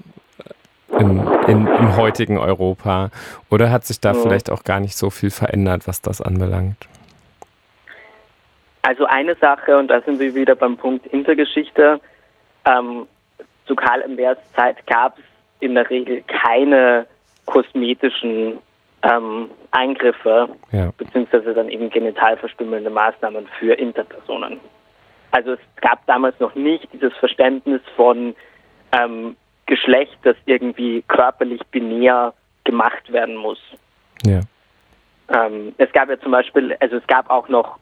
im, 0.99 1.27
in, 1.47 1.67
im 1.67 1.97
heutigen 1.97 2.39
Europa? 2.39 3.11
Oder 3.51 3.71
hat 3.71 3.85
sich 3.85 4.01
da 4.01 4.13
ja. 4.13 4.21
vielleicht 4.21 4.51
auch 4.51 4.65
gar 4.65 4.81
nicht 4.81 4.97
so 4.97 5.11
viel 5.11 5.31
verändert, 5.31 5.87
was 5.87 6.01
das 6.01 6.21
anbelangt? 6.21 6.77
Also 8.83 9.05
eine 9.07 9.35
Sache, 9.37 9.77
und 9.77 9.89
da 9.89 10.01
sind 10.03 10.21
wir 10.21 10.35
wieder 10.35 10.55
beim 10.55 10.77
Punkt 10.77 11.07
Intergeschichte, 11.09 12.01
ähm, 12.65 13.07
zu 13.67 13.75
Karl 13.75 14.03
Embers 14.03 14.39
Zeit 14.55 14.87
gab 14.87 15.19
es 15.19 15.25
in 15.61 15.75
der 15.75 15.89
Regel 15.91 16.23
keine 16.23 17.07
kosmetischen 17.47 18.59
ähm, 19.03 19.51
Eingriffe 19.71 20.49
ja. 20.73 20.91
beziehungsweise 20.97 21.55
dann 21.55 21.69
eben 21.69 21.91
genitalverstümmelnde 21.91 22.91
Maßnahmen 22.91 23.47
für 23.59 23.75
Interpersonen. 23.75 24.61
Also 25.31 25.53
es 25.53 25.61
gab 25.81 26.05
damals 26.07 26.39
noch 26.41 26.55
nicht 26.55 26.89
dieses 26.93 27.13
Verständnis 27.15 27.81
von 27.95 28.35
ähm, 28.93 29.37
Geschlecht, 29.67 30.17
das 30.23 30.37
irgendwie 30.47 31.03
körperlich 31.09 31.61
binär 31.71 32.33
gemacht 32.65 33.13
werden 33.13 33.37
muss. 33.37 33.61
Ja. 34.25 34.41
Ähm, 35.29 35.75
es 35.79 35.93
gab 35.93 36.09
ja 36.09 36.19
zum 36.21 36.33
Beispiel, 36.33 36.77
also 36.81 36.97
es 36.97 37.07
gab 37.07 37.31
auch 37.31 37.49
noch 37.49 37.79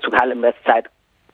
zu 0.00 0.10
Karl 0.10 0.32
im 0.32 0.42
Westzeit 0.42 0.86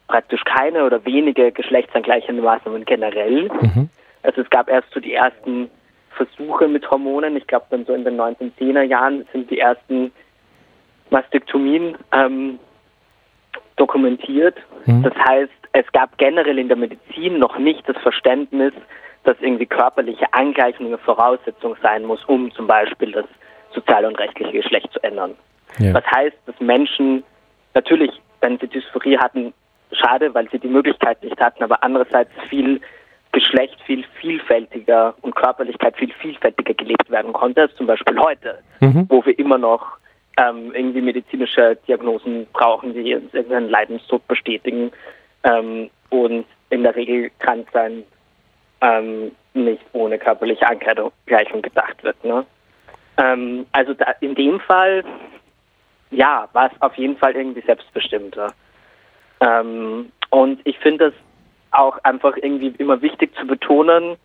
praktisch 0.07 0.43
keine 0.45 0.85
oder 0.85 1.05
wenige 1.05 1.51
geschlechtsangleichende 1.53 2.43
Maßnahmen 2.43 2.85
generell. 2.85 3.49
Mhm. 3.49 3.89
Also 4.23 4.43
es 4.43 4.51
gab 4.51 4.69
erst 4.69 4.91
so 4.93 5.01
die 5.01 5.15
ersten 5.15 5.71
Versuche 6.11 6.69
mit 6.69 6.91
Hormonen. 6.91 7.37
Ich 7.37 7.47
glaube, 7.47 7.67
dann 7.71 7.85
so 7.85 7.95
in 7.95 8.05
den 8.05 8.21
1910er 8.21 8.83
Jahren 8.83 9.27
sind 9.33 9.51
die 9.51 9.59
ersten 9.59 10.13
Mastektomien 11.11 11.97
ähm, 12.13 12.59
dokumentiert. 13.77 14.57
Mhm. 14.87 15.03
Das 15.03 15.15
heißt, 15.15 15.53
es 15.73 15.91
gab 15.93 16.17
generell 16.19 16.59
in 16.59 16.69
der 16.69 16.77
Medizin 16.77 17.39
noch 17.39 17.59
nicht 17.59 17.89
das 17.89 17.97
Verständnis, 17.99 18.73
dass 19.25 19.37
irgendwie 19.41 19.67
körperliche 19.67 20.33
Angleichung 20.33 20.87
eine 20.87 20.99
Voraussetzung 20.99 21.77
sein 21.83 22.05
muss, 22.05 22.25
um 22.27 22.53
zum 22.53 22.67
Beispiel 22.67 23.13
das 23.13 23.27
soziale 23.73 24.07
und 24.07 24.19
rechtliche 24.19 24.53
Geschlecht 24.53 24.93
zu 24.93 25.03
ändern. 25.03 25.35
Ja. 25.79 25.95
Was 25.95 26.05
heißt, 26.07 26.37
dass 26.47 26.59
Menschen 26.61 27.25
natürlich, 27.75 28.11
wenn 28.41 28.59
sie 28.59 28.69
Dysphorie 28.69 29.19
hatten, 29.19 29.53
schade, 29.93 30.33
weil 30.35 30.49
sie 30.51 30.59
die 30.59 30.69
Möglichkeit 30.69 31.23
nicht 31.23 31.41
hatten, 31.41 31.63
aber 31.65 31.83
andererseits 31.83 32.31
viel 32.49 32.81
Geschlecht 33.33 33.77
viel 33.85 34.05
vielfältiger 34.21 35.15
und 35.23 35.35
Körperlichkeit 35.35 35.97
viel 35.97 36.13
vielfältiger 36.13 36.75
gelebt 36.75 37.11
werden 37.11 37.33
konnte, 37.33 37.63
als 37.63 37.75
zum 37.75 37.87
Beispiel 37.87 38.17
heute, 38.19 38.61
mhm. 38.79 39.07
wo 39.09 39.27
wir 39.27 39.37
immer 39.37 39.59
noch 39.59 39.99
ähm, 40.37 40.73
irgendwie 40.73 41.01
medizinische 41.01 41.77
Diagnosen 41.89 42.47
brauchen, 42.53 42.95
die 42.95 43.11
irgendeinen 43.11 43.69
Leidenstod 43.69 44.27
bestätigen 44.29 44.93
ähm, 45.43 45.91
und 46.11 46.47
in 46.71 46.85
der 46.85 46.95
Regel 46.95 47.31
krank 47.41 47.69
sein 47.73 48.05
ähm, 48.85 49.33
nicht 49.55 49.83
ohne 49.93 50.19
körperliche 50.19 50.67
Angleichung 50.69 51.63
gedacht 51.63 52.03
wird. 52.03 52.23
Ne? 52.25 52.45
Ähm, 53.17 53.67
also 53.73 53.95
da, 53.95 54.15
in 54.21 54.35
dem 54.35 54.61
Fall, 54.61 55.05
ja, 56.11 56.49
war 56.53 56.71
es 56.73 56.83
auf 56.83 56.95
jeden 56.97 57.17
Fall 57.17 57.35
irgendwie 57.35 57.63
selbstbestimmter. 57.63 58.53
Ähm, 59.41 60.13
und 60.31 60.61
ich 60.65 60.79
finde 60.79 61.07
das 61.11 61.15
auch 61.71 61.99
einfach 62.05 62.37
irgendwie 62.37 62.75
immer 62.79 63.01
wichtig 63.03 63.35
zu 63.37 63.47
betonen, 63.47 64.17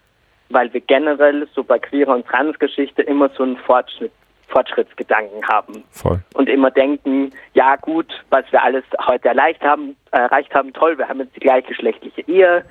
weil 0.50 0.72
wir 0.74 0.82
generell 0.82 1.48
so 1.54 1.64
bei 1.64 1.80
queerer 1.80 2.16
und 2.16 2.28
Transgeschichte 2.28 3.02
immer 3.04 3.30
so 3.30 3.44
einen 3.44 3.58
Fortschritt, 3.58 4.12
Fortschrittsgedanken 4.48 5.48
haben. 5.48 5.84
Voll. 5.92 6.20
Und 6.34 6.50
immer 6.50 6.72
denken, 6.72 7.32
ja 7.54 7.76
gut, 7.76 8.12
was 8.30 8.46
wir 8.52 8.64
alles 8.64 8.84
heute 9.06 9.30
erreicht 9.30 9.62
haben, 9.62 9.96
erreicht 10.12 10.54
haben, 10.54 10.74
toll, 10.74 10.98
wir 10.98 11.08
haben 11.08 11.20
jetzt 11.20 11.36
die 11.36 11.40
gleichgeschlechtliche 11.42 12.22
Ehe. 12.28 12.66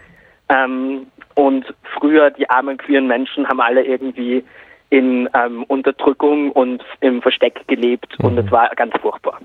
Ähm, 0.48 1.06
und 1.38 1.72
früher 1.94 2.32
die 2.32 2.50
armen 2.50 2.76
queeren 2.78 3.06
Menschen 3.06 3.48
haben 3.48 3.60
alle 3.60 3.84
irgendwie 3.84 4.44
in 4.90 5.28
ähm, 5.34 5.62
Unterdrückung 5.68 6.50
und 6.50 6.84
im 7.00 7.22
Versteck 7.22 7.62
gelebt 7.68 8.18
mhm. 8.18 8.24
und 8.24 8.38
es 8.38 8.50
war 8.50 8.68
ganz 8.74 8.92
furchtbar. 9.00 9.38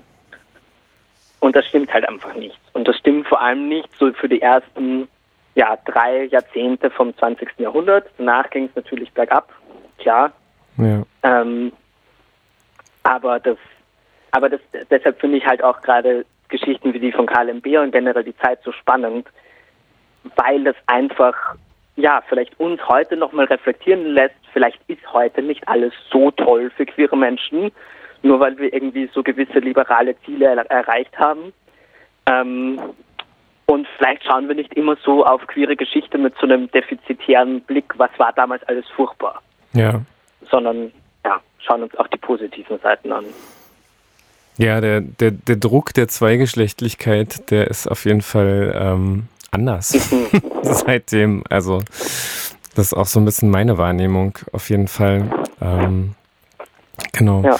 Und 1.38 1.54
das 1.54 1.64
stimmt 1.66 1.94
halt 1.94 2.08
einfach 2.08 2.34
nicht. 2.34 2.58
Und 2.72 2.88
das 2.88 2.96
stimmt 2.96 3.28
vor 3.28 3.40
allem 3.40 3.68
nicht 3.68 3.88
so 3.96 4.12
für 4.12 4.28
die 4.28 4.42
ersten 4.42 5.06
ja, 5.54 5.78
drei 5.84 6.24
Jahrzehnte 6.24 6.90
vom 6.90 7.16
20. 7.16 7.48
Jahrhundert. 7.58 8.10
Danach 8.18 8.50
ging 8.50 8.64
es 8.64 8.74
natürlich 8.74 9.12
bergab, 9.12 9.52
klar. 9.98 10.32
Ja. 10.78 11.04
Ähm, 11.22 11.70
aber 13.04 13.38
das, 13.38 13.58
aber 14.32 14.48
das, 14.48 14.60
deshalb 14.90 15.20
finde 15.20 15.36
ich 15.36 15.46
halt 15.46 15.62
auch 15.62 15.80
gerade 15.80 16.26
Geschichten 16.48 16.92
wie 16.92 16.98
die 16.98 17.12
von 17.12 17.26
Karl 17.26 17.50
M. 17.50 17.60
Beer 17.60 17.82
und 17.82 17.92
generell 17.92 18.24
die 18.24 18.36
Zeit 18.38 18.58
so 18.64 18.72
spannend, 18.72 19.28
weil 20.36 20.66
es 20.66 20.76
einfach, 20.86 21.56
ja, 21.96 22.22
vielleicht 22.28 22.58
uns 22.58 22.80
heute 22.88 23.16
nochmal 23.16 23.46
reflektieren 23.46 24.06
lässt, 24.06 24.34
vielleicht 24.52 24.80
ist 24.88 25.12
heute 25.12 25.42
nicht 25.42 25.66
alles 25.68 25.92
so 26.10 26.30
toll 26.32 26.70
für 26.76 26.86
queere 26.86 27.16
Menschen, 27.16 27.70
nur 28.22 28.40
weil 28.40 28.58
wir 28.58 28.72
irgendwie 28.72 29.08
so 29.12 29.22
gewisse 29.22 29.58
liberale 29.58 30.16
Ziele 30.24 30.46
er 30.46 30.70
erreicht 30.70 31.16
haben. 31.18 31.52
Ähm, 32.26 32.80
und 33.66 33.86
vielleicht 33.96 34.24
schauen 34.24 34.48
wir 34.48 34.54
nicht 34.54 34.74
immer 34.74 34.96
so 35.04 35.24
auf 35.24 35.46
queere 35.46 35.76
Geschichte 35.76 36.18
mit 36.18 36.34
so 36.38 36.46
einem 36.46 36.70
defizitären 36.70 37.60
Blick, 37.62 37.94
was 37.96 38.10
war 38.18 38.32
damals 38.32 38.62
alles 38.64 38.86
furchtbar. 38.94 39.42
Ja. 39.72 40.00
Sondern 40.50 40.92
ja, 41.24 41.40
schauen 41.58 41.82
uns 41.82 41.96
auch 41.96 42.08
die 42.08 42.18
positiven 42.18 42.78
Seiten 42.80 43.12
an. 43.12 43.24
Ja, 44.56 44.80
der, 44.80 45.00
der, 45.00 45.32
der 45.32 45.56
Druck 45.56 45.94
der 45.94 46.08
Zweigeschlechtlichkeit, 46.08 47.50
der 47.50 47.68
ist 47.68 47.88
auf 47.88 48.04
jeden 48.04 48.22
Fall 48.22 48.72
ähm, 48.78 49.28
anders 49.54 50.10
mhm. 50.10 50.42
seitdem. 50.62 51.42
Also, 51.48 51.82
das 52.74 52.86
ist 52.86 52.94
auch 52.94 53.06
so 53.06 53.20
ein 53.20 53.24
bisschen 53.24 53.50
meine 53.50 53.78
Wahrnehmung, 53.78 54.38
auf 54.52 54.68
jeden 54.70 54.88
Fall. 54.88 55.30
Ähm, 55.60 56.14
genau. 57.12 57.42
Ja. 57.42 57.56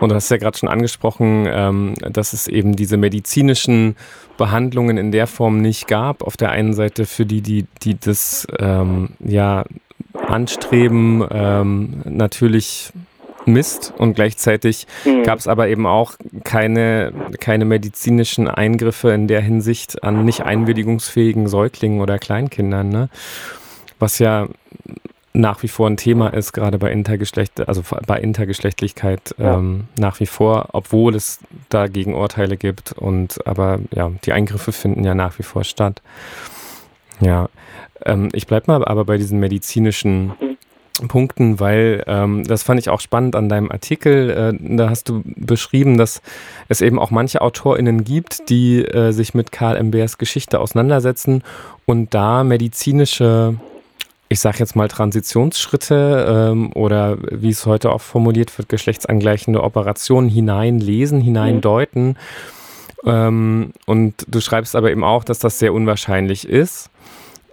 Und 0.00 0.10
du 0.10 0.14
hast 0.14 0.30
ja 0.30 0.36
gerade 0.36 0.56
schon 0.56 0.68
angesprochen, 0.68 1.46
ähm, 1.50 1.94
dass 2.00 2.32
es 2.32 2.46
eben 2.46 2.76
diese 2.76 2.96
medizinischen 2.96 3.96
Behandlungen 4.36 4.96
in 4.96 5.10
der 5.10 5.26
Form 5.26 5.60
nicht 5.60 5.88
gab. 5.88 6.22
Auf 6.22 6.36
der 6.36 6.50
einen 6.50 6.72
Seite 6.72 7.04
für 7.04 7.26
die, 7.26 7.40
die, 7.40 7.66
die 7.82 7.98
das 7.98 8.46
ähm, 8.60 9.10
ja 9.18 9.64
anstreben, 10.14 11.26
ähm, 11.30 12.02
natürlich 12.04 12.92
Mist 13.52 13.92
und 13.96 14.14
gleichzeitig 14.14 14.86
mhm. 15.04 15.22
gab 15.22 15.38
es 15.38 15.48
aber 15.48 15.68
eben 15.68 15.86
auch 15.86 16.14
keine, 16.44 17.12
keine 17.40 17.64
medizinischen 17.64 18.48
Eingriffe 18.48 19.10
in 19.10 19.28
der 19.28 19.40
Hinsicht 19.40 20.02
an 20.04 20.24
nicht 20.24 20.42
einwilligungsfähigen 20.42 21.48
Säuglingen 21.48 22.00
oder 22.00 22.18
Kleinkindern, 22.18 22.88
ne? 22.88 23.08
Was 23.98 24.20
ja 24.20 24.48
nach 25.32 25.62
wie 25.62 25.68
vor 25.68 25.88
ein 25.88 25.96
Thema 25.96 26.28
ist, 26.28 26.52
gerade 26.52 26.78
bei 26.78 26.90
Intergeschlecht, 26.90 27.68
also 27.68 27.82
bei 28.06 28.20
Intergeschlechtlichkeit 28.20 29.34
ja. 29.38 29.56
ähm, 29.56 29.84
nach 29.96 30.18
wie 30.20 30.26
vor, 30.26 30.70
obwohl 30.72 31.14
es 31.14 31.38
dagegen 31.68 32.14
Urteile 32.14 32.56
gibt 32.56 32.92
und 32.92 33.46
aber 33.46 33.78
ja, 33.94 34.10
die 34.24 34.32
Eingriffe 34.32 34.72
finden 34.72 35.04
ja 35.04 35.14
nach 35.14 35.38
wie 35.38 35.44
vor 35.44 35.64
statt. 35.64 36.02
Ja, 37.20 37.48
ähm, 38.04 38.30
ich 38.32 38.46
bleibe 38.46 38.70
mal 38.70 38.84
aber 38.84 39.04
bei 39.04 39.16
diesen 39.16 39.38
medizinischen 39.38 40.32
Punkten, 41.06 41.60
weil 41.60 42.02
ähm, 42.08 42.44
das 42.44 42.64
fand 42.64 42.80
ich 42.80 42.88
auch 42.88 43.00
spannend 43.00 43.36
an 43.36 43.48
deinem 43.48 43.70
Artikel. 43.70 44.30
Äh, 44.30 44.76
da 44.76 44.90
hast 44.90 45.08
du 45.08 45.22
beschrieben, 45.24 45.96
dass 45.98 46.20
es 46.68 46.80
eben 46.80 46.98
auch 46.98 47.12
manche 47.12 47.40
AutorInnen 47.40 48.02
gibt, 48.02 48.50
die 48.50 48.84
äh, 48.84 49.12
sich 49.12 49.34
mit 49.34 49.52
Karl 49.52 49.80
MBS 49.80 50.18
Geschichte 50.18 50.58
auseinandersetzen 50.58 51.44
und 51.86 52.14
da 52.14 52.42
medizinische 52.42 53.54
ich 54.30 54.40
sage 54.40 54.58
jetzt 54.58 54.76
mal 54.76 54.88
Transitionsschritte 54.88 56.50
ähm, 56.50 56.70
oder 56.74 57.16
wie 57.30 57.48
es 57.48 57.64
heute 57.64 57.90
auch 57.90 58.02
formuliert 58.02 58.56
wird, 58.58 58.68
geschlechtsangleichende 58.68 59.62
Operationen 59.62 60.28
hineinlesen, 60.28 61.20
hineindeuten. 61.20 62.08
Mhm. 62.08 62.16
Ähm, 63.06 63.72
und 63.86 64.14
du 64.28 64.40
schreibst 64.40 64.76
aber 64.76 64.90
eben 64.90 65.04
auch, 65.04 65.24
dass 65.24 65.38
das 65.38 65.58
sehr 65.58 65.72
unwahrscheinlich 65.72 66.46
ist, 66.46 66.90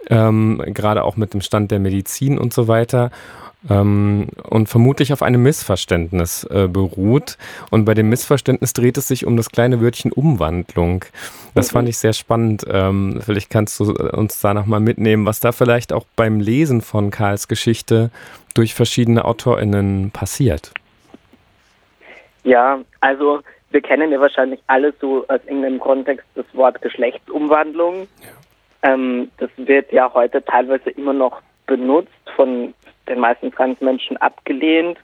ähm, 0.08 0.62
gerade 0.66 1.04
auch 1.04 1.16
mit 1.16 1.34
dem 1.34 1.40
Stand 1.40 1.70
der 1.70 1.78
Medizin 1.78 2.38
und 2.38 2.52
so 2.52 2.68
weiter 2.68 3.10
ähm, 3.70 4.28
und 4.48 4.68
vermutlich 4.68 5.12
auf 5.12 5.22
einem 5.22 5.42
Missverständnis 5.42 6.44
äh, 6.44 6.68
beruht. 6.68 7.36
Und 7.70 7.84
bei 7.84 7.94
dem 7.94 8.08
Missverständnis 8.08 8.72
dreht 8.72 8.96
es 8.96 9.08
sich 9.08 9.26
um 9.26 9.36
das 9.36 9.50
kleine 9.50 9.80
Wörtchen 9.80 10.12
Umwandlung. 10.12 11.04
Das 11.54 11.70
fand 11.70 11.88
ich 11.88 11.98
sehr 11.98 12.12
spannend. 12.12 12.64
Ähm, 12.68 13.20
vielleicht 13.24 13.50
kannst 13.50 13.80
du 13.80 13.92
uns 13.92 14.40
da 14.40 14.54
nochmal 14.54 14.80
mitnehmen, 14.80 15.26
was 15.26 15.40
da 15.40 15.52
vielleicht 15.52 15.92
auch 15.92 16.04
beim 16.16 16.40
Lesen 16.40 16.80
von 16.80 17.10
Karls 17.10 17.48
Geschichte 17.48 18.10
durch 18.54 18.74
verschiedene 18.74 19.24
AutorInnen 19.24 20.10
passiert. 20.10 20.72
Ja, 22.44 22.78
also 23.00 23.40
wir 23.70 23.82
kennen 23.82 24.12
ja 24.12 24.20
wahrscheinlich 24.20 24.60
alle 24.68 24.94
so 25.00 25.24
aus 25.28 25.40
irgendeinem 25.44 25.80
Kontext 25.80 26.24
das 26.34 26.46
Wort 26.52 26.80
Geschlechtsumwandlung. 26.80 28.06
Ja. 28.22 28.28
Ähm, 28.86 29.30
das 29.38 29.50
wird 29.56 29.92
ja 29.92 30.12
heute 30.14 30.44
teilweise 30.44 30.90
immer 30.90 31.12
noch 31.12 31.42
benutzt 31.66 32.12
von 32.36 32.74
den 33.08 33.20
meisten 33.20 33.52
Transmenschen 33.52 34.16
abgelehnt. 34.18 34.98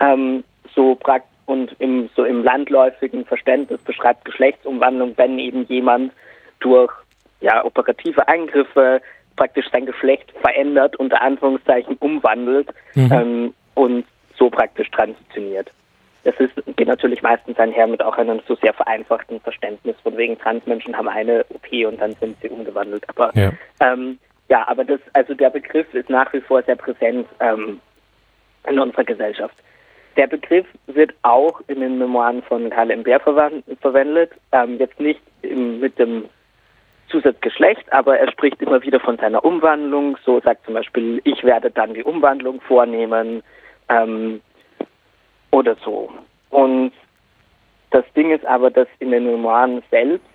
Ähm, 0.00 0.44
so 0.74 0.98
und 1.46 1.76
im, 1.78 2.08
so 2.16 2.24
im 2.24 2.42
landläufigen 2.42 3.24
Verständnis 3.24 3.80
beschreibt 3.82 4.24
Geschlechtsumwandlung, 4.24 5.16
wenn 5.16 5.38
eben 5.38 5.64
jemand 5.66 6.12
durch 6.60 6.92
ja, 7.40 7.64
operative 7.64 8.26
Eingriffe 8.28 9.00
praktisch 9.36 9.66
sein 9.70 9.86
Geschlecht 9.86 10.32
verändert, 10.40 10.96
unter 10.96 11.20
Anführungszeichen 11.20 11.96
umwandelt 11.96 12.68
mhm. 12.94 13.12
ähm, 13.12 13.54
und 13.74 14.06
so 14.36 14.50
praktisch 14.50 14.90
transitioniert. 14.90 15.70
Das 16.24 16.34
ist, 16.38 16.52
geht 16.76 16.88
natürlich 16.88 17.22
meistens 17.22 17.58
einher 17.58 17.86
mit 17.86 18.02
auch 18.02 18.16
einem 18.16 18.40
so 18.48 18.54
sehr 18.56 18.72
vereinfachten 18.72 19.40
Verständnis, 19.40 19.96
von 20.02 20.16
wegen 20.16 20.38
Transmenschen 20.38 20.96
haben 20.96 21.08
eine 21.08 21.44
OP 21.50 21.70
und 21.86 22.00
dann 22.00 22.14
sind 22.14 22.36
sie 22.40 22.48
umgewandelt. 22.48 23.04
Aber 23.08 23.30
ja. 23.34 23.52
ähm, 23.80 24.18
ja, 24.48 24.66
aber 24.66 24.84
das, 24.84 25.00
also 25.12 25.34
der 25.34 25.50
Begriff 25.50 25.92
ist 25.94 26.10
nach 26.10 26.32
wie 26.32 26.40
vor 26.40 26.62
sehr 26.62 26.76
präsent 26.76 27.26
ähm, 27.40 27.80
in 28.68 28.78
unserer 28.78 29.04
Gesellschaft. 29.04 29.54
Der 30.16 30.26
Begriff 30.26 30.66
wird 30.86 31.12
auch 31.22 31.60
in 31.66 31.80
den 31.80 31.98
Memoiren 31.98 32.42
von 32.42 32.70
Karl 32.70 32.90
M. 32.90 33.02
Bär 33.02 33.20
verwendet, 33.20 34.30
ähm, 34.52 34.78
jetzt 34.78 35.00
nicht 35.00 35.20
im, 35.42 35.80
mit 35.80 35.98
dem 35.98 36.28
Zusatz 37.08 37.40
Geschlecht, 37.40 37.92
aber 37.92 38.18
er 38.18 38.30
spricht 38.30 38.62
immer 38.62 38.82
wieder 38.82 39.00
von 39.00 39.16
seiner 39.18 39.44
Umwandlung. 39.44 40.16
So 40.24 40.40
sagt 40.40 40.64
zum 40.64 40.74
Beispiel, 40.74 41.20
ich 41.24 41.42
werde 41.44 41.70
dann 41.70 41.94
die 41.94 42.04
Umwandlung 42.04 42.60
vornehmen 42.60 43.42
ähm, 43.88 44.40
oder 45.54 45.76
so. 45.84 46.10
Und 46.50 46.92
das 47.90 48.04
Ding 48.16 48.32
ist 48.32 48.44
aber, 48.44 48.70
dass 48.70 48.88
in 48.98 49.12
den 49.12 49.24
Memoiren 49.24 49.82
selbst, 49.88 50.26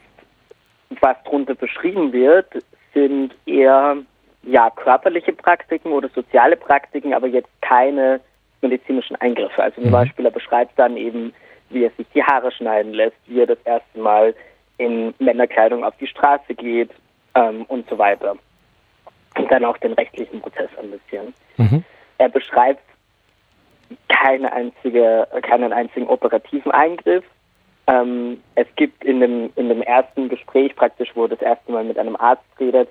was 1.01 1.17
darunter 1.25 1.55
beschrieben 1.55 2.13
wird, 2.13 2.47
sind 2.93 3.35
eher 3.45 3.97
ja 4.43 4.69
körperliche 4.69 5.33
Praktiken 5.33 5.91
oder 5.91 6.07
soziale 6.09 6.55
Praktiken, 6.55 7.13
aber 7.13 7.27
jetzt 7.27 7.49
keine 7.61 8.21
medizinischen 8.61 9.17
Eingriffe. 9.17 9.61
Also 9.61 9.81
zum 9.81 9.89
mhm. 9.89 9.93
Beispiel, 9.93 10.25
er 10.25 10.31
beschreibt 10.31 10.79
dann 10.79 10.95
eben, 10.95 11.33
wie 11.69 11.83
er 11.83 11.91
sich 11.97 12.07
die 12.15 12.23
Haare 12.23 12.51
schneiden 12.51 12.93
lässt, 12.93 13.17
wie 13.27 13.41
er 13.41 13.47
das 13.47 13.59
erste 13.65 13.99
Mal 13.99 14.33
in 14.77 15.13
Männerkleidung 15.19 15.83
auf 15.83 15.95
die 15.99 16.07
Straße 16.07 16.55
geht 16.55 16.91
ähm, 17.35 17.65
und 17.67 17.89
so 17.89 17.97
weiter. 17.97 18.35
Und 19.37 19.51
dann 19.51 19.65
auch 19.65 19.77
den 19.77 19.93
rechtlichen 19.93 20.39
Prozess 20.39 20.69
ein 20.81 20.91
bisschen. 20.91 21.33
Mhm. 21.57 21.83
Er 22.17 22.29
beschreibt 22.29 22.81
keine 24.07 24.51
einzige, 24.51 25.27
keinen 25.41 25.73
einzigen 25.73 26.07
operativen 26.07 26.71
Eingriff, 26.71 27.23
ähm, 27.89 28.41
es 28.55 28.67
gibt 28.75 29.03
in 29.03 29.19
dem, 29.19 29.49
in 29.55 29.69
dem 29.69 29.81
ersten 29.81 30.29
Gespräch 30.29 30.75
praktisch, 30.75 31.09
wo 31.15 31.27
das 31.27 31.41
erste 31.41 31.71
Mal 31.71 31.83
mit 31.83 31.97
einem 31.97 32.15
Arzt 32.15 32.43
redet, 32.59 32.89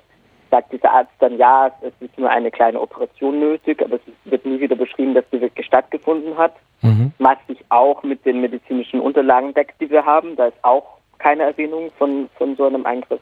sagt 0.50 0.72
dieser 0.72 0.90
Arzt 0.90 1.12
dann, 1.20 1.36
ja, 1.36 1.70
es 1.82 1.92
ist 2.00 2.18
nur 2.18 2.30
eine 2.30 2.50
kleine 2.50 2.80
Operation 2.80 3.38
nötig, 3.38 3.80
aber 3.82 3.96
es 3.96 4.02
wird 4.24 4.44
nie 4.44 4.58
wieder 4.60 4.74
beschrieben, 4.74 5.14
dass 5.14 5.28
die 5.30 5.40
wirklich 5.40 5.66
stattgefunden 5.66 6.36
hat. 6.36 6.54
Mhm. 6.82 7.12
Was 7.18 7.38
sich 7.46 7.58
auch 7.68 8.02
mit 8.02 8.24
den 8.24 8.40
medizinischen 8.40 9.00
Unterlagen 9.00 9.54
deckt, 9.54 9.80
die 9.80 9.90
wir 9.90 10.04
haben. 10.04 10.36
Da 10.36 10.46
ist 10.46 10.64
auch 10.64 10.98
keine 11.18 11.44
Erwähnung 11.44 11.90
von, 11.98 12.28
von 12.36 12.56
so 12.56 12.66
einem 12.66 12.86
Eingriff. 12.86 13.20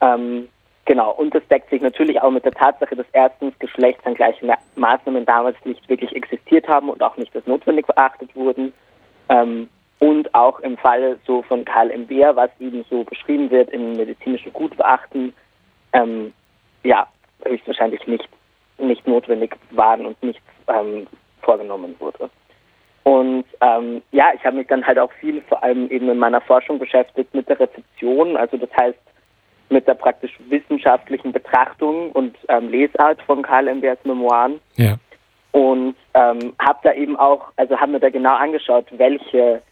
Ähm, 0.00 0.48
genau, 0.84 1.12
und 1.12 1.34
das 1.34 1.46
deckt 1.48 1.70
sich 1.70 1.82
natürlich 1.82 2.20
auch 2.20 2.30
mit 2.30 2.44
der 2.44 2.52
Tatsache, 2.52 2.96
dass 2.96 3.06
erstens 3.12 3.58
geschlechtsangleiche 3.58 4.46
Maßnahmen 4.76 5.26
damals 5.26 5.56
nicht 5.64 5.88
wirklich 5.88 6.14
existiert 6.14 6.68
haben 6.68 6.88
und 6.88 7.02
auch 7.02 7.16
nicht 7.16 7.34
als 7.34 7.46
notwendig 7.46 7.86
beachtet 7.86 8.34
wurden. 8.34 8.72
Ähm, 9.28 9.68
und 9.98 10.34
auch 10.34 10.58
im 10.60 10.76
Fall 10.76 11.16
so 11.26 11.42
von 11.42 11.64
Karl 11.64 11.90
M. 11.90 12.06
Beer, 12.06 12.34
was 12.34 12.50
eben 12.58 12.84
so 12.90 13.04
beschrieben 13.04 13.50
wird 13.50 13.70
im 13.70 13.92
medizinischen 13.92 14.52
Gutachten, 14.52 15.32
ähm, 15.92 16.32
ja, 16.82 17.06
höchstwahrscheinlich 17.44 18.04
nicht, 18.08 18.28
nicht 18.78 19.06
notwendig 19.06 19.54
waren 19.70 20.06
und 20.06 20.20
nichts 20.22 20.42
ähm, 20.66 21.06
vorgenommen 21.40 21.94
wurde. 22.00 22.30
Und 23.04 23.44
ähm, 23.60 24.02
ja, 24.12 24.32
ich 24.34 24.44
habe 24.44 24.56
mich 24.56 24.66
dann 24.68 24.86
halt 24.86 24.98
auch 24.98 25.12
viel, 25.12 25.40
vor 25.42 25.62
allem 25.62 25.88
eben 25.90 26.08
in 26.08 26.18
meiner 26.18 26.40
Forschung 26.40 26.78
beschäftigt 26.78 27.34
mit 27.34 27.48
der 27.48 27.58
Rezeption, 27.58 28.36
also 28.36 28.56
das 28.56 28.70
heißt 28.76 28.98
mit 29.72 29.88
der 29.88 29.94
praktisch 29.94 30.32
wissenschaftlichen 30.48 31.32
Betrachtung 31.32 32.12
und 32.12 32.36
ähm, 32.48 32.68
Lesart 32.68 33.20
von 33.22 33.42
Karl 33.42 33.68
M. 33.68 33.80
Beers 33.80 33.98
Memoiren. 34.04 34.60
Ja. 34.76 34.96
Und 35.52 35.96
ähm, 36.14 36.54
habe 36.58 36.78
da 36.82 36.92
eben 36.94 37.16
auch, 37.16 37.52
also 37.56 37.78
habe 37.78 37.92
mir 37.92 38.00
da 38.00 38.10
genau 38.10 38.34
angeschaut, 38.34 38.86
welche 38.92 39.62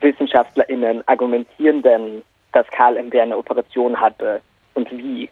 WissenschaftlerInnen 0.00 1.06
argumentieren 1.08 1.82
denn, 1.82 2.22
dass 2.52 2.66
Karl 2.68 2.96
MB 2.96 3.14
eine 3.14 3.36
Operation 3.36 3.98
hatte 4.00 4.40
und 4.74 4.90
wie? 4.92 5.28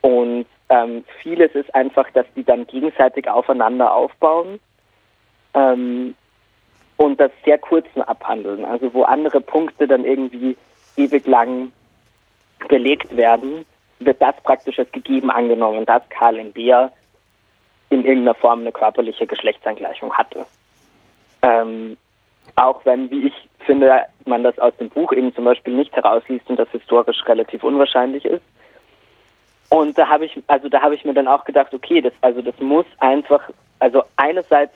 Und 0.00 0.46
ähm, 0.68 1.04
vieles 1.22 1.52
ist 1.54 1.74
einfach, 1.74 2.10
dass 2.12 2.26
die 2.34 2.44
dann 2.44 2.66
gegenseitig 2.66 3.28
aufeinander 3.28 3.92
aufbauen 3.92 4.60
ähm, 5.54 6.14
und 6.96 7.20
das 7.20 7.30
sehr 7.44 7.58
kurzen 7.58 8.02
abhandeln. 8.02 8.64
Also 8.64 8.92
wo 8.94 9.02
andere 9.02 9.40
Punkte 9.40 9.86
dann 9.86 10.04
irgendwie 10.04 10.56
ewig 10.96 11.26
lang 11.26 11.72
belegt 12.68 13.16
werden, 13.16 13.64
wird 14.00 14.20
das 14.20 14.34
praktisch 14.42 14.78
als 14.78 14.90
gegeben 14.92 15.30
angenommen, 15.30 15.84
dass 15.86 16.02
Karl 16.08 16.36
in 16.36 16.52
Beer 16.52 16.92
in 17.90 18.04
irgendeiner 18.04 18.34
Form 18.34 18.60
eine 18.60 18.72
körperliche 18.72 19.26
Geschlechtsangleichung 19.26 20.12
hatte. 20.12 20.46
Ähm, 21.42 21.96
auch 22.56 22.84
wenn, 22.84 23.10
wie 23.10 23.28
ich 23.28 23.34
finde, 23.60 24.02
man 24.24 24.42
das 24.42 24.58
aus 24.58 24.76
dem 24.78 24.88
Buch 24.88 25.12
eben 25.12 25.34
zum 25.34 25.44
Beispiel 25.44 25.74
nicht 25.74 25.94
herausliest 25.94 26.48
und 26.48 26.58
das 26.58 26.68
historisch 26.70 27.24
relativ 27.26 27.62
unwahrscheinlich 27.64 28.24
ist. 28.24 28.42
Und 29.70 29.98
da 29.98 30.08
habe 30.08 30.24
ich, 30.24 30.42
also 30.46 30.68
da 30.68 30.80
habe 30.80 30.94
ich 30.94 31.04
mir 31.04 31.14
dann 31.14 31.28
auch 31.28 31.44
gedacht, 31.44 31.74
okay, 31.74 32.00
das, 32.00 32.12
also 32.22 32.40
das 32.40 32.58
muss 32.58 32.86
einfach, 32.98 33.42
also 33.78 34.02
einerseits 34.16 34.74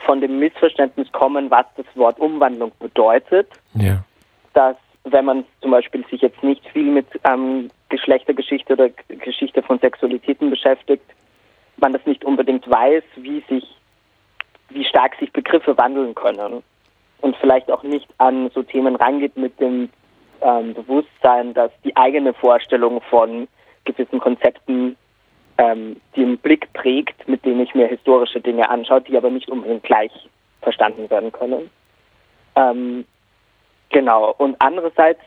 von 0.00 0.20
dem 0.20 0.38
Missverständnis 0.38 1.10
kommen, 1.12 1.50
was 1.50 1.66
das 1.76 1.86
Wort 1.94 2.18
Umwandlung 2.20 2.72
bedeutet. 2.78 3.48
Ja. 3.74 4.04
Dass, 4.52 4.76
wenn 5.12 5.24
man 5.24 5.44
zum 5.60 5.70
Beispiel 5.70 6.04
sich 6.10 6.22
jetzt 6.22 6.42
nicht 6.42 6.66
viel 6.68 6.90
mit 6.90 7.06
ähm, 7.24 7.70
Geschlechtergeschichte 7.88 8.74
oder 8.74 8.90
Geschichte 9.08 9.62
von 9.62 9.78
Sexualitäten 9.78 10.50
beschäftigt, 10.50 11.04
man 11.76 11.92
das 11.92 12.04
nicht 12.06 12.24
unbedingt 12.24 12.68
weiß, 12.68 13.04
wie 13.16 13.42
sich, 13.48 13.64
wie 14.70 14.84
stark 14.84 15.14
sich 15.16 15.32
Begriffe 15.32 15.76
wandeln 15.78 16.14
können. 16.14 16.62
Und 17.20 17.36
vielleicht 17.36 17.70
auch 17.70 17.82
nicht 17.82 18.08
an 18.18 18.50
so 18.54 18.62
Themen 18.62 18.96
rangeht 18.96 19.36
mit 19.36 19.58
dem 19.60 19.88
ähm, 20.40 20.74
Bewusstsein, 20.74 21.54
dass 21.54 21.72
die 21.84 21.96
eigene 21.96 22.32
Vorstellung 22.32 23.00
von 23.02 23.48
gewissen 23.84 24.20
Konzepten 24.20 24.96
ähm, 25.56 25.96
den 26.16 26.38
Blick 26.38 26.72
prägt, 26.72 27.28
mit 27.28 27.44
dem 27.44 27.60
ich 27.60 27.74
mir 27.74 27.88
historische 27.88 28.40
Dinge 28.40 28.68
anschaue, 28.70 29.00
die 29.00 29.16
aber 29.16 29.30
nicht 29.30 29.48
unbedingt 29.50 29.82
gleich 29.82 30.12
verstanden 30.62 31.10
werden 31.10 31.32
können. 31.32 31.70
Ähm, 32.54 33.04
genau. 33.90 34.34
Und 34.38 34.56
andererseits 34.58 35.20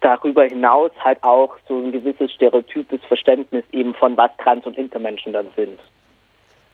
darüber 0.00 0.44
hinaus 0.44 0.90
halt 1.02 1.22
auch 1.22 1.56
so 1.68 1.78
ein 1.78 1.92
gewisses 1.92 2.32
stereotypes 2.32 3.00
Verständnis 3.06 3.64
eben 3.72 3.94
von 3.94 4.16
was 4.16 4.30
Trans- 4.38 4.66
und 4.66 4.76
Intermenschen 4.76 5.32
dann 5.32 5.46
sind. 5.56 5.78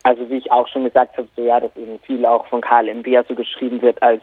Also 0.03 0.29
wie 0.31 0.39
ich 0.39 0.51
auch 0.51 0.67
schon 0.69 0.85
gesagt 0.85 1.19
habe, 1.19 1.29
so 1.37 1.43
ja, 1.43 1.61
dass 1.61 1.77
eben 1.77 1.99
viel 2.01 2.25
auch 2.25 2.47
von 2.47 2.61
Karl 2.61 2.89
M. 2.89 3.03
Beer 3.03 3.25
so 3.29 3.35
geschrieben 3.35 3.83
wird 3.83 4.03
als 4.03 4.23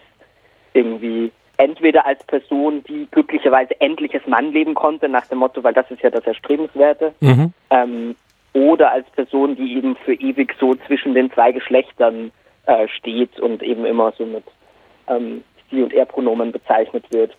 irgendwie 0.74 1.32
entweder 1.57 2.05
als 2.05 2.24
Person, 2.26 2.84
die 2.84 3.07
glücklicherweise 3.11 3.80
endliches 3.80 4.26
Mann 4.26 4.51
leben 4.51 4.74
konnte, 4.74 5.07
nach 5.07 5.26
dem 5.28 5.38
Motto, 5.38 5.63
weil 5.63 5.74
das 5.74 5.89
ist 5.91 6.01
ja 6.01 6.09
das 6.09 6.26
Erstrebenswerte, 6.26 7.13
Mhm. 7.22 7.53
ähm, 7.70 8.16
oder 8.53 8.91
als 8.91 9.09
Person, 9.11 9.55
die 9.55 9.76
eben 9.78 9.95
für 9.97 10.13
ewig 10.13 10.55
so 10.59 10.76
zwischen 10.76 11.13
den 11.13 11.32
zwei 11.32 11.51
Geschlechtern 11.51 12.32
äh, 12.66 12.88
steht 12.88 13.39
und 13.39 13.61
eben 13.61 13.86
immer 13.86 14.13
so 14.18 14.26
mit 14.26 14.43
ähm, 15.07 15.43
Sie- 15.76 15.84
und 15.84 15.93
Er-Pronomen 15.93 16.51
bezeichnet 16.51 17.05
wird. 17.11 17.36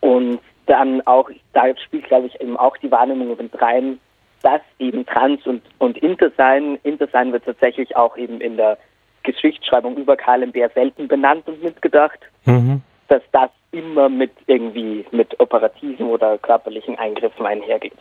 Und 0.00 0.40
dann 0.66 1.00
auch, 1.06 1.30
da 1.52 1.64
spielt, 1.84 2.06
glaube 2.06 2.26
ich, 2.26 2.40
eben 2.40 2.56
auch 2.56 2.76
die 2.78 2.90
Wahrnehmung 2.90 3.36
mit 3.36 3.60
rein, 3.60 4.00
dass 4.42 4.60
eben 4.78 5.06
Trans 5.06 5.46
und, 5.46 5.62
und 5.78 5.98
Intersein, 5.98 6.78
Intersein 6.82 7.32
wird 7.32 7.44
tatsächlich 7.44 7.96
auch 7.96 8.16
eben 8.16 8.40
in 8.40 8.56
der 8.56 8.78
Geschichtsschreibung 9.22 9.96
über 9.96 10.16
Karl 10.16 10.42
M. 10.42 10.52
Beer 10.52 10.70
selten 10.74 11.08
benannt 11.08 11.46
und 11.46 11.62
mitgedacht 11.62 12.20
Mhm. 12.48 12.82
dass 13.08 13.22
das 13.32 13.50
immer 13.72 14.08
mit 14.08 14.32
irgendwie 14.46 15.04
mit 15.10 15.38
operativen 15.38 16.06
oder 16.06 16.38
körperlichen 16.38 16.98
Eingriffen 16.98 17.44
einhergeht. 17.44 17.92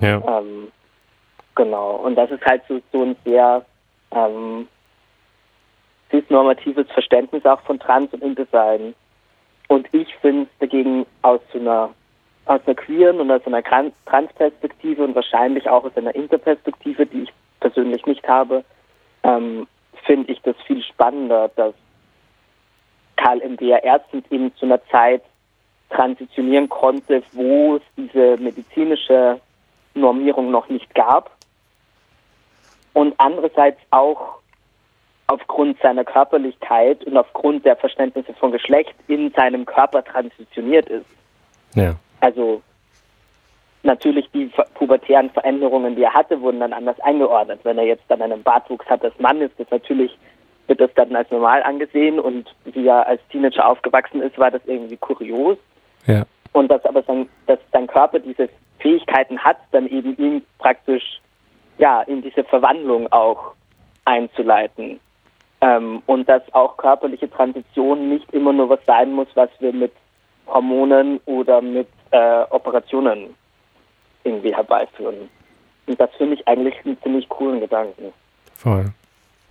Ja. 0.00 0.22
Ähm, 0.26 0.68
genau. 1.54 1.96
Und 1.96 2.16
das 2.16 2.30
ist 2.30 2.44
halt 2.44 2.62
so, 2.68 2.80
so 2.92 3.02
ein 3.02 3.16
sehr 3.24 3.64
ähm, 4.12 4.68
cisnormatives 6.10 6.90
Verständnis 6.92 7.44
auch 7.44 7.60
von 7.62 7.78
Trans 7.78 8.12
und 8.12 8.22
Intersein. 8.22 8.94
Und 9.68 9.88
ich 9.92 10.14
finde 10.16 10.42
es 10.42 10.58
dagegen 10.60 11.06
aus 11.22 11.40
so 11.52 11.58
einer 11.58 11.90
aus 12.46 12.60
einer 12.64 12.76
queeren 12.76 13.18
und 13.20 13.30
aus 13.30 13.44
einer 13.44 13.62
Tran- 13.62 13.92
Trans-Perspektive 14.06 15.02
und 15.02 15.16
wahrscheinlich 15.16 15.68
auch 15.68 15.82
aus 15.82 15.96
einer 15.96 16.14
Interperspektive, 16.14 17.04
die 17.04 17.22
ich 17.22 17.32
persönlich 17.58 18.06
nicht 18.06 18.26
habe, 18.28 18.64
ähm, 19.24 19.66
finde 20.04 20.30
ich 20.32 20.40
das 20.42 20.54
viel 20.64 20.80
spannender, 20.84 21.50
dass 21.56 21.74
Karl 23.16 23.40
M. 23.42 23.56
Beer 23.56 23.82
erstens 23.82 24.24
eben 24.30 24.54
zu 24.56 24.66
einer 24.66 24.80
Zeit 24.86 25.22
transitionieren 25.90 26.68
konnte, 26.68 27.22
wo 27.32 27.76
es 27.76 27.82
diese 27.96 28.36
medizinische 28.36 29.40
Normierung 29.94 30.50
noch 30.50 30.68
nicht 30.68 30.94
gab 30.94 31.30
und 32.92 33.14
andererseits 33.18 33.80
auch 33.90 34.38
aufgrund 35.28 35.80
seiner 35.80 36.04
Körperlichkeit 36.04 37.04
und 37.04 37.16
aufgrund 37.16 37.64
der 37.64 37.76
Verständnisse 37.76 38.32
von 38.34 38.52
Geschlecht 38.52 38.94
in 39.08 39.32
seinem 39.32 39.66
Körper 39.66 40.04
transitioniert 40.04 40.88
ist. 40.88 41.06
Ja. 41.74 41.96
Also 42.20 42.62
natürlich 43.82 44.28
die 44.32 44.50
pubertären 44.74 45.30
Veränderungen, 45.30 45.96
die 45.96 46.02
er 46.02 46.14
hatte, 46.14 46.40
wurden 46.40 46.60
dann 46.60 46.72
anders 46.72 46.98
eingeordnet. 47.00 47.60
Wenn 47.62 47.78
er 47.78 47.84
jetzt 47.84 48.04
dann 48.08 48.22
einen 48.22 48.42
Bartwuchs 48.42 48.86
hat 48.86 49.04
als 49.04 49.18
Mann, 49.18 49.40
ist 49.40 49.58
das 49.58 49.70
natürlich, 49.70 50.16
wird 50.66 50.80
das 50.80 50.90
dann 50.94 51.14
als 51.16 51.30
normal 51.30 51.62
angesehen 51.62 52.18
und 52.20 52.54
wie 52.64 52.86
er 52.86 53.06
als 53.06 53.20
Teenager 53.30 53.68
aufgewachsen 53.68 54.22
ist, 54.22 54.38
war 54.38 54.50
das 54.50 54.62
irgendwie 54.66 54.96
kurios. 54.96 55.58
Ja. 56.06 56.24
Und 56.52 56.68
dass 56.68 56.84
aber 56.84 57.02
sein, 57.02 57.28
dass 57.46 57.58
sein 57.72 57.86
Körper 57.86 58.18
diese 58.18 58.48
Fähigkeiten 58.78 59.38
hat, 59.38 59.58
dann 59.72 59.86
eben 59.86 60.16
ihn 60.16 60.42
praktisch 60.58 61.20
ja 61.78 62.02
in 62.02 62.22
diese 62.22 62.44
Verwandlung 62.44 63.10
auch 63.12 63.52
einzuleiten. 64.04 65.00
Ähm, 65.66 66.02
und 66.06 66.28
dass 66.28 66.42
auch 66.52 66.76
körperliche 66.76 67.28
Transition 67.28 68.08
nicht 68.08 68.32
immer 68.32 68.52
nur 68.52 68.68
was 68.68 68.78
sein 68.86 69.12
muss, 69.12 69.26
was 69.34 69.50
wir 69.58 69.72
mit 69.72 69.92
Hormonen 70.46 71.18
oder 71.26 71.60
mit 71.60 71.88
äh, 72.12 72.42
Operationen 72.50 73.34
irgendwie 74.22 74.54
herbeiführen. 74.54 75.28
Und 75.86 76.00
das 76.00 76.10
finde 76.16 76.34
ich 76.34 76.46
eigentlich 76.46 76.74
einen 76.84 77.00
ziemlich 77.02 77.28
coolen 77.28 77.60
Gedanken. 77.60 78.12
Voll. 78.54 78.86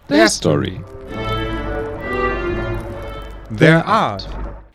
Der 0.09 0.27
Story. 0.27 0.79
Their 3.57 3.85
art. 3.85 4.29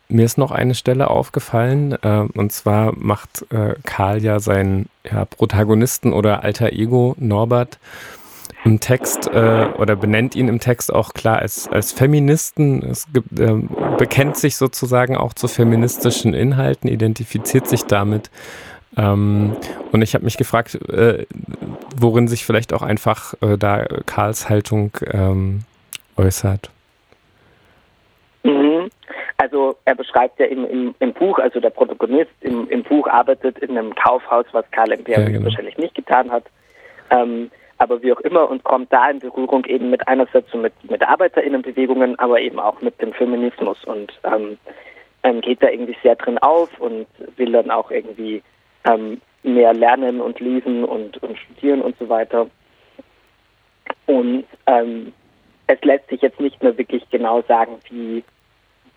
Mir 0.08 0.24
ist 0.24 0.38
noch 0.38 0.50
eine 0.50 0.74
Stelle 0.74 1.08
aufgefallen, 1.08 1.96
äh, 2.02 2.26
und 2.36 2.52
zwar 2.52 2.92
macht 2.96 3.46
äh, 3.52 3.76
Karl 3.84 4.22
ja 4.22 4.40
seinen 4.40 4.88
ja, 5.10 5.24
Protagonisten 5.24 6.12
oder 6.12 6.42
alter 6.42 6.72
Ego 6.72 7.14
Norbert 7.18 7.78
im 8.64 8.80
Text 8.80 9.28
äh, 9.28 9.68
oder 9.78 9.96
benennt 9.96 10.36
ihn 10.36 10.48
im 10.48 10.60
Text 10.60 10.92
auch 10.92 11.14
klar 11.14 11.38
als, 11.38 11.68
als 11.68 11.92
Feministen. 11.92 12.82
Es 12.82 13.10
gibt, 13.12 13.38
ähm, 13.38 13.68
bekennt 13.98 14.36
sich 14.36 14.56
sozusagen 14.56 15.16
auch 15.16 15.32
zu 15.32 15.48
feministischen 15.48 16.34
Inhalten, 16.34 16.88
identifiziert 16.88 17.66
sich 17.66 17.84
damit. 17.84 18.30
Ähm, 18.96 19.56
und 19.92 20.02
ich 20.02 20.14
habe 20.14 20.24
mich 20.24 20.36
gefragt, 20.36 20.74
äh, 20.90 21.26
worin 21.96 22.28
sich 22.28 22.44
vielleicht 22.44 22.72
auch 22.72 22.82
einfach 22.82 23.34
äh, 23.40 23.56
da 23.56 23.86
Karls 24.06 24.48
Haltung 24.48 24.92
ähm, 25.10 25.60
äußert. 26.16 26.70
Mhm. 28.42 28.90
Also 29.36 29.76
er 29.86 29.94
beschreibt 29.94 30.38
ja 30.38 30.46
im, 30.46 30.66
im, 30.66 30.94
im 30.98 31.12
Buch, 31.14 31.38
also 31.38 31.60
der 31.60 31.70
Protagonist 31.70 32.30
im, 32.40 32.68
im 32.68 32.82
Buch 32.82 33.06
arbeitet 33.08 33.58
in 33.60 33.70
einem 33.70 33.94
Kaufhaus, 33.94 34.44
was 34.52 34.64
Karl 34.70 34.92
M. 34.92 35.02
Beer 35.02 35.20
Ja, 35.20 35.28
genau. 35.28 35.44
wahrscheinlich 35.44 35.78
nicht 35.78 35.94
getan 35.94 36.30
hat. 36.30 36.44
Ähm, 37.10 37.50
aber 37.80 38.02
wie 38.02 38.12
auch 38.12 38.20
immer 38.20 38.48
und 38.48 38.62
kommt 38.62 38.92
da 38.92 39.08
in 39.08 39.20
Berührung 39.20 39.64
eben 39.64 39.88
mit 39.88 40.06
einerseits 40.06 40.50
so 40.52 40.58
mit, 40.58 40.74
mit 40.90 41.02
ArbeiterInnenbewegungen, 41.02 42.18
aber 42.18 42.38
eben 42.38 42.60
auch 42.60 42.80
mit 42.82 43.00
dem 43.00 43.14
Feminismus 43.14 43.82
und 43.84 44.12
ähm, 44.24 44.58
ähm, 45.22 45.40
geht 45.40 45.62
da 45.62 45.70
irgendwie 45.70 45.96
sehr 46.02 46.14
drin 46.16 46.36
auf 46.38 46.68
und 46.78 47.06
will 47.36 47.52
dann 47.52 47.70
auch 47.70 47.90
irgendwie 47.90 48.42
ähm, 48.84 49.22
mehr 49.42 49.72
lernen 49.72 50.20
und 50.20 50.40
lesen 50.40 50.84
und, 50.84 51.22
und 51.22 51.38
studieren 51.38 51.80
und 51.80 51.96
so 51.98 52.10
weiter. 52.10 52.48
Und 54.04 54.44
ähm, 54.66 55.14
es 55.66 55.80
lässt 55.82 56.06
sich 56.10 56.20
jetzt 56.20 56.40
nicht 56.40 56.62
mehr 56.62 56.76
wirklich 56.76 57.08
genau 57.10 57.40
sagen, 57.48 57.78
wie 57.88 58.22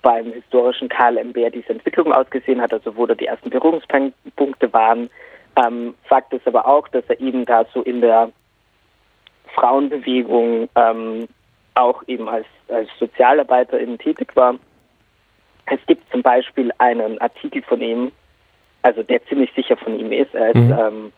beim 0.02 0.34
historischen 0.34 0.90
Karl 0.90 1.18
M. 1.18 1.32
Beer 1.32 1.52
diese 1.52 1.70
Entwicklung 1.70 2.12
ausgesehen 2.12 2.60
hat, 2.60 2.74
also 2.74 2.98
wo 2.98 3.06
da 3.06 3.16
die 3.16 3.28
ersten 3.28 3.50
Berührungspunkte 3.50 4.74
waren. 4.74 5.10
Ähm, 5.56 5.96
Fakt 6.04 6.34
ist 6.34 6.46
aber 6.46 6.68
auch, 6.68 6.90
dass 6.90 7.06
er 7.08 7.22
eben 7.22 7.46
da 7.46 7.64
so 7.74 7.82
in 7.82 8.02
der 8.02 8.30
Frauenbewegung 9.54 10.70
ähm, 10.76 11.28
auch 11.76 12.04
eben 12.08 12.28
als, 12.30 12.46
als 12.68 12.90
Sozialarbeiter 13.00 13.80
eben 13.80 13.98
tätig 13.98 14.36
war. 14.36 14.56
Es 15.66 15.80
gibt 15.88 16.10
zum 16.12 16.22
Beispiel 16.22 16.72
einen 16.78 17.20
Artikel 17.20 17.62
von 17.64 17.82
ihm, 17.82 18.12
also 18.82 19.02
der 19.04 19.26
ziemlich 19.28 19.52
sicher 19.56 19.78
von 19.78 19.98
ihm 20.00 20.12
ist, 20.12 20.34
er 20.36 20.50
ist 20.50 20.56
Mhm. 20.56 20.78
ähm, 20.80 21.14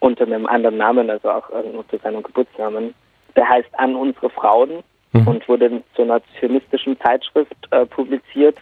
unter 0.00 0.24
einem 0.24 0.46
anderen 0.46 0.76
Namen, 0.76 1.10
also 1.10 1.30
auch 1.30 1.50
äh, 1.50 1.76
unter 1.76 1.98
seinem 1.98 2.22
Geburtsnamen, 2.22 2.94
der 3.36 3.48
heißt 3.48 3.68
An 3.78 3.94
unsere 3.96 4.30
Frauen 4.30 4.82
Mhm. 5.12 5.26
und 5.28 5.48
wurde 5.48 5.66
in 5.66 5.84
so 5.96 6.02
einer 6.02 6.20
zionistischen 6.38 6.98
Zeitschrift 7.00 7.54
äh, 7.70 7.84
publiziert, 7.86 8.56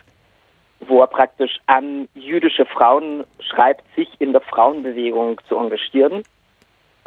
wo 0.80 1.00
er 1.00 1.06
praktisch 1.06 1.58
an 1.66 2.08
jüdische 2.14 2.64
Frauen 2.64 3.24
schreibt, 3.40 3.84
sich 3.94 4.08
in 4.18 4.32
der 4.32 4.40
Frauenbewegung 4.40 5.40
zu 5.48 5.56
engagieren, 5.56 6.22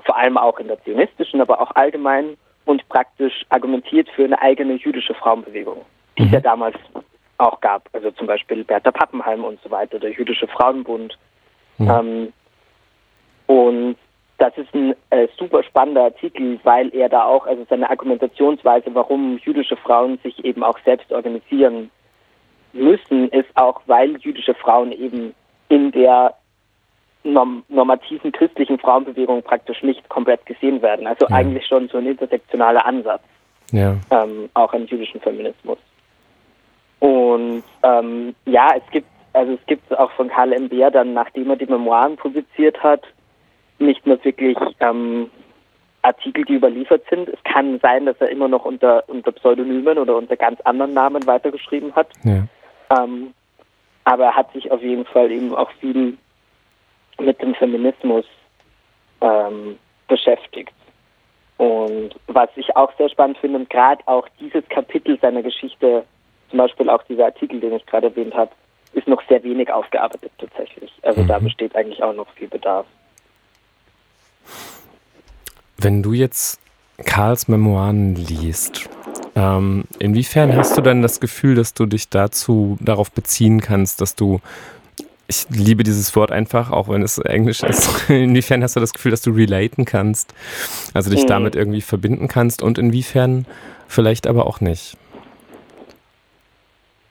vor 0.05 0.17
allem 0.17 0.37
auch 0.37 0.59
in 0.59 0.67
der 0.67 0.81
zionistischen, 0.83 1.41
aber 1.41 1.61
auch 1.61 1.71
allgemein 1.75 2.37
und 2.65 2.87
praktisch 2.89 3.45
argumentiert 3.49 4.09
für 4.09 4.25
eine 4.25 4.41
eigene 4.41 4.73
jüdische 4.73 5.13
Frauenbewegung, 5.13 5.81
die 6.17 6.23
es 6.23 6.27
Mhm. 6.29 6.33
ja 6.33 6.39
damals 6.41 6.75
auch 7.37 7.59
gab. 7.61 7.89
Also 7.93 8.11
zum 8.11 8.27
Beispiel 8.27 8.63
Bertha 8.63 8.91
Pappenheim 8.91 9.43
und 9.43 9.59
so 9.61 9.71
weiter, 9.71 9.99
der 9.99 10.11
Jüdische 10.11 10.47
Frauenbund. 10.47 11.17
Mhm. 11.77 11.89
Ähm, 11.89 12.33
und 13.47 13.97
das 14.37 14.57
ist 14.57 14.73
ein 14.73 14.95
äh, 15.09 15.27
super 15.37 15.63
spannender 15.63 16.03
Artikel, 16.03 16.59
weil 16.63 16.93
er 16.95 17.09
da 17.09 17.23
auch, 17.23 17.45
also 17.45 17.65
seine 17.69 17.89
Argumentationsweise, 17.89 18.93
warum 18.93 19.37
jüdische 19.43 19.77
Frauen 19.77 20.19
sich 20.23 20.43
eben 20.43 20.63
auch 20.63 20.77
selbst 20.85 21.11
organisieren 21.11 21.91
müssen, 22.73 23.29
ist 23.29 23.49
auch, 23.55 23.81
weil 23.85 24.17
jüdische 24.17 24.53
Frauen 24.55 24.91
eben 24.91 25.33
in 25.69 25.91
der 25.91 26.35
norm 27.23 27.63
normativen 27.69 28.31
christlichen 28.31 28.79
Frauenbewegung 28.79 29.43
praktisch 29.43 29.81
nicht 29.83 30.07
komplett 30.09 30.45
gesehen 30.45 30.81
werden. 30.81 31.07
Also 31.07 31.25
ja. 31.29 31.35
eigentlich 31.35 31.65
schon 31.65 31.87
so 31.89 31.97
ein 31.97 32.07
intersektionaler 32.07 32.85
Ansatz, 32.85 33.21
ja. 33.71 33.95
ähm, 34.11 34.49
auch 34.53 34.73
im 34.73 34.85
jüdischen 34.85 35.21
Feminismus. 35.21 35.77
Und 36.99 37.63
ähm, 37.83 38.35
ja, 38.45 38.69
es 38.75 38.91
gibt, 38.91 39.07
also 39.33 39.53
es 39.53 39.65
gibt 39.65 39.97
auch 39.97 40.11
von 40.11 40.29
Karl 40.29 40.53
M. 40.53 40.69
Beer 40.69 40.91
dann, 40.91 41.13
nachdem 41.13 41.49
er 41.49 41.57
die 41.57 41.65
Memoiren 41.65 42.15
publiziert 42.15 42.81
hat, 42.81 43.03
nicht 43.79 44.05
mehr 44.05 44.23
wirklich 44.23 44.57
ähm, 44.79 45.29
Artikel, 46.01 46.45
die 46.45 46.55
überliefert 46.55 47.03
sind. 47.09 47.29
Es 47.29 47.43
kann 47.43 47.79
sein, 47.81 48.05
dass 48.05 48.17
er 48.19 48.29
immer 48.29 48.47
noch 48.47 48.65
unter, 48.65 49.03
unter 49.07 49.31
Pseudonymen 49.31 49.97
oder 49.97 50.15
unter 50.17 50.35
ganz 50.35 50.61
anderen 50.61 50.93
Namen 50.93 51.25
weitergeschrieben 51.25 51.93
hat. 51.95 52.07
Ja. 52.23 52.43
Ähm, 52.97 53.33
aber 54.05 54.25
er 54.25 54.35
hat 54.35 54.51
sich 54.53 54.71
auf 54.71 54.81
jeden 54.81 55.05
Fall 55.05 55.31
eben 55.31 55.55
auch 55.55 55.71
viel 55.79 56.17
mit 57.19 57.41
dem 57.41 57.55
Feminismus 57.55 58.25
ähm, 59.21 59.77
beschäftigt. 60.07 60.73
Und 61.57 62.15
was 62.27 62.49
ich 62.55 62.75
auch 62.75 62.91
sehr 62.97 63.09
spannend 63.09 63.37
finde, 63.37 63.59
und 63.59 63.69
gerade 63.69 64.01
auch 64.07 64.27
dieses 64.39 64.67
Kapitel 64.69 65.19
seiner 65.19 65.43
Geschichte, 65.43 66.03
zum 66.49 66.59
Beispiel 66.59 66.89
auch 66.89 67.03
dieser 67.03 67.25
Artikel, 67.25 67.59
den 67.59 67.73
ich 67.73 67.85
gerade 67.85 68.07
erwähnt 68.07 68.33
habe, 68.33 68.51
ist 68.93 69.07
noch 69.07 69.21
sehr 69.27 69.43
wenig 69.43 69.71
aufgearbeitet 69.71 70.31
tatsächlich. 70.37 70.91
Also 71.01 71.21
mhm. 71.21 71.27
da 71.27 71.39
besteht 71.39 71.75
eigentlich 71.75 72.01
auch 72.03 72.13
noch 72.13 72.29
viel 72.31 72.47
Bedarf. 72.47 72.85
Wenn 75.77 76.03
du 76.03 76.13
jetzt 76.13 76.59
Karls 77.05 77.47
Memoiren 77.47 78.15
liest, 78.15 78.89
ähm, 79.35 79.85
inwiefern 79.99 80.55
hast 80.55 80.77
du 80.77 80.81
dann 80.81 81.01
das 81.01 81.19
Gefühl, 81.19 81.55
dass 81.55 81.73
du 81.73 81.85
dich 81.85 82.09
dazu 82.09 82.77
darauf 82.79 83.11
beziehen 83.11 83.61
kannst, 83.61 83.99
dass 83.99 84.15
du 84.15 84.41
ich 85.27 85.45
liebe 85.49 85.83
dieses 85.83 86.15
Wort 86.15 86.31
einfach, 86.31 86.71
auch 86.71 86.89
wenn 86.89 87.01
es 87.01 87.17
Englisch 87.17 87.63
ist. 87.63 88.09
Inwiefern 88.09 88.63
hast 88.63 88.75
du 88.75 88.79
das 88.79 88.93
Gefühl, 88.93 89.11
dass 89.11 89.21
du 89.21 89.31
relaten 89.31 89.85
kannst, 89.85 90.33
also 90.93 91.09
dich 91.09 91.23
mhm. 91.23 91.27
damit 91.27 91.55
irgendwie 91.55 91.81
verbinden 91.81 92.27
kannst 92.27 92.61
und 92.61 92.77
inwiefern 92.77 93.45
vielleicht 93.87 94.27
aber 94.27 94.45
auch 94.47 94.59
nicht? 94.59 94.97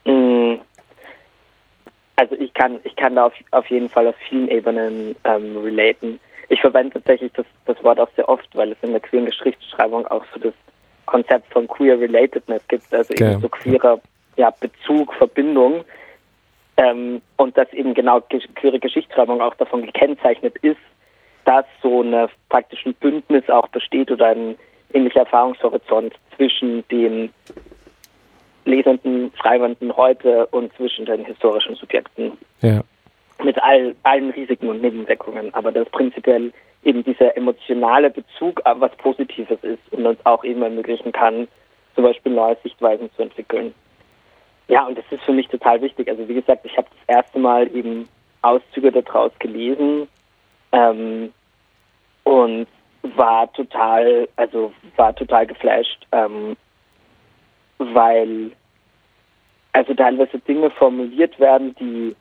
Mhm. 0.05 0.61
Also 2.17 2.37
ich 2.37 2.53
kann, 2.55 2.81
ich 2.85 2.95
kann 2.97 3.17
da 3.17 3.27
auf, 3.27 3.35
auf 3.51 3.67
jeden 3.69 3.89
Fall 3.89 4.07
auf 4.07 4.17
vielen 4.29 4.49
Ebenen 4.49 5.17
ähm, 5.25 5.57
relaten. 5.57 6.21
Ich 6.49 6.61
verwende 6.61 6.95
tatsächlich 6.95 7.33
das, 7.33 7.47
das 7.65 7.83
Wort 7.83 7.99
auch 7.99 8.11
sehr 8.15 8.29
oft, 8.29 8.49
weil 8.55 8.73
es 8.73 8.79
in 8.83 8.91
der 8.91 9.01
queeren 9.01 9.27
Geschichtsschreibung 9.27 10.07
auch 10.09 10.25
so 10.35 10.41
das 10.41 10.53
Konzept 11.07 11.51
von 11.53 11.67
Queer 11.67 11.99
Relatedness 11.99 12.63
gibt, 12.69 12.93
also 12.93 13.13
okay. 13.13 13.33
eben 13.33 13.41
so 13.41 13.49
queerer 13.49 14.01
ja, 14.37 14.51
Bezug, 14.51 15.15
Verbindung. 15.15 15.85
Ähm, 16.77 17.21
und 17.37 17.57
dass 17.57 17.73
eben 17.73 17.95
genau 17.95 18.23
queere 18.55 18.79
Geschichtsschreibung 18.79 19.41
auch 19.41 19.55
davon 19.57 19.83
gekennzeichnet 19.83 20.57
ist, 20.63 20.81
dass 21.45 21.65
so 21.83 22.01
eine 22.01 22.29
praktisch 22.49 22.87
ein 22.87 22.95
Bündnis 22.95 23.49
auch 23.51 23.69
besteht 23.69 24.11
oder 24.11 24.29
ein 24.29 24.57
ähnlicher 24.93 25.21
Erfahrungshorizont 25.21 26.15
zwischen 26.37 26.87
den 26.89 27.31
Lesenden, 28.65 29.33
Schreibenden 29.41 29.97
heute 29.97 30.47
und 30.47 30.73
zwischen 30.77 31.05
den 31.05 31.25
historischen 31.25 31.75
Subjekten. 31.75 32.33
Ja 32.61 32.83
mit 33.45 33.63
all, 33.63 33.95
allen 34.03 34.31
Risiken 34.31 34.69
und 34.69 34.83
Nebenwirkungen, 34.83 35.53
aber 35.55 35.73
dass 35.73 35.89
prinzipiell 35.91 36.53
eben 36.85 37.05
dieser 37.05 37.37
emotionale 37.37 38.11
Bezug 38.11 38.61
was 38.65 38.95
Positives 38.97 39.59
ist 39.63 39.81
und 39.91 40.07
uns 40.07 40.19
auch 40.25 40.45
eben 40.45 40.63
ermöglichen 40.63 41.13
kann, 41.13 41.49
zum 41.95 42.05
Beispiel 42.05 42.33
neue 42.33 42.57
Sichtweisen 42.63 43.11
zu 43.17 43.23
entwickeln. 43.23 43.75
Ja, 44.69 44.87
und 44.87 44.97
das 44.97 45.05
ist 45.11 45.23
für 45.25 45.33
mich 45.33 45.49
total 45.49 45.81
wichtig. 45.83 46.09
Also 46.09 46.29
wie 46.29 46.35
gesagt, 46.35 46.65
ich 46.65 46.77
habe 46.77 46.89
das 46.91 47.17
erste 47.17 47.39
Mal 47.39 47.75
eben 47.75 48.09
Auszüge 48.43 48.91
daraus 48.91 49.33
gelesen 49.39 50.09
ähm, 50.73 51.33
und 52.25 52.67
war 53.03 53.53
total, 53.53 54.29
also 54.37 54.73
war 54.97 55.15
total 55.15 55.47
geflasht, 55.47 56.07
ähm, 56.13 56.57
weil 57.79 58.53
also 59.73 59.95
teilweise 59.95 60.39
Dinge 60.39 60.71
formuliert 60.71 61.39
werden, 61.41 61.75
die 61.81 62.15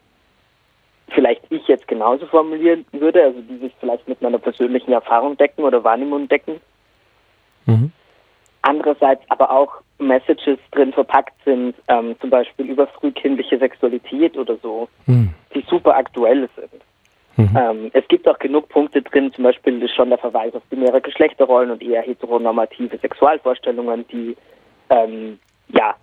vielleicht 1.10 1.44
ich 1.50 1.68
jetzt 1.68 1.88
genauso 1.88 2.26
formulieren 2.28 2.86
würde, 2.94 3.24
also 3.24 3.42
die 3.42 3.58
sich 3.58 3.74
vielleicht 3.80 4.08
mit 4.08 4.22
meiner 4.22 4.40
persönlichen 4.40 4.94
Erfahrung 4.94 5.38
decken 5.38 5.64
oder 5.64 5.84
Wahrnehmung 5.84 6.28
decken. 6.30 6.62
Mhm. 7.66 7.92
Andererseits 8.62 9.24
aber 9.30 9.52
auch 9.52 9.74
Messages 9.98 10.60
drin 10.72 10.94
verpackt 10.94 11.34
sind, 11.46 11.76
ähm, 11.88 12.16
zum 12.20 12.30
Beispiel 12.30 12.68
über 12.68 12.88
frühkindliche 12.88 13.58
Sexualität 13.58 14.38
oder 14.38 14.58
so, 14.58 14.88
mhm. 15.06 15.34
die 15.54 15.64
super 15.70 15.96
aktuell 15.96 16.50
sind. 16.56 16.82
Mhm. 17.38 17.58
Ähm, 17.58 17.92
es 17.94 18.08
gibt 18.08 18.28
auch 18.28 18.40
genug 18.40 18.70
Punkte 18.70 19.02
drin, 19.02 19.32
zum 19.34 19.44
Beispiel 19.44 19.88
schon 19.90 20.10
der 20.10 20.18
Verweis 20.18 20.54
auf 20.54 20.64
binäre 20.64 21.02
Geschlechterrollen 21.02 21.72
und 21.72 21.82
eher 21.82 22.02
heteronormative 22.02 22.98
Sexualvorstellungen, 22.98 24.06
die 24.08 24.36
ähm, 24.90 25.40
ja, 25.70 25.96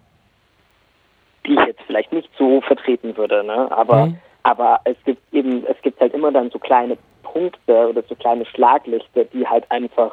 die 1.47 1.55
ich 1.55 1.67
jetzt 1.67 1.83
vielleicht 1.87 2.13
nicht 2.13 2.31
so 2.39 2.61
vertreten 2.63 3.17
würde, 3.17 3.45
ne? 3.45 3.71
aber 3.71 4.07
mhm. 4.07 4.19
Aber 4.49 4.81
es 4.85 4.97
gibt 5.05 5.21
eben, 5.35 5.67
es 5.67 5.77
gibt 5.83 6.01
halt 6.01 6.15
immer 6.15 6.33
dann 6.33 6.51
so 6.51 6.59
kleine 6.59 6.97
Punkte 7.23 7.89
oder 7.89 8.03
so 8.09 8.15
kleine 8.15 8.47
Schlaglichter, 8.47 9.25
die 9.25 9.47
halt 9.47 9.71
einfach 9.71 10.11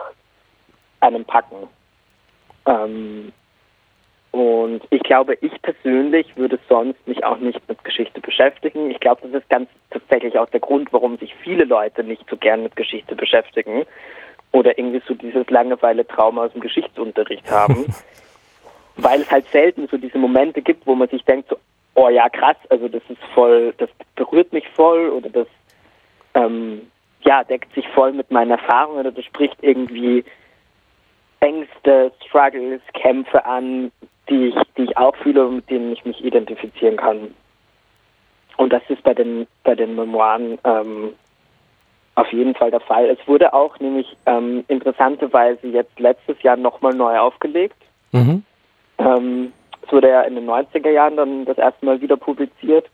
einem 0.99 1.23
packen. 1.23 1.69
Ähm, 2.65 3.31
und 4.31 4.81
ich 4.89 5.01
glaube, 5.03 5.37
ich 5.39 5.61
persönlich 5.61 6.35
würde 6.35 6.59
sonst 6.67 7.07
mich 7.07 7.23
auch 7.23 7.37
nicht 7.37 7.61
mit 7.69 7.81
Geschichte 7.85 8.19
beschäftigen. 8.19 8.91
Ich 8.91 8.99
glaube, 8.99 9.21
das 9.23 9.41
ist 9.41 9.49
ganz 9.49 9.69
tatsächlich 9.91 10.37
auch 10.37 10.49
der 10.49 10.59
Grund, 10.59 10.91
warum 10.91 11.17
sich 11.17 11.33
viele 11.35 11.63
Leute 11.63 12.03
nicht 12.03 12.29
so 12.29 12.35
gern 12.35 12.63
mit 12.63 12.75
Geschichte 12.75 13.15
beschäftigen 13.15 13.85
oder 14.51 14.77
irgendwie 14.77 15.01
so 15.07 15.13
dieses 15.13 15.49
Langeweile-Trauma 15.49 16.45
aus 16.45 16.51
dem 16.51 16.59
Geschichtsunterricht 16.59 17.49
haben. 17.49 17.85
Weil 18.97 19.21
es 19.21 19.31
halt 19.31 19.45
selten 19.51 19.87
so 19.89 19.97
diese 19.97 20.17
Momente 20.17 20.61
gibt, 20.61 20.85
wo 20.85 20.95
man 20.95 21.07
sich 21.07 21.23
denkt, 21.23 21.49
so, 21.49 21.57
oh 21.95 22.09
ja, 22.09 22.27
krass, 22.27 22.57
also 22.69 22.89
das 22.89 23.03
ist 23.07 23.23
voll, 23.33 23.73
das 23.77 23.89
berührt 24.15 24.51
mich 24.51 24.67
voll 24.69 25.09
oder 25.11 25.29
das 25.29 25.47
ähm, 26.33 26.91
ja, 27.21 27.43
deckt 27.43 27.73
sich 27.73 27.87
voll 27.89 28.11
mit 28.11 28.31
meinen 28.31 28.51
Erfahrungen 28.51 28.99
oder 28.99 29.11
das 29.11 29.25
spricht 29.25 29.57
irgendwie 29.61 30.23
Ängste, 31.39 32.11
Struggles, 32.27 32.81
Kämpfe 32.93 33.45
an, 33.45 33.91
die 34.29 34.47
ich, 34.47 34.55
die 34.77 34.83
ich 34.83 34.97
auch 34.97 35.15
fühle 35.17 35.47
und 35.47 35.57
mit 35.57 35.69
denen 35.69 35.93
ich 35.93 36.05
mich 36.05 36.23
identifizieren 36.23 36.97
kann. 36.97 37.33
Und 38.57 38.71
das 38.71 38.83
ist 38.89 39.03
bei 39.03 39.13
den 39.13 39.47
bei 39.63 39.75
den 39.75 39.95
Memoiren 39.95 40.57
ähm, 40.63 41.13
auf 42.15 42.31
jeden 42.31 42.55
Fall 42.55 42.71
der 42.71 42.79
Fall. 42.79 43.09
Es 43.09 43.27
wurde 43.27 43.53
auch 43.53 43.77
nämlich 43.79 44.15
ähm, 44.25 44.63
interessanterweise 44.69 45.67
jetzt 45.67 45.99
letztes 45.99 46.41
Jahr 46.41 46.55
nochmal 46.55 46.93
neu 46.93 47.19
aufgelegt. 47.19 47.81
Mhm. 48.13 48.43
Ähm, 48.97 49.51
es 49.85 49.91
wurde 49.91 50.09
ja 50.09 50.21
in 50.21 50.35
den 50.35 50.49
90er 50.49 50.89
Jahren 50.89 51.17
dann 51.17 51.45
das 51.45 51.57
erste 51.57 51.85
Mal 51.85 52.01
wieder 52.01 52.15
publiziert 52.15 52.89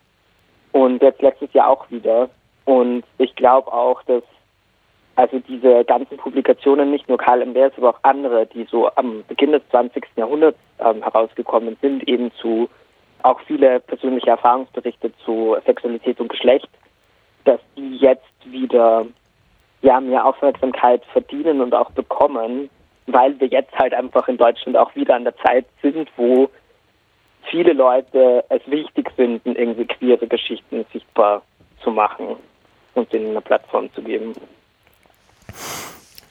und 0.71 1.01
jetzt 1.01 1.21
letztes 1.21 1.53
Jahr 1.53 1.69
auch 1.69 1.89
wieder. 1.91 2.29
Und 2.65 3.03
ich 3.17 3.35
glaube 3.35 3.71
auch, 3.71 4.01
dass 4.03 4.23
also 5.21 5.37
diese 5.37 5.85
ganzen 5.85 6.17
Publikationen, 6.17 6.89
nicht 6.89 7.07
nur 7.07 7.19
Karl 7.19 7.43
M. 7.43 7.53
Bers, 7.53 7.73
aber 7.77 7.91
auch 7.91 7.99
andere, 8.01 8.47
die 8.47 8.65
so 8.71 8.89
am 8.95 9.23
Beginn 9.27 9.51
des 9.51 9.61
20. 9.69 10.03
Jahrhunderts 10.15 10.57
ähm, 10.79 11.03
herausgekommen 11.03 11.77
sind, 11.79 12.07
eben 12.07 12.31
zu 12.41 12.67
auch 13.21 13.39
viele 13.41 13.79
persönliche 13.81 14.31
Erfahrungsberichte 14.31 15.11
zu 15.23 15.55
Sexualität 15.63 16.19
und 16.19 16.29
Geschlecht, 16.29 16.67
dass 17.45 17.59
die 17.77 17.97
jetzt 17.97 18.25
wieder 18.45 19.05
ja 19.83 19.99
mehr 20.01 20.25
Aufmerksamkeit 20.25 21.03
verdienen 21.13 21.61
und 21.61 21.75
auch 21.75 21.91
bekommen, 21.91 22.71
weil 23.05 23.39
wir 23.39 23.47
jetzt 23.47 23.73
halt 23.77 23.93
einfach 23.93 24.27
in 24.27 24.37
Deutschland 24.37 24.75
auch 24.75 24.95
wieder 24.95 25.13
an 25.15 25.23
der 25.23 25.37
Zeit 25.37 25.67
sind, 25.83 26.09
wo 26.17 26.49
viele 27.51 27.73
Leute 27.73 28.43
es 28.49 28.61
wichtig 28.65 29.11
finden, 29.15 29.55
irgendwie 29.55 29.85
queere 29.85 30.25
Geschichten 30.25 30.83
sichtbar 30.91 31.43
zu 31.83 31.91
machen 31.91 32.37
und 32.95 33.13
denen 33.13 33.29
eine 33.31 33.41
Plattform 33.41 33.93
zu 33.93 34.01
geben. 34.01 34.33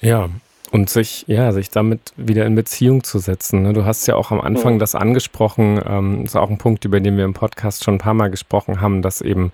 Ja, 0.00 0.28
und 0.70 0.88
sich, 0.88 1.24
ja, 1.26 1.52
sich 1.52 1.70
damit 1.70 2.12
wieder 2.16 2.46
in 2.46 2.54
Beziehung 2.54 3.02
zu 3.02 3.18
setzen. 3.18 3.62
Ne? 3.62 3.72
Du 3.72 3.84
hast 3.84 4.06
ja 4.06 4.14
auch 4.14 4.30
am 4.30 4.40
Anfang 4.40 4.74
mhm. 4.74 4.78
das 4.78 4.94
angesprochen, 4.94 5.80
ähm, 5.84 6.24
ist 6.24 6.36
auch 6.36 6.48
ein 6.48 6.58
Punkt, 6.58 6.84
über 6.84 7.00
den 7.00 7.16
wir 7.16 7.24
im 7.24 7.34
Podcast 7.34 7.84
schon 7.84 7.94
ein 7.94 7.98
paar 7.98 8.14
Mal 8.14 8.30
gesprochen 8.30 8.80
haben, 8.80 9.02
dass 9.02 9.20
eben 9.20 9.52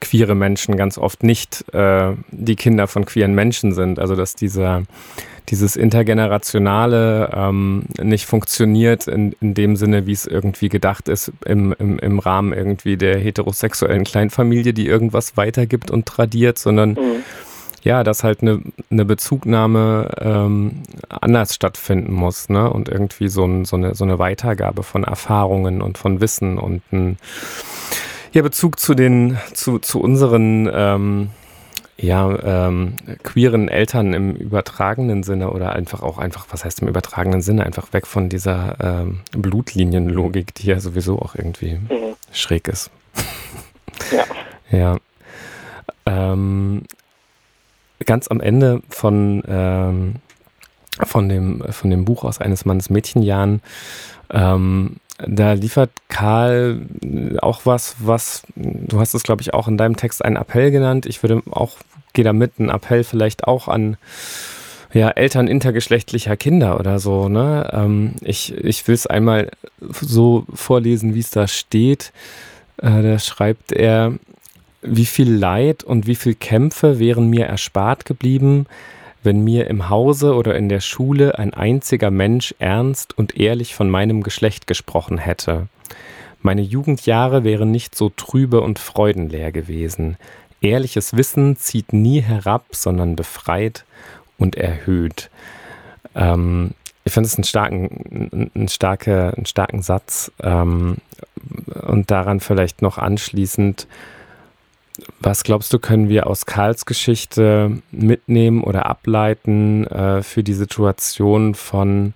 queere 0.00 0.34
Menschen 0.34 0.76
ganz 0.76 0.98
oft 0.98 1.22
nicht 1.22 1.72
äh, 1.72 2.14
die 2.30 2.56
Kinder 2.56 2.88
von 2.88 3.04
queeren 3.04 3.34
Menschen 3.34 3.72
sind. 3.72 3.98
Also 3.98 4.16
dass 4.16 4.34
dieser 4.34 4.82
dieses 5.50 5.74
Intergenerationale 5.76 7.30
ähm, 7.34 7.84
nicht 8.00 8.26
funktioniert 8.26 9.08
in, 9.08 9.32
in 9.40 9.54
dem 9.54 9.74
Sinne, 9.76 10.06
wie 10.06 10.12
es 10.12 10.26
irgendwie 10.26 10.68
gedacht 10.68 11.08
ist, 11.08 11.32
im, 11.44 11.74
im, 11.78 11.98
im 11.98 12.18
Rahmen 12.20 12.52
irgendwie 12.52 12.96
der 12.96 13.18
heterosexuellen 13.18 14.04
Kleinfamilie, 14.04 14.72
die 14.72 14.86
irgendwas 14.86 15.36
weitergibt 15.36 15.90
und 15.90 16.06
tradiert, 16.06 16.58
sondern 16.58 16.90
mhm. 16.90 17.24
Ja, 17.82 18.04
dass 18.04 18.24
halt 18.24 18.42
eine, 18.42 18.60
eine 18.90 19.04
Bezugnahme 19.04 20.10
ähm, 20.20 20.82
anders 21.08 21.54
stattfinden 21.54 22.12
muss, 22.12 22.48
ne? 22.48 22.70
Und 22.70 22.88
irgendwie 22.88 23.28
so, 23.28 23.44
ein, 23.44 23.64
so, 23.64 23.76
eine, 23.76 23.94
so 23.94 24.04
eine 24.04 24.18
Weitergabe 24.18 24.82
von 24.82 25.04
Erfahrungen 25.04 25.80
und 25.80 25.98
von 25.98 26.20
Wissen 26.20 26.58
und 26.58 26.82
ein 26.92 27.18
ja, 28.32 28.42
Bezug 28.42 28.78
zu 28.78 28.94
den, 28.94 29.38
zu, 29.54 29.78
zu 29.78 30.00
unseren 30.00 30.70
ähm, 30.72 31.30
ja, 31.96 32.68
ähm, 32.68 32.94
queeren 33.22 33.68
Eltern 33.68 34.14
im 34.14 34.34
übertragenen 34.34 35.22
Sinne 35.22 35.50
oder 35.50 35.74
einfach 35.74 36.02
auch 36.02 36.18
einfach, 36.18 36.46
was 36.50 36.64
heißt 36.64 36.80
im 36.80 36.88
übertragenen 36.88 37.42
Sinne, 37.42 37.66
einfach 37.66 37.92
weg 37.92 38.06
von 38.06 38.28
dieser 38.28 38.76
ähm, 38.80 39.20
Blutlinienlogik, 39.32 40.54
die 40.54 40.66
ja 40.66 40.80
sowieso 40.80 41.18
auch 41.18 41.34
irgendwie 41.34 41.74
mhm. 41.74 42.14
schräg 42.32 42.68
ist. 42.68 42.90
Ja. 44.12 44.24
ja. 44.78 44.96
Ähm, 46.06 46.84
ganz 48.06 48.28
am 48.28 48.40
Ende 48.40 48.82
von, 48.88 49.42
ähm, 49.48 50.16
von, 51.02 51.28
dem, 51.28 51.62
von 51.70 51.90
dem 51.90 52.04
Buch 52.04 52.24
aus 52.24 52.40
eines 52.40 52.64
Mannes 52.64 52.90
Mädchenjahren 52.90 53.60
ähm, 54.30 54.96
da 55.26 55.52
liefert 55.52 55.90
Karl 56.08 56.86
auch 57.42 57.62
was, 57.64 57.96
was, 57.98 58.42
du 58.56 59.00
hast 59.00 59.14
es, 59.14 59.22
glaube 59.22 59.42
ich, 59.42 59.52
auch 59.52 59.68
in 59.68 59.76
deinem 59.76 59.96
Text 59.96 60.24
einen 60.24 60.36
Appell 60.36 60.70
genannt. 60.70 61.06
Ich 61.06 61.22
würde 61.22 61.42
auch, 61.50 61.76
gehe 62.12 62.24
da 62.24 62.32
mit, 62.32 62.52
einen 62.58 62.70
Appell 62.70 63.04
vielleicht 63.04 63.44
auch 63.44 63.68
an 63.68 63.96
ja, 64.92 65.10
Eltern 65.10 65.46
intergeschlechtlicher 65.46 66.36
Kinder 66.36 66.80
oder 66.80 66.98
so. 66.98 67.28
Ne? 67.28 67.70
Ähm, 67.72 68.14
ich 68.22 68.54
ich 68.54 68.86
will 68.88 68.94
es 68.94 69.06
einmal 69.06 69.50
so 69.80 70.46
vorlesen, 70.54 71.14
wie 71.14 71.20
es 71.20 71.30
da 71.30 71.46
steht. 71.46 72.12
Äh, 72.78 73.02
da 73.02 73.18
schreibt 73.18 73.72
er, 73.72 74.14
wie 74.82 75.06
viel 75.06 75.32
Leid 75.32 75.84
und 75.84 76.06
wie 76.06 76.14
viel 76.14 76.34
Kämpfe 76.34 76.98
wären 76.98 77.28
mir 77.28 77.46
erspart 77.46 78.04
geblieben, 78.04 78.66
wenn 79.22 79.44
mir 79.44 79.66
im 79.66 79.90
Hause 79.90 80.34
oder 80.34 80.56
in 80.56 80.68
der 80.68 80.80
Schule 80.80 81.38
ein 81.38 81.52
einziger 81.52 82.10
Mensch 82.10 82.54
ernst 82.58 83.16
und 83.16 83.36
ehrlich 83.36 83.74
von 83.74 83.90
meinem 83.90 84.22
Geschlecht 84.22 84.66
gesprochen 84.66 85.18
hätte. 85.18 85.68
Meine 86.42 86.62
Jugendjahre 86.62 87.44
wären 87.44 87.70
nicht 87.70 87.94
so 87.94 88.08
trübe 88.08 88.62
und 88.62 88.78
freudenleer 88.78 89.52
gewesen. 89.52 90.16
Ehrliches 90.62 91.16
Wissen 91.16 91.56
zieht 91.56 91.92
nie 91.92 92.22
herab, 92.22 92.64
sondern 92.70 93.16
befreit 93.16 93.84
und 94.38 94.56
erhöht. 94.56 95.30
Ähm, 96.14 96.70
ich 97.04 97.12
finde 97.12 97.26
es 97.26 97.36
einen 97.36 97.44
starken, 97.44 98.50
einen, 98.54 98.68
starke, 98.68 99.34
einen 99.36 99.46
starken 99.46 99.82
Satz. 99.82 100.32
Ähm, 100.42 100.96
und 101.82 102.10
daran 102.10 102.40
vielleicht 102.40 102.82
noch 102.82 102.98
anschließend, 102.98 103.86
was 105.20 105.44
glaubst 105.44 105.72
du, 105.72 105.78
können 105.78 106.08
wir 106.08 106.26
aus 106.26 106.46
Karls 106.46 106.86
Geschichte 106.86 107.82
mitnehmen 107.90 108.62
oder 108.62 108.86
ableiten 108.86 109.86
äh, 109.86 110.22
für 110.22 110.42
die 110.42 110.52
Situation 110.52 111.54
von 111.54 112.14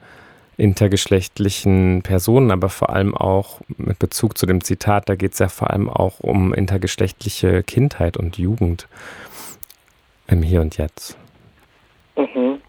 intergeschlechtlichen 0.57 2.03
Personen, 2.03 2.51
aber 2.51 2.69
vor 2.69 2.91
allem 2.91 3.17
auch 3.17 3.61
mit 3.77 3.99
Bezug 3.99 4.39
zu 4.39 4.47
dem 4.47 4.63
Zitat, 4.63 5.09
da 5.09 5.17
geht 5.17 5.33
es 5.33 5.39
ja 5.39 5.49
vor 5.49 5.71
allem 5.71 5.89
auch 5.89 6.21
um 6.21 6.55
intergeschlechtliche 6.55 7.63
Kindheit 7.63 8.17
und 8.17 8.39
Jugend 8.39 8.87
im 10.29 10.43
Hier 10.43 10.61
und 10.61 10.77
Jetzt. 10.77 11.17
Mhm. 12.17 12.61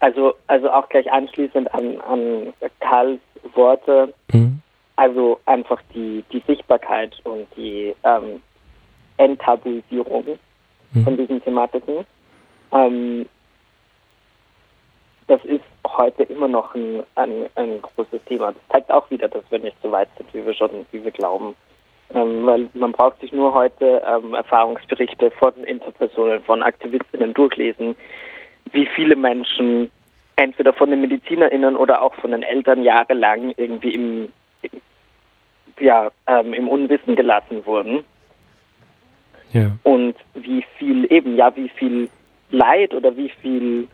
Also, 0.00 0.34
also 0.46 0.70
auch 0.70 0.88
gleich 0.88 1.10
anschließend 1.10 1.72
an, 1.74 2.00
an 2.00 2.52
Karls 2.80 3.20
Worte, 3.54 4.14
mhm. 4.32 4.60
also 4.96 5.40
einfach 5.44 5.80
die, 5.94 6.24
die 6.32 6.42
Sichtbarkeit 6.46 7.16
und 7.24 7.46
die 7.56 7.94
ähm, 8.04 8.40
Enttabuisierung 9.18 10.38
mhm. 10.92 11.04
von 11.04 11.16
diesen 11.16 11.42
Thematiken. 11.42 12.04
Ähm, 12.72 13.26
das 15.26 15.44
ist 15.44 15.64
heute 15.86 16.22
immer 16.24 16.48
noch 16.48 16.74
ein, 16.74 17.02
ein, 17.14 17.46
ein, 17.54 17.82
großes 17.82 18.24
Thema. 18.26 18.52
Das 18.52 18.62
zeigt 18.72 18.90
auch 18.90 19.10
wieder, 19.10 19.28
dass 19.28 19.44
wir 19.50 19.58
nicht 19.58 19.76
so 19.82 19.92
weit 19.92 20.08
sind, 20.16 20.32
wie 20.32 20.44
wir 20.44 20.54
schon, 20.54 20.70
wie 20.90 21.04
wir 21.04 21.10
glauben. 21.10 21.54
Ähm, 22.14 22.46
weil 22.46 22.70
man 22.72 22.92
braucht 22.92 23.20
sich 23.20 23.32
nur 23.32 23.52
heute 23.52 24.02
ähm, 24.06 24.32
Erfahrungsberichte 24.32 25.30
von 25.32 25.52
Interpersonen, 25.64 26.42
von 26.42 26.62
Aktivistinnen 26.62 27.34
durchlesen, 27.34 27.94
wie 28.72 28.86
viele 28.86 29.14
Menschen 29.14 29.90
entweder 30.36 30.72
von 30.72 30.90
den 30.90 31.02
MedizinerInnen 31.02 31.76
oder 31.76 32.00
auch 32.00 32.14
von 32.14 32.30
den 32.30 32.42
Eltern 32.42 32.82
jahrelang 32.82 33.52
irgendwie 33.58 33.94
im, 33.94 34.32
ja, 35.78 36.10
ähm, 36.26 36.54
im 36.54 36.68
Unwissen 36.68 37.16
gelassen 37.16 37.66
wurden 37.66 38.04
ja. 39.52 39.70
Und 39.82 40.14
wie 40.34 40.64
viel 40.78 41.10
eben, 41.12 41.36
ja, 41.36 41.54
wie 41.56 41.68
viel 41.68 42.08
Leid 42.50 42.94
oder 42.94 43.16
wie 43.16 43.30
viel 43.40 43.88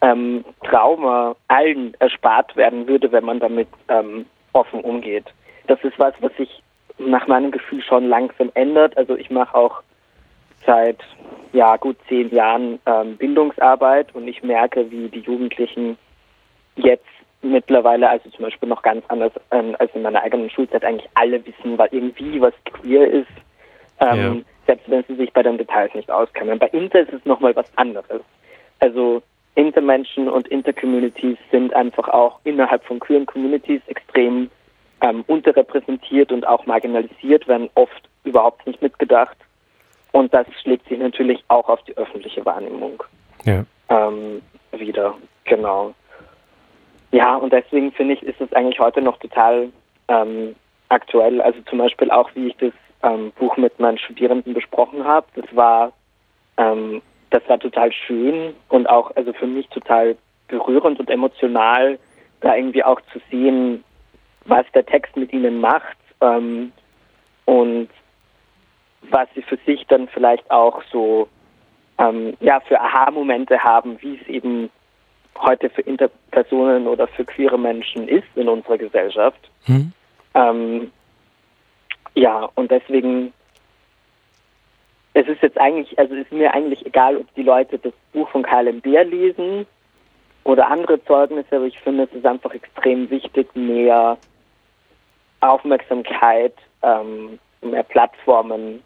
ähm, 0.00 0.44
Trauma 0.64 1.36
allen 1.48 1.94
erspart 2.00 2.56
werden 2.56 2.86
würde, 2.88 3.10
wenn 3.12 3.24
man 3.24 3.40
damit 3.40 3.68
ähm, 3.88 4.26
offen 4.52 4.80
umgeht. 4.80 5.24
Das 5.66 5.82
ist 5.84 5.98
was, 5.98 6.14
was 6.20 6.34
sich 6.36 6.62
nach 6.98 7.26
meinem 7.26 7.50
Gefühl 7.50 7.82
schon 7.82 8.08
langsam 8.08 8.50
ändert. 8.54 8.96
Also 8.96 9.16
ich 9.16 9.30
mache 9.30 9.54
auch 9.54 9.82
seit 10.66 10.98
ja 11.52 11.76
gut 11.76 11.96
zehn 12.08 12.30
Jahren 12.30 12.78
ähm, 12.86 13.16
Bildungsarbeit 13.16 14.14
und 14.14 14.26
ich 14.28 14.42
merke, 14.42 14.90
wie 14.90 15.08
die 15.08 15.20
Jugendlichen 15.20 15.96
jetzt 16.76 17.06
mittlerweile, 17.42 18.08
also 18.08 18.30
zum 18.30 18.44
Beispiel 18.44 18.68
noch 18.68 18.82
ganz 18.82 19.04
anders 19.08 19.32
ähm, 19.50 19.76
als 19.78 19.92
in 19.94 20.02
meiner 20.02 20.22
eigenen 20.22 20.50
Schulzeit, 20.50 20.84
eigentlich 20.84 21.08
alle 21.14 21.44
wissen, 21.44 21.76
weil 21.76 21.88
irgendwie 21.90 22.40
was 22.40 22.54
queer 22.64 23.08
ist. 23.08 23.26
Ähm, 24.00 24.44
selbst 24.66 24.88
wenn 24.90 25.04
sie 25.04 25.16
sich 25.16 25.32
bei 25.32 25.42
den 25.42 25.58
Details 25.58 25.94
nicht 25.94 26.10
auskennen. 26.10 26.58
Bei 26.58 26.68
Inter 26.68 27.00
ist 27.00 27.12
es 27.12 27.24
nochmal 27.24 27.54
was 27.56 27.66
anderes. 27.76 28.22
Also 28.80 29.22
Intermenschen 29.54 30.28
und 30.28 30.48
Intercommunities 30.48 31.36
sind 31.50 31.74
einfach 31.74 32.08
auch 32.08 32.40
innerhalb 32.44 32.84
von 32.84 33.00
queeren 33.00 33.26
Communities 33.26 33.82
extrem 33.86 34.50
ähm, 35.02 35.24
unterrepräsentiert 35.26 36.32
und 36.32 36.46
auch 36.46 36.64
marginalisiert, 36.66 37.46
werden 37.48 37.68
oft 37.74 38.08
überhaupt 38.24 38.66
nicht 38.66 38.80
mitgedacht. 38.80 39.36
Und 40.12 40.32
das 40.32 40.46
schlägt 40.62 40.88
sich 40.88 40.98
natürlich 40.98 41.42
auch 41.48 41.68
auf 41.68 41.82
die 41.84 41.96
öffentliche 41.96 42.44
Wahrnehmung 42.44 43.02
ja. 43.44 43.64
ähm, 43.88 44.42
wieder. 44.72 45.14
Genau. 45.44 45.94
Ja, 47.10 47.36
und 47.36 47.52
deswegen 47.52 47.92
finde 47.92 48.14
ich, 48.14 48.22
ist 48.22 48.40
es 48.40 48.52
eigentlich 48.52 48.78
heute 48.78 49.02
noch 49.02 49.18
total 49.18 49.68
ähm, 50.08 50.54
aktuell. 50.88 51.40
Also 51.42 51.60
zum 51.68 51.78
Beispiel 51.78 52.10
auch, 52.10 52.30
wie 52.34 52.48
ich 52.48 52.56
das 52.56 52.72
ähm, 53.02 53.32
Buch 53.38 53.56
mit 53.56 53.78
meinen 53.80 53.98
Studierenden 53.98 54.54
besprochen 54.54 55.04
habe. 55.04 55.26
Das 55.34 55.44
war, 55.54 55.92
ähm, 56.56 57.02
das 57.30 57.42
war 57.48 57.58
total 57.58 57.92
schön 57.92 58.54
und 58.68 58.88
auch 58.88 59.14
also 59.16 59.32
für 59.32 59.46
mich 59.46 59.68
total 59.68 60.16
berührend 60.48 61.00
und 61.00 61.10
emotional, 61.10 61.98
da 62.40 62.56
irgendwie 62.56 62.84
auch 62.84 63.00
zu 63.12 63.20
sehen, 63.30 63.84
was 64.44 64.66
der 64.74 64.84
Text 64.84 65.16
mit 65.16 65.32
ihnen 65.32 65.60
macht 65.60 65.96
ähm, 66.20 66.72
und 67.44 67.88
was 69.10 69.28
sie 69.34 69.42
für 69.42 69.58
sich 69.66 69.86
dann 69.86 70.08
vielleicht 70.08 70.48
auch 70.50 70.82
so 70.90 71.28
ähm, 71.98 72.36
ja 72.40 72.60
für 72.60 72.80
Aha-Momente 72.80 73.62
haben, 73.62 74.00
wie 74.00 74.18
es 74.20 74.28
eben 74.28 74.70
heute 75.38 75.70
für 75.70 75.82
Interpersonen 75.82 76.86
oder 76.86 77.08
für 77.08 77.24
queere 77.24 77.58
Menschen 77.58 78.08
ist 78.08 78.28
in 78.34 78.48
unserer 78.48 78.78
Gesellschaft. 78.78 79.50
Hm. 79.64 79.92
Ähm, 80.34 80.92
ja, 82.14 82.48
und 82.54 82.70
deswegen, 82.70 83.32
es 85.14 85.26
ist 85.26 85.42
jetzt 85.42 85.58
eigentlich, 85.58 85.98
also 85.98 86.14
ist 86.14 86.32
mir 86.32 86.52
eigentlich 86.54 86.84
egal, 86.86 87.16
ob 87.16 87.34
die 87.34 87.42
Leute 87.42 87.78
das 87.78 87.92
Buch 88.12 88.28
von 88.30 88.42
Karl 88.42 88.68
M. 88.68 88.80
Beer 88.80 89.04
lesen 89.04 89.66
oder 90.44 90.70
andere 90.70 91.02
Zeugnisse, 91.04 91.56
aber 91.56 91.66
ich 91.66 91.78
finde, 91.80 92.04
es 92.04 92.12
ist 92.12 92.26
einfach 92.26 92.52
extrem 92.52 93.08
wichtig, 93.10 93.54
mehr 93.54 94.18
Aufmerksamkeit, 95.40 96.54
ähm, 96.82 97.38
mehr 97.60 97.82
Plattformen 97.82 98.82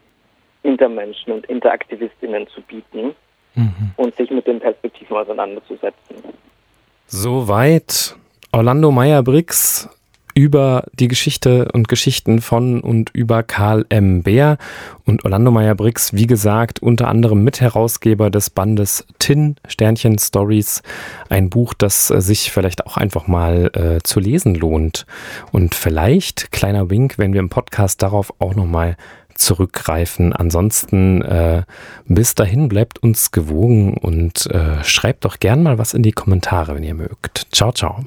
Intermenschen 0.63 1.33
und 1.33 1.45
Interaktivistinnen 1.45 2.47
zu 2.47 2.61
bieten 2.61 3.15
mhm. 3.55 3.91
und 3.95 4.15
sich 4.15 4.29
mit 4.29 4.45
den 4.47 4.59
Perspektiven 4.59 5.15
auseinanderzusetzen. 5.15 6.17
Soweit 7.05 8.15
Orlando 8.51 8.91
Meyer-Briggs 8.91 9.89
über 10.37 10.83
die 10.93 11.07
Geschichte 11.07 11.67
und 11.73 11.87
Geschichten 11.87 12.41
von 12.41 12.81
und 12.81 13.09
über 13.09 13.41
Karl 13.41 13.87
M. 13.89 14.21
Bär 14.21 14.59
und 15.03 15.25
Orlando 15.25 15.49
Meyer-Briggs, 15.49 16.13
wie 16.13 16.27
gesagt, 16.27 16.79
unter 16.79 17.07
anderem 17.07 17.43
Mitherausgeber 17.43 18.29
des 18.29 18.51
Bandes 18.51 19.07
Tin 19.17 19.55
Sternchen 19.67 20.19
Stories, 20.19 20.83
ein 21.29 21.49
Buch, 21.49 21.73
das 21.73 22.11
äh, 22.11 22.21
sich 22.21 22.51
vielleicht 22.51 22.85
auch 22.85 22.97
einfach 22.97 23.25
mal 23.25 23.71
äh, 23.73 24.03
zu 24.03 24.19
lesen 24.19 24.53
lohnt. 24.53 25.07
Und 25.51 25.73
vielleicht, 25.73 26.51
kleiner 26.51 26.91
Wink, 26.91 27.17
wenn 27.17 27.33
wir 27.33 27.39
im 27.39 27.49
Podcast 27.49 28.03
darauf 28.03 28.31
auch 28.37 28.53
nochmal 28.53 28.95
zurückgreifen. 29.33 30.33
Ansonsten 30.33 31.23
äh, 31.23 31.63
bis 32.05 32.35
dahin 32.35 32.69
bleibt 32.69 33.01
uns 33.01 33.31
gewogen 33.31 33.95
und 33.95 34.45
äh, 34.51 34.83
schreibt 34.83 35.25
doch 35.25 35.39
gern 35.39 35.63
mal 35.63 35.79
was 35.79 35.95
in 35.95 36.03
die 36.03 36.11
Kommentare, 36.11 36.75
wenn 36.75 36.83
ihr 36.83 36.93
mögt. 36.93 37.47
Ciao, 37.51 37.71
ciao. 37.71 38.05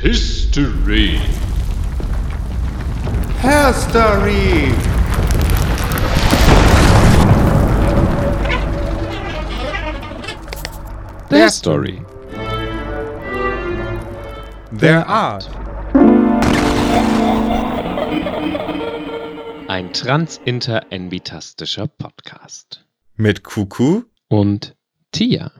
History. 0.00 1.18
History. 3.40 4.72
Their 11.30 11.48
Story. 11.48 12.02
Their 14.70 15.06
art. 15.06 15.48
Ein 19.68 19.92
transinter-envitastischer 19.92 21.88
Podcast. 21.88 22.84
Mit 23.16 23.42
Kuku 23.44 24.02
Und 24.28 24.76
Tia. 25.12 25.50